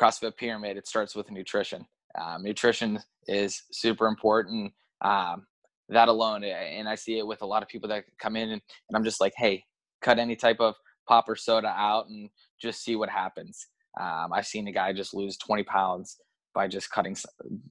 CrossFit 0.00 0.36
pyramid. 0.36 0.76
It 0.76 0.88
starts 0.88 1.14
with 1.14 1.30
nutrition. 1.30 1.86
Um, 2.18 2.42
nutrition 2.42 2.98
is 3.26 3.62
super 3.70 4.06
important. 4.06 4.72
Um, 5.02 5.46
that 5.88 6.08
alone, 6.08 6.44
and 6.44 6.88
I 6.88 6.94
see 6.94 7.18
it 7.18 7.26
with 7.26 7.42
a 7.42 7.46
lot 7.46 7.62
of 7.62 7.68
people 7.68 7.88
that 7.88 8.04
come 8.20 8.36
in, 8.36 8.50
and, 8.50 8.62
and 8.88 8.96
I'm 8.96 9.04
just 9.04 9.20
like, 9.20 9.32
hey, 9.36 9.64
cut 10.00 10.18
any 10.18 10.36
type 10.36 10.60
of 10.60 10.76
pop 11.08 11.28
or 11.28 11.34
soda 11.34 11.74
out 11.76 12.06
and 12.08 12.30
just 12.62 12.84
see 12.84 12.94
what 12.94 13.08
happens. 13.08 13.66
Um, 13.98 14.32
I've 14.32 14.46
seen 14.46 14.68
a 14.68 14.72
guy 14.72 14.92
just 14.92 15.14
lose 15.14 15.36
20 15.38 15.64
pounds 15.64 16.18
by 16.54 16.68
just 16.68 16.90
cutting 16.90 17.16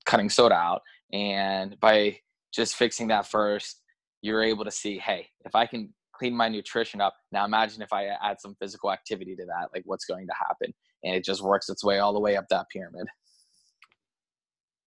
cutting 0.05 0.29
soda 0.29 0.55
out, 0.55 0.81
and 1.13 1.79
by 1.79 2.17
just 2.53 2.75
fixing 2.75 3.07
that 3.09 3.27
first, 3.27 3.81
you're 4.21 4.43
able 4.43 4.65
to 4.65 4.71
see, 4.71 4.97
hey, 4.97 5.27
if 5.45 5.55
I 5.55 5.65
can 5.65 5.93
clean 6.19 6.35
my 6.35 6.49
nutrition 6.49 7.01
up. 7.01 7.15
Now 7.31 7.45
imagine 7.45 7.81
if 7.81 7.93
I 7.93 8.07
add 8.07 8.39
some 8.39 8.55
physical 8.59 8.91
activity 8.91 9.35
to 9.37 9.45
that, 9.45 9.69
like 9.73 9.83
what's 9.85 10.05
going 10.05 10.27
to 10.27 10.33
happen? 10.37 10.73
And 11.03 11.15
it 11.15 11.23
just 11.23 11.41
works 11.41 11.69
its 11.69 11.83
way 11.83 11.99
all 11.99 12.13
the 12.13 12.19
way 12.19 12.35
up 12.35 12.45
that 12.49 12.67
pyramid. 12.71 13.07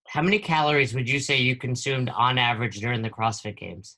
How 0.08 0.20
many 0.20 0.38
calories 0.38 0.94
would 0.94 1.08
you 1.08 1.18
say 1.18 1.38
you 1.38 1.56
consumed 1.56 2.10
on 2.10 2.36
average 2.36 2.80
during 2.80 3.00
the 3.00 3.08
CrossFit 3.08 3.56
Games? 3.56 3.96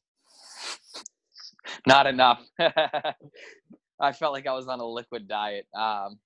Not 1.87 2.07
enough. 2.07 2.41
I 2.61 4.13
felt 4.13 4.33
like 4.33 4.47
I 4.47 4.53
was 4.53 4.69
on 4.69 4.79
a 4.79 4.87
liquid 4.87 5.27
diet. 5.27 5.67
Um, 5.77 6.21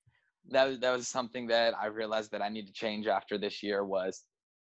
that 0.50 0.68
was 0.68 0.78
that 0.80 0.96
was 0.96 1.08
something 1.08 1.46
that 1.48 1.74
I 1.80 1.86
realized 1.86 2.30
that 2.32 2.42
I 2.42 2.48
need 2.48 2.66
to 2.66 2.72
change 2.72 3.06
after 3.06 3.38
this 3.38 3.62
year. 3.62 3.84
Was 3.84 4.24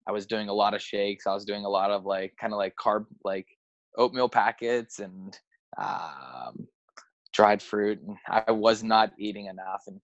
I 0.08 0.12
was 0.12 0.26
doing 0.26 0.50
a 0.50 0.54
lot 0.54 0.74
of 0.74 0.82
shakes. 0.82 1.28
I 1.28 1.34
was 1.34 1.46
doing 1.46 1.66
a 1.66 1.70
lot 1.70 1.92
of 1.92 2.06
like 2.06 2.34
kind 2.40 2.54
of 2.54 2.58
like 2.58 2.74
carb 2.84 3.06
like 3.24 3.48
oatmeal 3.98 4.30
packets 4.30 5.00
and 5.00 5.38
um, 5.78 6.68
dried 7.34 7.62
fruit. 7.62 8.00
And 8.02 8.18
I 8.28 8.52
was 8.52 8.84
not 8.84 9.12
eating 9.20 9.46
enough. 9.46 9.84
And 9.88 10.00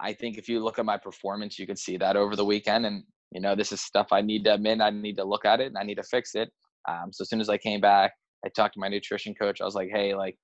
I 0.00 0.12
think 0.12 0.38
if 0.38 0.48
you 0.48 0.62
look 0.62 0.78
at 0.78 0.84
my 0.84 0.96
performance, 0.96 1.58
you 1.58 1.66
could 1.66 1.78
see 1.78 1.96
that 1.98 2.16
over 2.16 2.36
the 2.36 2.44
weekend. 2.44 2.86
And, 2.86 3.04
you 3.30 3.40
know, 3.40 3.54
this 3.54 3.72
is 3.72 3.80
stuff 3.80 4.08
I 4.12 4.20
need 4.20 4.44
to 4.44 4.54
admit. 4.54 4.80
I 4.80 4.90
need 4.90 5.16
to 5.16 5.24
look 5.24 5.44
at 5.44 5.60
it 5.60 5.66
and 5.66 5.78
I 5.78 5.82
need 5.82 5.96
to 5.96 6.02
fix 6.02 6.34
it. 6.34 6.50
Um, 6.88 7.12
so 7.12 7.22
as 7.22 7.28
soon 7.28 7.40
as 7.40 7.48
I 7.48 7.58
came 7.58 7.80
back, 7.80 8.12
I 8.44 8.48
talked 8.48 8.74
to 8.74 8.80
my 8.80 8.88
nutrition 8.88 9.34
coach. 9.34 9.60
I 9.60 9.64
was 9.64 9.74
like, 9.74 9.90
hey, 9.92 10.14
like, 10.14 10.36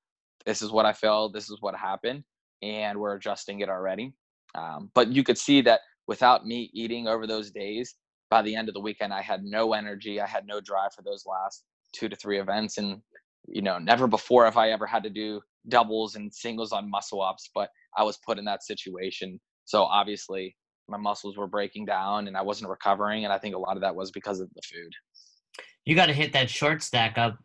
this 0.46 0.62
is 0.62 0.70
what 0.70 0.86
I 0.86 0.92
felt. 0.92 1.34
This 1.34 1.50
is 1.50 1.58
what 1.60 1.74
happened. 1.74 2.22
And 2.62 2.98
we're 2.98 3.16
adjusting 3.16 3.60
it 3.60 3.68
already. 3.68 4.12
Um, 4.54 4.90
but 4.94 5.12
you 5.12 5.22
could 5.22 5.38
see 5.38 5.60
that 5.62 5.80
without 6.06 6.46
me 6.46 6.70
eating 6.72 7.06
over 7.06 7.26
those 7.26 7.50
days, 7.50 7.94
by 8.30 8.42
the 8.42 8.54
end 8.54 8.68
of 8.68 8.74
the 8.74 8.80
weekend, 8.80 9.12
I 9.12 9.22
had 9.22 9.44
no 9.44 9.72
energy. 9.72 10.20
I 10.20 10.26
had 10.26 10.46
no 10.46 10.60
drive 10.60 10.92
for 10.94 11.02
those 11.02 11.24
last 11.26 11.64
two 11.92 12.08
to 12.08 12.16
three 12.16 12.40
events. 12.40 12.78
And, 12.78 13.00
you 13.46 13.62
know, 13.62 13.78
never 13.78 14.06
before 14.06 14.44
have 14.44 14.56
I 14.56 14.70
ever 14.70 14.86
had 14.86 15.02
to 15.04 15.10
do 15.10 15.40
doubles 15.68 16.14
and 16.14 16.32
singles 16.32 16.72
on 16.72 16.90
muscle 16.90 17.22
ups, 17.22 17.50
but 17.54 17.70
I 17.96 18.02
was 18.02 18.18
put 18.26 18.38
in 18.38 18.44
that 18.44 18.62
situation. 18.62 19.40
So 19.64 19.84
obviously 19.84 20.56
my 20.88 20.98
muscles 20.98 21.36
were 21.36 21.46
breaking 21.46 21.86
down 21.86 22.28
and 22.28 22.36
I 22.36 22.42
wasn't 22.42 22.70
recovering. 22.70 23.24
And 23.24 23.32
I 23.32 23.38
think 23.38 23.54
a 23.54 23.58
lot 23.58 23.76
of 23.76 23.82
that 23.82 23.94
was 23.94 24.10
because 24.10 24.40
of 24.40 24.48
the 24.54 24.62
food. 24.62 24.92
You 25.84 25.94
got 25.94 26.06
to 26.06 26.12
hit 26.12 26.32
that 26.34 26.50
short 26.50 26.82
stack 26.82 27.16
up, 27.16 27.38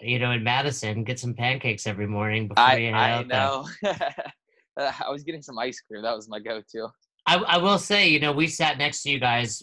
you 0.00 0.18
know, 0.18 0.30
in 0.30 0.42
Madison, 0.42 1.04
get 1.04 1.18
some 1.18 1.34
pancakes 1.34 1.86
every 1.86 2.06
morning 2.06 2.48
before 2.48 2.64
I, 2.64 2.76
you 2.76 2.86
head 2.86 2.94
I 2.94 3.10
out 3.12 3.26
know. 3.26 3.68
I 5.06 5.10
was 5.10 5.22
getting 5.22 5.42
some 5.42 5.58
ice 5.58 5.80
cream. 5.80 6.02
That 6.02 6.16
was 6.16 6.28
my 6.28 6.38
go-to. 6.40 6.88
I, 7.26 7.36
I 7.36 7.58
will 7.58 7.78
say, 7.78 8.08
you 8.08 8.20
know, 8.20 8.32
we 8.32 8.46
sat 8.46 8.78
next 8.78 9.02
to 9.02 9.10
you 9.10 9.18
guys 9.18 9.62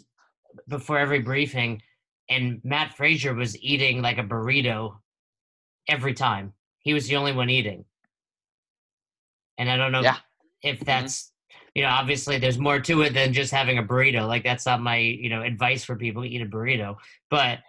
before 0.67 0.97
every 0.97 1.19
briefing, 1.19 1.81
and 2.29 2.61
Matt 2.63 2.95
Fraser 2.95 3.33
was 3.33 3.57
eating 3.61 4.01
like 4.01 4.17
a 4.17 4.23
burrito 4.23 4.97
every 5.87 6.13
time. 6.13 6.53
He 6.79 6.93
was 6.93 7.07
the 7.07 7.15
only 7.15 7.33
one 7.33 7.49
eating. 7.49 7.85
And 9.57 9.69
I 9.69 9.77
don't 9.77 9.91
know 9.91 10.01
Yeah. 10.01 10.17
if 10.61 10.77
mm-hmm. 10.77 10.85
that's, 10.85 11.31
you 11.73 11.83
know, 11.83 11.89
obviously 11.89 12.37
there's 12.37 12.59
more 12.59 12.79
to 12.79 13.01
it 13.01 13.13
than 13.13 13.33
just 13.33 13.51
having 13.51 13.77
a 13.77 13.83
burrito. 13.83 14.27
Like 14.27 14.43
that's 14.43 14.65
not 14.65 14.81
my, 14.81 14.97
you 14.97 15.29
know, 15.29 15.41
advice 15.41 15.83
for 15.83 15.95
people 15.95 16.23
to 16.23 16.29
eat 16.29 16.41
a 16.41 16.45
burrito. 16.45 16.95
But 17.29 17.59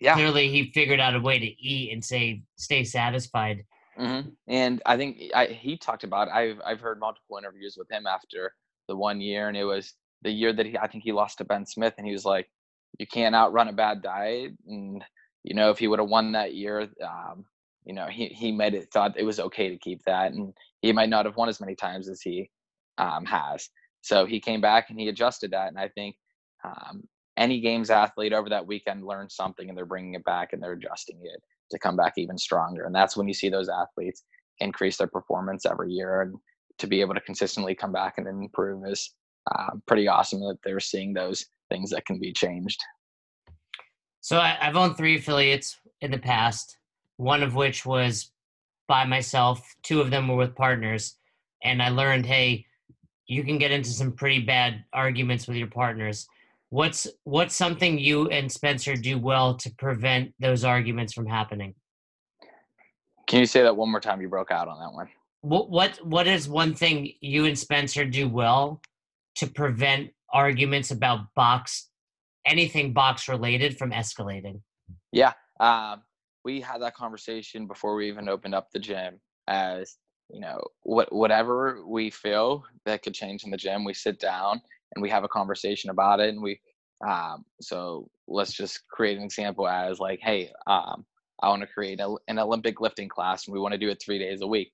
Yeah. 0.00 0.14
clearly 0.14 0.48
he 0.48 0.70
figured 0.72 1.00
out 1.00 1.14
a 1.14 1.20
way 1.20 1.38
to 1.38 1.46
eat 1.46 1.92
and 1.92 2.04
say 2.04 2.42
stay 2.56 2.84
satisfied. 2.84 3.64
Hmm 3.96 4.20
And 4.48 4.82
I 4.86 4.96
think 4.96 5.20
I, 5.34 5.46
he 5.46 5.76
talked 5.76 6.04
about. 6.04 6.28
I've 6.28 6.60
I've 6.64 6.80
heard 6.80 7.00
multiple 7.00 7.38
interviews 7.38 7.76
with 7.78 7.90
him 7.90 8.06
after 8.06 8.54
the 8.88 8.96
one 8.96 9.20
year, 9.20 9.48
and 9.48 9.56
it 9.56 9.64
was 9.64 9.94
the 10.22 10.30
year 10.30 10.52
that 10.52 10.66
he. 10.66 10.78
I 10.78 10.86
think 10.88 11.04
he 11.04 11.12
lost 11.12 11.38
to 11.38 11.44
Ben 11.44 11.66
Smith, 11.66 11.94
and 11.98 12.06
he 12.06 12.12
was 12.12 12.24
like, 12.24 12.50
"You 12.98 13.06
can't 13.06 13.34
outrun 13.34 13.68
a 13.68 13.72
bad 13.72 14.02
diet." 14.02 14.52
And 14.66 15.04
you 15.44 15.54
know, 15.54 15.70
if 15.70 15.78
he 15.78 15.88
would 15.88 15.98
have 15.98 16.08
won 16.08 16.32
that 16.32 16.54
year, 16.54 16.88
um, 17.06 17.44
you 17.84 17.94
know, 17.94 18.06
he 18.06 18.28
he 18.28 18.52
made 18.52 18.74
it 18.74 18.90
thought 18.92 19.18
it 19.18 19.24
was 19.24 19.40
okay 19.40 19.68
to 19.70 19.78
keep 19.78 20.02
that, 20.04 20.32
and 20.32 20.54
he 20.82 20.92
might 20.92 21.10
not 21.10 21.26
have 21.26 21.36
won 21.36 21.48
as 21.50 21.60
many 21.60 21.74
times 21.76 22.08
as 22.08 22.22
he 22.22 22.50
um, 22.98 23.24
has. 23.26 23.68
So 24.02 24.24
he 24.26 24.40
came 24.40 24.60
back 24.62 24.90
and 24.90 24.98
he 25.00 25.08
adjusted 25.08 25.52
that, 25.52 25.68
and 25.68 25.78
I 25.78 25.88
think. 25.88 26.16
Um, 26.64 27.04
any 27.36 27.60
games 27.60 27.90
athlete 27.90 28.34
over 28.34 28.50
that 28.50 28.66
weekend 28.66 29.04
learned 29.06 29.32
something 29.32 29.68
and 29.68 29.76
they're 29.76 29.86
bringing 29.86 30.14
it 30.14 30.24
back 30.24 30.52
and 30.52 30.62
they're 30.62 30.72
adjusting 30.74 31.18
it 31.24 31.42
to 31.70 31.78
come 31.78 31.96
back 31.96 32.14
even 32.16 32.38
stronger. 32.38 32.84
And 32.84 32.94
that's 32.94 33.16
when 33.16 33.28
you 33.28 33.34
see 33.34 33.48
those 33.48 33.68
athletes 33.68 34.24
increase 34.58 34.96
their 34.96 35.06
performance 35.06 35.66
every 35.66 35.92
year. 35.92 36.22
And 36.22 36.36
to 36.78 36.86
be 36.86 37.00
able 37.00 37.14
to 37.14 37.20
consistently 37.20 37.74
come 37.74 37.92
back 37.92 38.14
and 38.16 38.26
improve 38.26 38.86
is 38.86 39.14
uh, 39.50 39.70
pretty 39.86 40.08
awesome 40.08 40.40
that 40.40 40.58
they're 40.64 40.80
seeing 40.80 41.12
those 41.12 41.46
things 41.70 41.90
that 41.90 42.06
can 42.06 42.18
be 42.18 42.32
changed. 42.32 42.80
So 44.20 44.38
I, 44.38 44.56
I've 44.60 44.76
owned 44.76 44.96
three 44.96 45.16
affiliates 45.16 45.78
in 46.00 46.10
the 46.10 46.18
past, 46.18 46.76
one 47.16 47.42
of 47.42 47.54
which 47.54 47.86
was 47.86 48.32
by 48.88 49.04
myself. 49.04 49.74
Two 49.82 50.00
of 50.00 50.10
them 50.10 50.28
were 50.28 50.36
with 50.36 50.54
partners, 50.54 51.16
and 51.62 51.82
I 51.82 51.88
learned, 51.88 52.26
hey, 52.26 52.66
you 53.26 53.44
can 53.44 53.58
get 53.58 53.70
into 53.70 53.90
some 53.90 54.12
pretty 54.12 54.40
bad 54.40 54.84
arguments 54.92 55.46
with 55.46 55.56
your 55.56 55.68
partners. 55.68 56.26
What's 56.70 57.08
what's 57.24 57.54
something 57.54 57.98
you 57.98 58.28
and 58.28 58.50
Spencer 58.50 58.94
do 58.94 59.18
well 59.18 59.56
to 59.56 59.70
prevent 59.74 60.32
those 60.38 60.64
arguments 60.64 61.12
from 61.12 61.26
happening? 61.26 61.74
Can 63.26 63.40
you 63.40 63.46
say 63.46 63.62
that 63.62 63.76
one 63.76 63.90
more 63.90 64.00
time? 64.00 64.20
You 64.20 64.28
broke 64.28 64.52
out 64.52 64.68
on 64.68 64.78
that 64.78 64.92
one. 64.92 65.08
What 65.42 65.68
what 65.68 65.98
what 66.04 66.26
is 66.28 66.48
one 66.48 66.74
thing 66.74 67.12
you 67.20 67.44
and 67.46 67.58
Spencer 67.58 68.04
do 68.04 68.28
well 68.28 68.80
to 69.36 69.48
prevent 69.48 70.10
arguments 70.32 70.92
about 70.92 71.34
box 71.34 71.88
anything 72.46 72.92
box 72.92 73.28
related 73.28 73.76
from 73.76 73.90
escalating? 73.90 74.60
Yeah. 75.12 75.32
Um, 75.58 76.02
we 76.44 76.60
had 76.60 76.82
that 76.82 76.94
conversation 76.94 77.66
before 77.66 77.96
we 77.96 78.08
even 78.08 78.28
opened 78.28 78.54
up 78.54 78.70
the 78.70 78.78
gym 78.78 79.20
as 79.48 79.96
you 80.30 80.40
know 80.40 80.60
what 80.82 81.12
whatever 81.12 81.84
we 81.84 82.10
feel 82.10 82.64
that 82.84 83.02
could 83.02 83.14
change 83.14 83.42
in 83.42 83.50
the 83.50 83.56
gym 83.56 83.84
we 83.84 83.92
sit 83.92 84.20
down 84.20 84.60
and 84.94 85.02
we 85.02 85.08
have 85.08 85.24
a 85.24 85.28
conversation 85.28 85.90
about 85.90 86.20
it 86.20 86.30
and 86.30 86.42
we 86.42 86.60
um, 87.06 87.44
so 87.62 88.10
let's 88.28 88.52
just 88.52 88.86
create 88.88 89.16
an 89.16 89.24
example 89.24 89.68
as 89.68 89.98
like 89.98 90.20
hey 90.22 90.50
um, 90.66 91.04
i 91.42 91.48
want 91.48 91.62
to 91.62 91.66
create 91.66 92.00
a, 92.00 92.14
an 92.28 92.38
olympic 92.38 92.80
lifting 92.80 93.08
class 93.08 93.46
and 93.46 93.54
we 93.54 93.60
want 93.60 93.72
to 93.72 93.78
do 93.78 93.88
it 93.88 94.00
three 94.04 94.18
days 94.18 94.42
a 94.42 94.46
week. 94.46 94.72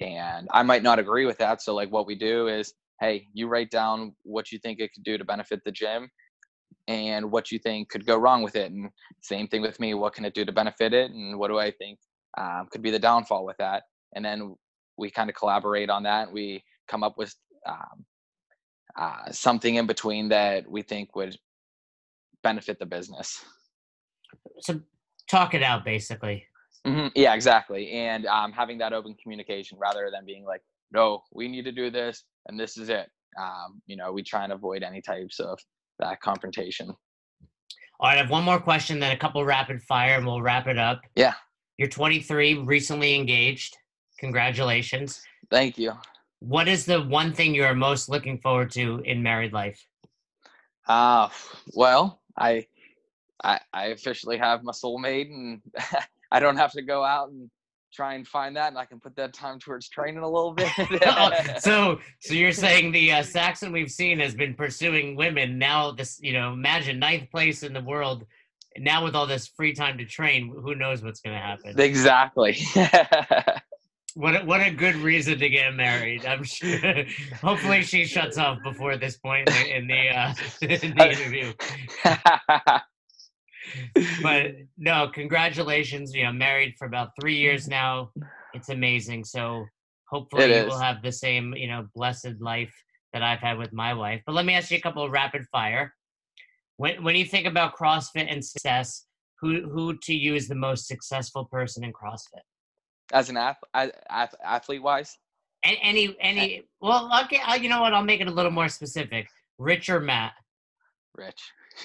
And 0.00 0.48
i 0.52 0.62
might 0.62 0.82
not 0.82 0.98
agree 0.98 1.26
with 1.26 1.38
that 1.38 1.62
so 1.62 1.74
like 1.74 1.90
what 1.90 2.06
we 2.06 2.14
do 2.14 2.48
is 2.48 2.74
hey 3.00 3.26
you 3.32 3.48
write 3.48 3.70
down 3.70 4.14
what 4.22 4.52
you 4.52 4.58
think 4.58 4.80
it 4.80 4.92
could 4.92 5.04
do 5.04 5.16
to 5.16 5.24
benefit 5.24 5.60
the 5.64 5.72
gym 5.72 6.10
and 6.86 7.30
what 7.30 7.50
you 7.50 7.58
think 7.58 7.88
could 7.88 8.04
go 8.04 8.16
wrong 8.16 8.42
with 8.42 8.56
it 8.56 8.70
and 8.72 8.90
same 9.22 9.46
thing 9.48 9.62
with 9.62 9.78
me 9.80 9.94
what 9.94 10.14
can 10.14 10.24
it 10.24 10.34
do 10.34 10.44
to 10.44 10.52
benefit 10.52 10.92
it 10.92 11.10
and 11.10 11.38
what 11.38 11.48
do 11.48 11.58
i 11.58 11.70
think 11.70 11.98
um, 12.36 12.68
could 12.70 12.82
be 12.82 12.90
the 12.90 12.98
downfall 12.98 13.44
with 13.44 13.56
that? 13.58 13.84
And 14.14 14.24
then 14.24 14.56
we 14.96 15.10
kind 15.10 15.28
of 15.28 15.36
collaborate 15.36 15.90
on 15.90 16.04
that 16.04 16.30
we 16.32 16.62
come 16.88 17.02
up 17.02 17.16
with 17.18 17.34
um, 17.68 18.04
uh, 18.98 19.30
something 19.32 19.76
in 19.76 19.86
between 19.86 20.28
that 20.30 20.70
we 20.70 20.82
think 20.82 21.16
would 21.16 21.36
benefit 22.42 22.78
the 22.78 22.86
business 22.86 23.38
So 24.60 24.80
talk 25.30 25.54
it 25.54 25.64
out 25.64 25.84
basically. 25.84 26.46
hmm 26.86 27.08
Yeah, 27.16 27.34
exactly. 27.34 27.90
And 27.92 28.26
um, 28.26 28.52
having 28.52 28.78
that 28.78 28.92
open 28.92 29.16
communication 29.22 29.78
rather 29.80 30.10
than 30.12 30.24
being 30.26 30.44
like, 30.44 30.62
no, 30.92 31.22
we 31.32 31.48
need 31.48 31.64
to 31.64 31.72
do 31.72 31.90
this 31.90 32.24
and 32.48 32.58
this 32.60 32.76
is 32.78 32.88
it. 32.90 33.10
Um, 33.40 33.82
you 33.86 33.96
know, 33.96 34.12
we 34.12 34.22
try 34.22 34.44
and 34.44 34.52
avoid 34.52 34.82
any 34.82 35.02
types 35.02 35.40
of 35.40 35.58
that 36.00 36.20
confrontation. 36.22 36.90
All 38.00 38.08
right, 38.10 38.16
I 38.16 38.22
have 38.22 38.30
one 38.30 38.44
more 38.44 38.60
question, 38.60 39.00
then 39.00 39.12
a 39.12 39.18
couple 39.18 39.44
rapid 39.44 39.82
fire, 39.82 40.16
and 40.16 40.26
we'll 40.26 40.42
wrap 40.42 40.66
it 40.68 40.78
up. 40.78 41.02
Yeah. 41.16 41.34
You're 41.78 41.88
23, 41.88 42.56
recently 42.60 43.14
engaged. 43.16 43.76
Congratulations. 44.20 45.22
Thank 45.50 45.78
you. 45.78 45.92
What 46.46 46.68
is 46.68 46.84
the 46.84 47.00
one 47.00 47.32
thing 47.32 47.54
you're 47.54 47.74
most 47.74 48.10
looking 48.10 48.38
forward 48.38 48.70
to 48.72 49.00
in 49.04 49.22
married 49.22 49.54
life? 49.54 49.82
Uh, 50.86 51.30
well, 51.72 52.20
I, 52.36 52.66
I, 53.42 53.60
I 53.72 53.86
officially 53.86 54.36
have 54.36 54.62
my 54.62 54.72
soulmate 54.72 55.30
and 55.30 55.62
I 56.30 56.40
don't 56.40 56.58
have 56.58 56.72
to 56.72 56.82
go 56.82 57.02
out 57.02 57.30
and 57.30 57.50
try 57.94 58.14
and 58.14 58.28
find 58.28 58.56
that 58.56 58.68
and 58.68 58.76
I 58.76 58.84
can 58.84 59.00
put 59.00 59.16
that 59.16 59.32
time 59.32 59.58
towards 59.58 59.88
training 59.88 60.22
a 60.22 60.28
little 60.28 60.52
bit. 60.52 60.70
Oh, 61.06 61.30
so, 61.60 61.98
so 62.20 62.34
you're 62.34 62.52
saying 62.66 62.92
the 62.92 63.12
uh, 63.12 63.22
Saxon 63.22 63.72
we've 63.72 63.90
seen 63.90 64.18
has 64.18 64.34
been 64.34 64.52
pursuing 64.52 65.16
women. 65.16 65.58
Now, 65.58 65.92
this, 65.92 66.18
you 66.20 66.34
know, 66.34 66.52
imagine 66.52 66.98
ninth 66.98 67.30
place 67.30 67.62
in 67.62 67.72
the 67.72 67.80
world. 67.80 68.26
Now, 68.76 69.02
with 69.02 69.14
all 69.14 69.26
this 69.26 69.46
free 69.46 69.72
time 69.72 69.96
to 69.96 70.04
train, 70.04 70.54
who 70.54 70.74
knows 70.74 71.02
what's 71.02 71.20
going 71.20 71.36
to 71.36 71.40
happen? 71.40 71.80
exactly. 71.80 72.58
What 74.14 74.36
a, 74.36 74.44
what 74.44 74.60
a 74.60 74.70
good 74.70 74.94
reason 74.96 75.40
to 75.40 75.48
get 75.48 75.74
married. 75.74 76.24
I'm 76.24 76.44
sure. 76.44 76.78
Hopefully, 77.42 77.82
she 77.82 78.04
shuts 78.04 78.38
off 78.38 78.58
before 78.62 78.96
this 78.96 79.16
point 79.16 79.48
in 79.48 79.54
the 79.54 79.76
in 79.76 79.86
the, 79.88 80.08
uh, 80.08 80.34
in 80.62 80.94
the 80.94 81.10
interview. 81.10 81.52
But 84.22 84.52
no, 84.78 85.08
congratulations. 85.08 86.14
You 86.14 86.24
know, 86.24 86.32
married 86.32 86.74
for 86.78 86.86
about 86.86 87.10
three 87.20 87.36
years 87.36 87.66
now. 87.66 88.10
It's 88.52 88.68
amazing. 88.68 89.24
So 89.24 89.66
hopefully, 90.08 90.56
you 90.56 90.66
will 90.66 90.78
have 90.78 91.02
the 91.02 91.12
same 91.12 91.54
you 91.54 91.66
know 91.66 91.88
blessed 91.94 92.40
life 92.40 92.72
that 93.12 93.22
I've 93.22 93.40
had 93.40 93.58
with 93.58 93.72
my 93.72 93.94
wife. 93.94 94.22
But 94.26 94.34
let 94.34 94.44
me 94.44 94.54
ask 94.54 94.70
you 94.70 94.78
a 94.78 94.80
couple 94.80 95.04
of 95.04 95.10
rapid 95.10 95.44
fire. 95.50 95.92
When 96.76 97.02
when 97.02 97.16
you 97.16 97.24
think 97.24 97.46
about 97.46 97.76
CrossFit 97.76 98.32
and 98.32 98.44
success, 98.44 99.06
who 99.40 99.68
who 99.68 99.96
to 100.02 100.14
you 100.14 100.36
is 100.36 100.46
the 100.46 100.54
most 100.54 100.86
successful 100.86 101.46
person 101.46 101.82
in 101.82 101.92
CrossFit? 101.92 102.44
As 103.12 103.28
an 103.28 103.36
ath- 103.36 103.62
ath- 103.74 104.34
athlete 104.42 104.82
wise, 104.82 105.18
Any 105.62 106.16
any 106.20 106.62
well 106.80 107.10
okay 107.24 107.40
uh, 107.46 107.54
you 107.54 107.68
know 107.68 107.80
what 107.80 107.94
I'll 107.94 108.04
make 108.04 108.20
it 108.20 108.28
a 108.28 108.30
little 108.30 108.50
more 108.50 108.68
specific. 108.68 109.28
Rich 109.58 109.88
or 109.88 110.00
Matt? 110.00 110.32
Rich. 111.14 111.42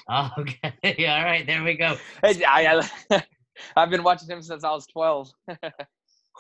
Oh, 0.10 0.30
okay, 0.38 1.06
all 1.08 1.24
right, 1.24 1.46
there 1.46 1.64
we 1.64 1.76
go. 1.76 1.98
Hey, 2.24 2.44
I, 2.44 2.82
I, 3.12 3.24
I've 3.76 3.90
been 3.90 4.04
watching 4.04 4.30
him 4.30 4.42
since 4.42 4.64
I 4.64 4.72
was 4.72 4.88
12. 4.88 5.32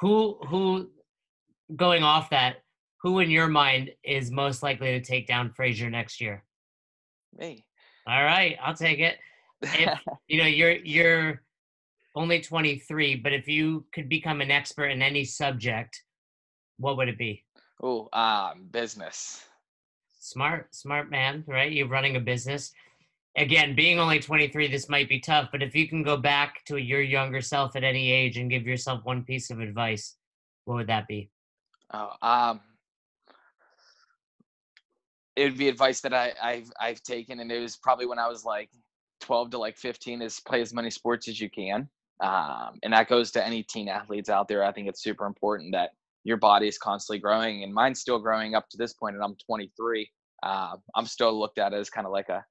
Who 0.01 0.38
who 0.47 0.89
going 1.76 2.04
off 2.04 2.30
that? 2.30 2.58
Who 3.01 3.20
in 3.20 3.30
your 3.30 3.47
mind 3.47 3.91
is 4.04 4.32
most 4.32 4.64
likely 4.64 4.91
to 4.91 5.01
take 5.01 5.28
down 5.28 5.51
Fraser 5.51 5.89
next 5.89 6.22
year? 6.22 6.43
Me. 7.38 7.66
All 8.08 8.24
right, 8.24 8.58
I'll 8.64 8.76
take 8.76 8.99
it. 8.99 9.18
If 9.62 9.99
you 10.28 10.38
know 10.38 10.47
you're 10.47 10.78
you're 10.78 11.41
only 12.16 12.41
23, 12.41 13.16
but 13.16 13.34
if 13.34 13.47
you 13.47 13.86
could 13.93 14.10
become 14.10 14.41
an 14.41 14.51
expert 14.51 14.88
in 14.88 15.01
any 15.01 15.24
subject, 15.24 16.03
what 16.78 16.97
would 16.97 17.10
it 17.10 17.18
be? 17.18 17.43
oh, 17.82 18.10
um, 18.14 18.68
business. 18.72 19.45
Smart, 20.20 20.74
smart 20.76 21.10
man, 21.10 21.43
right? 21.47 21.72
You're 21.72 21.88
running 21.88 22.16
a 22.16 22.20
business. 22.20 22.72
Again, 23.38 23.76
being 23.76 23.99
only 23.99 24.20
23, 24.20 24.68
this 24.68 24.89
might 24.89 25.07
be 25.07 25.20
tough, 25.20 25.49
but 25.51 25.64
if 25.64 25.76
you 25.76 25.88
can 25.88 26.03
go 26.03 26.18
back 26.18 26.64
to 26.66 26.78
your 26.78 27.01
younger 27.01 27.41
self 27.41 27.76
at 27.76 27.84
any 27.84 28.12
age 28.12 28.38
and 28.38 28.49
give 28.49 28.68
yourself 28.68 29.05
one 29.05 29.24
piece 29.24 29.49
of 29.49 29.60
advice, 29.60 30.16
what 30.66 30.76
would 30.76 30.88
that 30.88 31.07
be? 31.07 31.30
Oh, 31.93 32.12
um, 32.22 32.60
it 35.36 35.43
would 35.45 35.57
be 35.57 35.70
advice 35.70 36.01
that 36.01 36.14
I, 36.14 36.34
I've 36.41 36.72
I've 36.80 37.01
taken, 37.01 37.39
and 37.39 37.51
it 37.51 37.60
was 37.60 37.78
probably 37.78 38.05
when 38.05 38.20
I 38.20 38.28
was 38.28 38.43
like 38.43 38.70
12 39.22 39.51
to 39.51 39.57
like 39.57 39.78
15 39.78 40.22
is 40.22 40.39
play 40.41 40.62
as 40.62 40.74
many 40.74 40.89
sports 40.89 41.28
as 41.28 41.39
you 41.39 41.49
can. 41.49 41.89
Um, 42.22 42.80
and 42.84 42.93
that 42.93 43.07
goes 43.07 43.32
to 43.32 43.45
any 43.45 43.63
teen 43.63 43.88
athletes 43.88 44.30
out 44.30 44.47
there. 44.47 44.63
I 44.63 44.72
think 44.72 44.88
it's 44.88 45.03
super 45.03 45.26
important 45.26 45.74
that 45.74 45.91
your 46.24 46.38
body 46.38 46.67
is 46.67 46.78
constantly 46.78 47.20
growing, 47.20 47.63
and 47.63 47.74
mine's 47.74 47.99
still 48.01 48.20
growing 48.20 48.55
up 48.55 48.67
to 48.70 48.78
this 48.78 48.93
point, 48.93 49.15
and 49.15 49.24
I'm 49.24 49.36
23. 49.45 50.09
Uh, 50.43 50.76
I'm 50.95 51.05
still 51.05 51.38
looked 51.38 51.59
at 51.59 51.74
as 51.74 51.89
kind 51.89 52.05
of 52.05 52.13
like 52.13 52.30
a 52.30 52.43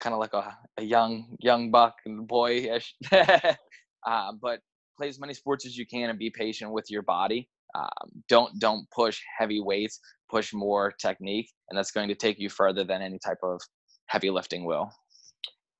kind 0.00 0.12
of 0.12 0.20
like 0.20 0.34
a, 0.34 0.56
a 0.78 0.84
young 0.84 1.36
young 1.40 1.70
buck 1.70 1.94
and 2.04 2.26
boyish. 2.28 2.94
uh, 3.12 4.32
but 4.40 4.60
play 4.96 5.08
as 5.08 5.18
many 5.18 5.34
sports 5.34 5.66
as 5.66 5.76
you 5.76 5.86
can 5.86 6.10
and 6.10 6.18
be 6.18 6.30
patient 6.30 6.70
with 6.70 6.90
your 6.90 7.02
body. 7.02 7.48
Um, 7.74 8.22
don't 8.28 8.58
don't 8.58 8.86
push 8.90 9.20
heavy 9.38 9.60
weights. 9.60 10.00
Push 10.30 10.52
more 10.52 10.92
technique, 11.00 11.50
and 11.68 11.78
that's 11.78 11.90
going 11.90 12.08
to 12.08 12.14
take 12.14 12.38
you 12.38 12.48
further 12.48 12.84
than 12.84 13.02
any 13.02 13.18
type 13.18 13.38
of 13.42 13.60
heavy 14.06 14.30
lifting 14.30 14.64
will. 14.64 14.90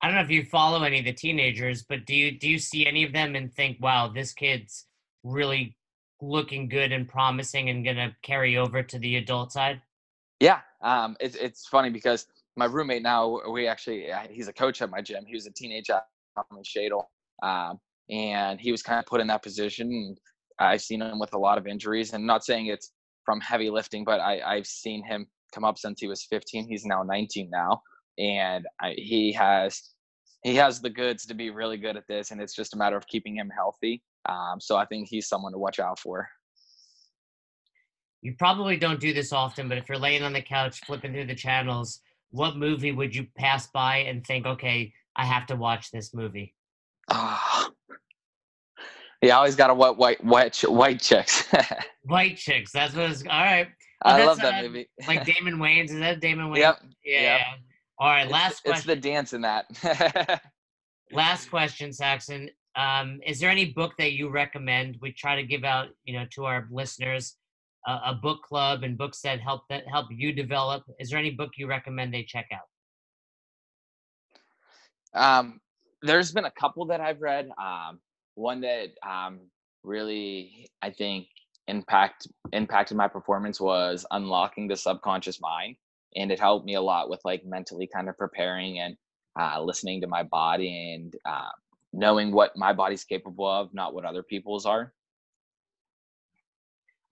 I 0.01 0.07
don't 0.07 0.15
know 0.15 0.21
if 0.21 0.29
you 0.29 0.43
follow 0.43 0.83
any 0.83 0.99
of 0.99 1.05
the 1.05 1.13
teenagers, 1.13 1.83
but 1.87 2.05
do 2.05 2.15
you 2.15 2.37
do 2.37 2.49
you 2.49 2.59
see 2.59 2.85
any 2.85 3.03
of 3.03 3.13
them 3.13 3.35
and 3.35 3.53
think, 3.53 3.77
"Wow, 3.81 4.07
this 4.07 4.33
kid's 4.33 4.87
really 5.23 5.75
looking 6.21 6.69
good 6.69 6.91
and 6.91 7.07
promising 7.07 7.69
and 7.69 7.83
to 7.83 8.15
carry 8.21 8.57
over 8.57 8.83
to 8.83 8.99
the 8.99 9.15
adult 9.17 9.51
side?" 9.51 9.81
Yeah, 10.39 10.59
um, 10.81 11.15
it's 11.19 11.35
it's 11.35 11.67
funny 11.67 11.89
because 11.89 12.27
my 12.57 12.65
roommate 12.65 13.03
now, 13.03 13.41
we 13.49 13.67
actually 13.67 14.07
he's 14.29 14.47
a 14.47 14.53
coach 14.53 14.81
at 14.81 14.89
my 14.89 15.01
gym. 15.01 15.25
He 15.25 15.33
was 15.33 15.45
a 15.45 15.51
teenage 15.51 15.89
athlete, 15.89 16.65
Shadle, 16.65 17.05
um, 17.43 17.79
and 18.09 18.59
he 18.59 18.71
was 18.71 18.81
kind 18.81 18.99
of 18.99 19.05
put 19.05 19.21
in 19.21 19.27
that 19.27 19.43
position. 19.43 20.15
I've 20.59 20.81
seen 20.81 21.01
him 21.01 21.19
with 21.19 21.33
a 21.33 21.37
lot 21.37 21.57
of 21.57 21.67
injuries, 21.67 22.13
and 22.13 22.25
not 22.25 22.45
saying 22.45 22.67
it's 22.67 22.91
from 23.25 23.41
heavy 23.41 23.69
lifting, 23.69 24.03
but 24.05 24.19
I, 24.19 24.39
I've 24.41 24.67
seen 24.67 25.03
him 25.03 25.27
come 25.53 25.65
up 25.65 25.77
since 25.77 25.99
he 25.99 26.07
was 26.07 26.23
15. 26.23 26.67
He's 26.67 26.85
now 26.85 27.03
19 27.03 27.49
now, 27.49 27.81
and 28.17 28.65
I, 28.81 28.93
he 28.97 29.31
has 29.33 29.81
he 30.43 30.55
has 30.55 30.79
the 30.79 30.89
goods 30.89 31.25
to 31.25 31.33
be 31.33 31.49
really 31.49 31.77
good 31.77 31.97
at 31.97 32.07
this, 32.07 32.31
and 32.31 32.39
it's 32.39 32.55
just 32.55 32.75
a 32.75 32.77
matter 32.77 32.95
of 32.95 33.07
keeping 33.07 33.35
him 33.35 33.49
healthy. 33.49 34.03
Um, 34.29 34.59
so 34.59 34.77
I 34.77 34.85
think 34.85 35.07
he's 35.09 35.27
someone 35.27 35.51
to 35.53 35.57
watch 35.57 35.79
out 35.79 35.99
for. 35.99 36.29
You 38.21 38.35
probably 38.37 38.77
don't 38.77 38.99
do 38.99 39.13
this 39.13 39.33
often, 39.33 39.67
but 39.67 39.77
if 39.77 39.89
you're 39.89 39.97
laying 39.97 40.23
on 40.23 40.33
the 40.33 40.41
couch 40.41 40.81
flipping 40.85 41.13
through 41.13 41.25
the 41.25 41.35
channels, 41.35 41.99
what 42.29 42.57
movie 42.57 42.91
would 42.91 43.15
you 43.15 43.27
pass 43.37 43.67
by 43.67 43.97
and 43.97 44.25
think, 44.25 44.45
okay, 44.45 44.93
I 45.15 45.25
have 45.25 45.45
to 45.47 45.55
watch 45.55 45.91
this 45.91 46.13
movie? 46.13 46.53
Ah, 47.09 47.69
yeah, 49.21 49.33
I 49.33 49.37
always 49.37 49.55
got 49.55 49.69
a 49.69 49.73
white, 49.73 49.97
white, 49.97 50.23
white, 50.23 50.59
white 50.63 51.01
chicks. 51.01 51.47
white 52.03 52.37
chicks. 52.37 52.71
That's 52.71 52.93
what 52.93 53.09
it's. 53.09 53.23
All 53.23 53.29
right. 53.29 53.67
I 54.03 54.25
love 54.25 54.37
that 54.37 54.59
uh, 54.59 54.67
movie. 54.67 54.89
like 55.07 55.25
Damon 55.25 55.55
Wayans. 55.59 55.85
Is 55.89 55.99
that 55.99 56.19
Damon 56.19 56.47
Wayans? 56.47 56.57
Yep. 56.57 56.83
Yeah. 57.03 57.21
Yep. 57.21 57.41
All 57.97 58.09
right. 58.09 58.29
Last 58.29 58.51
it's, 58.51 58.61
question. 58.61 58.91
It's 58.91 59.01
the 59.01 59.09
dance 59.09 59.33
in 59.33 59.41
that. 59.41 60.41
last 61.11 61.49
question, 61.49 61.93
Saxon. 61.93 62.49
Um, 62.75 63.21
is 63.25 63.39
there 63.39 63.49
any 63.49 63.65
book 63.65 63.93
that 63.97 64.13
you 64.13 64.29
recommend? 64.29 64.97
We 65.01 65.13
try 65.13 65.35
to 65.35 65.43
give 65.43 65.63
out, 65.63 65.87
you 66.03 66.17
know, 66.17 66.25
to 66.31 66.45
our 66.45 66.67
listeners 66.69 67.37
uh, 67.87 67.99
a 68.05 68.13
book 68.13 68.41
club 68.43 68.83
and 68.83 68.97
books 68.97 69.21
that 69.21 69.39
help 69.39 69.63
that 69.69 69.87
help 69.87 70.07
you 70.09 70.33
develop. 70.33 70.83
Is 70.99 71.09
there 71.09 71.19
any 71.19 71.31
book 71.31 71.51
you 71.57 71.67
recommend 71.67 72.13
they 72.13 72.23
check 72.23 72.47
out? 72.53 72.67
Um, 75.13 75.61
there's 76.01 76.31
been 76.31 76.45
a 76.45 76.51
couple 76.51 76.85
that 76.87 76.99
I've 76.99 77.21
read. 77.21 77.49
Um, 77.61 77.99
one 78.35 78.61
that 78.61 78.89
um, 79.07 79.39
really 79.83 80.67
I 80.81 80.89
think 80.89 81.27
impact 81.67 82.27
impacted 82.53 82.97
my 82.97 83.07
performance 83.07 83.61
was 83.61 84.05
unlocking 84.11 84.67
the 84.67 84.75
subconscious 84.75 85.39
mind, 85.39 85.75
and 86.15 86.31
it 86.31 86.39
helped 86.39 86.65
me 86.65 86.75
a 86.75 86.81
lot 86.81 87.09
with 87.09 87.19
like 87.25 87.45
mentally 87.45 87.89
kind 87.93 88.09
of 88.09 88.17
preparing 88.17 88.79
and 88.79 88.95
uh, 89.39 89.61
listening 89.61 90.01
to 90.01 90.07
my 90.07 90.23
body 90.23 90.93
and 90.93 91.15
uh, 91.25 91.49
knowing 91.93 92.31
what 92.31 92.55
my 92.55 92.73
body's 92.73 93.03
capable 93.03 93.47
of, 93.47 93.73
not 93.73 93.93
what 93.93 94.05
other 94.05 94.23
people's 94.23 94.65
are. 94.65 94.93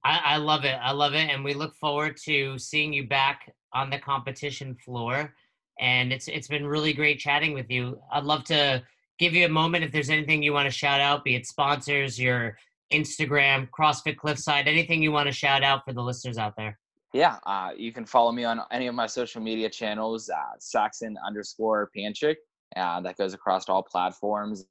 I, 0.05 0.21
I 0.23 0.37
love 0.37 0.65
it. 0.65 0.77
I 0.81 0.91
love 0.91 1.13
it, 1.13 1.29
and 1.29 1.43
we 1.43 1.53
look 1.53 1.75
forward 1.75 2.17
to 2.25 2.57
seeing 2.57 2.91
you 2.91 3.07
back 3.07 3.53
on 3.73 3.89
the 3.89 3.99
competition 3.99 4.75
floor. 4.75 5.33
And 5.79 6.13
it's 6.13 6.27
it's 6.27 6.47
been 6.47 6.67
really 6.67 6.93
great 6.93 7.19
chatting 7.19 7.53
with 7.53 7.69
you. 7.69 7.99
I'd 8.11 8.25
love 8.25 8.43
to 8.45 8.83
give 9.17 9.33
you 9.33 9.45
a 9.45 9.49
moment 9.49 9.83
if 9.83 9.91
there's 9.91 10.09
anything 10.09 10.43
you 10.43 10.53
want 10.53 10.65
to 10.65 10.77
shout 10.77 10.99
out, 10.99 11.23
be 11.23 11.35
it 11.35 11.47
sponsors, 11.47 12.19
your 12.19 12.57
Instagram, 12.91 13.69
CrossFit 13.77 14.17
Cliffside, 14.17 14.67
anything 14.67 15.01
you 15.01 15.11
want 15.11 15.27
to 15.27 15.33
shout 15.33 15.63
out 15.63 15.83
for 15.85 15.93
the 15.93 16.01
listeners 16.01 16.37
out 16.37 16.53
there. 16.57 16.77
Yeah, 17.13 17.37
uh, 17.45 17.71
you 17.77 17.93
can 17.93 18.05
follow 18.05 18.31
me 18.31 18.43
on 18.43 18.59
any 18.71 18.87
of 18.87 18.95
my 18.95 19.05
social 19.05 19.39
media 19.39 19.69
channels, 19.69 20.29
uh, 20.29 20.57
Saxon 20.59 21.15
underscore 21.25 21.91
Panchik. 21.95 22.37
Uh, 22.75 23.01
that 23.01 23.17
goes 23.17 23.35
across 23.35 23.69
all 23.69 23.83
platforms. 23.83 24.65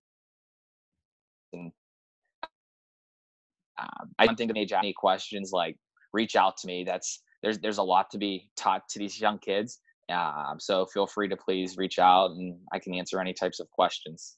And 1.52 1.70
uh, 3.78 3.86
I 4.18 4.26
don't 4.26 4.36
think 4.36 4.50
of 4.50 4.56
any 4.56 4.92
questions 4.92 5.50
like 5.52 5.76
reach 6.12 6.34
out 6.34 6.56
to 6.58 6.66
me. 6.66 6.82
That's 6.84 7.22
there's 7.44 7.60
there's 7.60 7.78
a 7.78 7.82
lot 7.82 8.10
to 8.10 8.18
be 8.18 8.50
taught 8.56 8.88
to 8.90 8.98
these 8.98 9.20
young 9.20 9.38
kids. 9.38 9.78
Um, 10.10 10.58
so 10.58 10.84
feel 10.86 11.06
free 11.06 11.28
to 11.28 11.36
please 11.36 11.76
reach 11.76 12.00
out 12.00 12.32
and 12.32 12.58
I 12.72 12.80
can 12.80 12.92
answer 12.94 13.20
any 13.20 13.32
types 13.32 13.60
of 13.60 13.70
questions. 13.70 14.36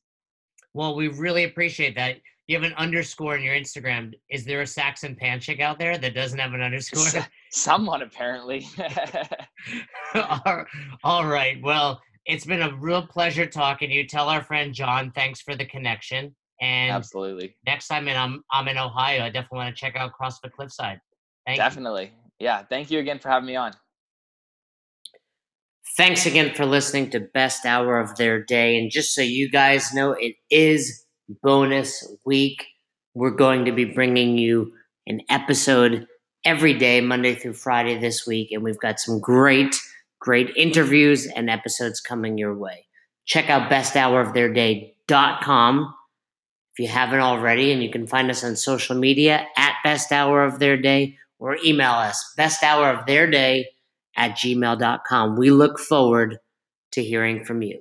Well, 0.75 0.95
we 0.95 1.09
really 1.09 1.45
appreciate 1.45 1.95
that. 1.97 2.17
You 2.47 2.57
have 2.57 2.65
an 2.65 2.75
underscore 2.77 3.37
in 3.37 3.43
your 3.43 3.55
Instagram. 3.55 4.13
Is 4.31 4.45
there 4.45 4.61
a 4.61 4.67
Saxon 4.67 5.17
Panchik 5.17 5.61
out 5.61 5.79
there 5.79 5.97
that 5.97 6.15
doesn't 6.15 6.39
have 6.39 6.53
an 6.53 6.61
underscore? 6.61 7.25
Someone 7.51 8.03
apparently. 8.03 8.67
all 11.05 11.27
right. 11.27 11.57
Well, 11.63 12.03
it's 12.27 12.45
been 12.45 12.63
a 12.63 12.75
real 12.77 13.07
pleasure 13.07 13.47
talking 13.47 13.89
to 13.89 13.95
you. 13.95 14.07
Tell 14.07 14.29
our 14.29 14.43
friend 14.43 14.75
John 14.75 15.11
thanks 15.15 15.41
for 15.41 15.55
the 15.55 15.65
connection. 15.65 16.35
And 16.61 16.93
absolutely. 16.93 17.57
Next 17.67 17.89
time 17.89 18.09
in 18.09 18.17
I'm 18.17 18.43
I'm 18.51 18.69
in 18.69 18.79
Ohio, 18.79 19.25
I 19.25 19.31
definitely 19.31 19.59
want 19.59 19.75
to 19.75 19.81
check 19.81 19.97
out 19.97 20.13
CrossFit 20.21 20.53
Cliffside. 20.53 20.99
Thank 21.47 21.59
definitely. 21.59 22.05
You. 22.05 22.47
Yeah. 22.47 22.63
Thank 22.69 22.91
you 22.91 22.99
again 22.99 23.19
for 23.19 23.29
having 23.29 23.47
me 23.47 23.57
on. 23.57 23.73
Thanks 25.97 26.27
again 26.27 26.55
for 26.55 26.67
listening 26.67 27.11
to 27.11 27.21
Best 27.21 27.65
Hour 27.65 28.01
of 28.01 28.17
Their 28.17 28.43
Day. 28.43 28.77
And 28.79 28.91
just 28.91 29.15
so 29.15 29.23
you 29.23 29.51
guys 29.51 29.93
know, 29.93 30.13
it 30.13 30.35
is 30.51 31.04
bonus 31.29 32.07
week. 32.25 32.67
We're 33.15 33.31
going 33.31 33.67
to 33.67 33.73
be 33.73 33.85
bringing 33.85 34.39
you 34.39 34.73
an 35.07 35.21
episode 35.29 36.07
every 36.45 36.75
day, 36.75 37.01
Monday 37.01 37.35
through 37.35 37.55
Friday 37.55 37.99
this 37.99 38.27
week. 38.27 38.53
And 38.53 38.63
we've 38.63 38.79
got 38.79 39.01
some 39.01 39.19
great, 39.21 39.81
great 40.21 40.51
interviews 40.57 41.27
and 41.27 41.49
episodes 41.49 42.01
coming 42.01 42.37
your 42.39 42.55
way. 42.55 42.87
Check 43.25 43.49
out 43.49 43.71
besthouroftheirday.com 43.71 45.95
if 46.73 46.79
you 46.79 46.89
haven't 46.89 47.21
already. 47.21 47.73
And 47.73 47.83
you 47.83 47.91
can 47.91 48.07
find 48.07 48.31
us 48.31 48.45
on 48.45 48.57
social 48.57 48.97
media 48.97 49.47
at 49.57 49.77
Best 49.83 50.13
Hour 50.13 50.45
of 50.45 50.59
Their 50.59 50.77
Day 50.77 51.17
or 51.39 51.57
email 51.65 51.93
us 51.93 52.35
besthouroftheirday 52.39 53.65
at 54.17 54.33
gmail.com. 54.33 55.37
We 55.37 55.51
look 55.51 55.79
forward 55.79 56.39
to 56.93 57.03
hearing 57.03 57.45
from 57.45 57.63
you. 57.63 57.81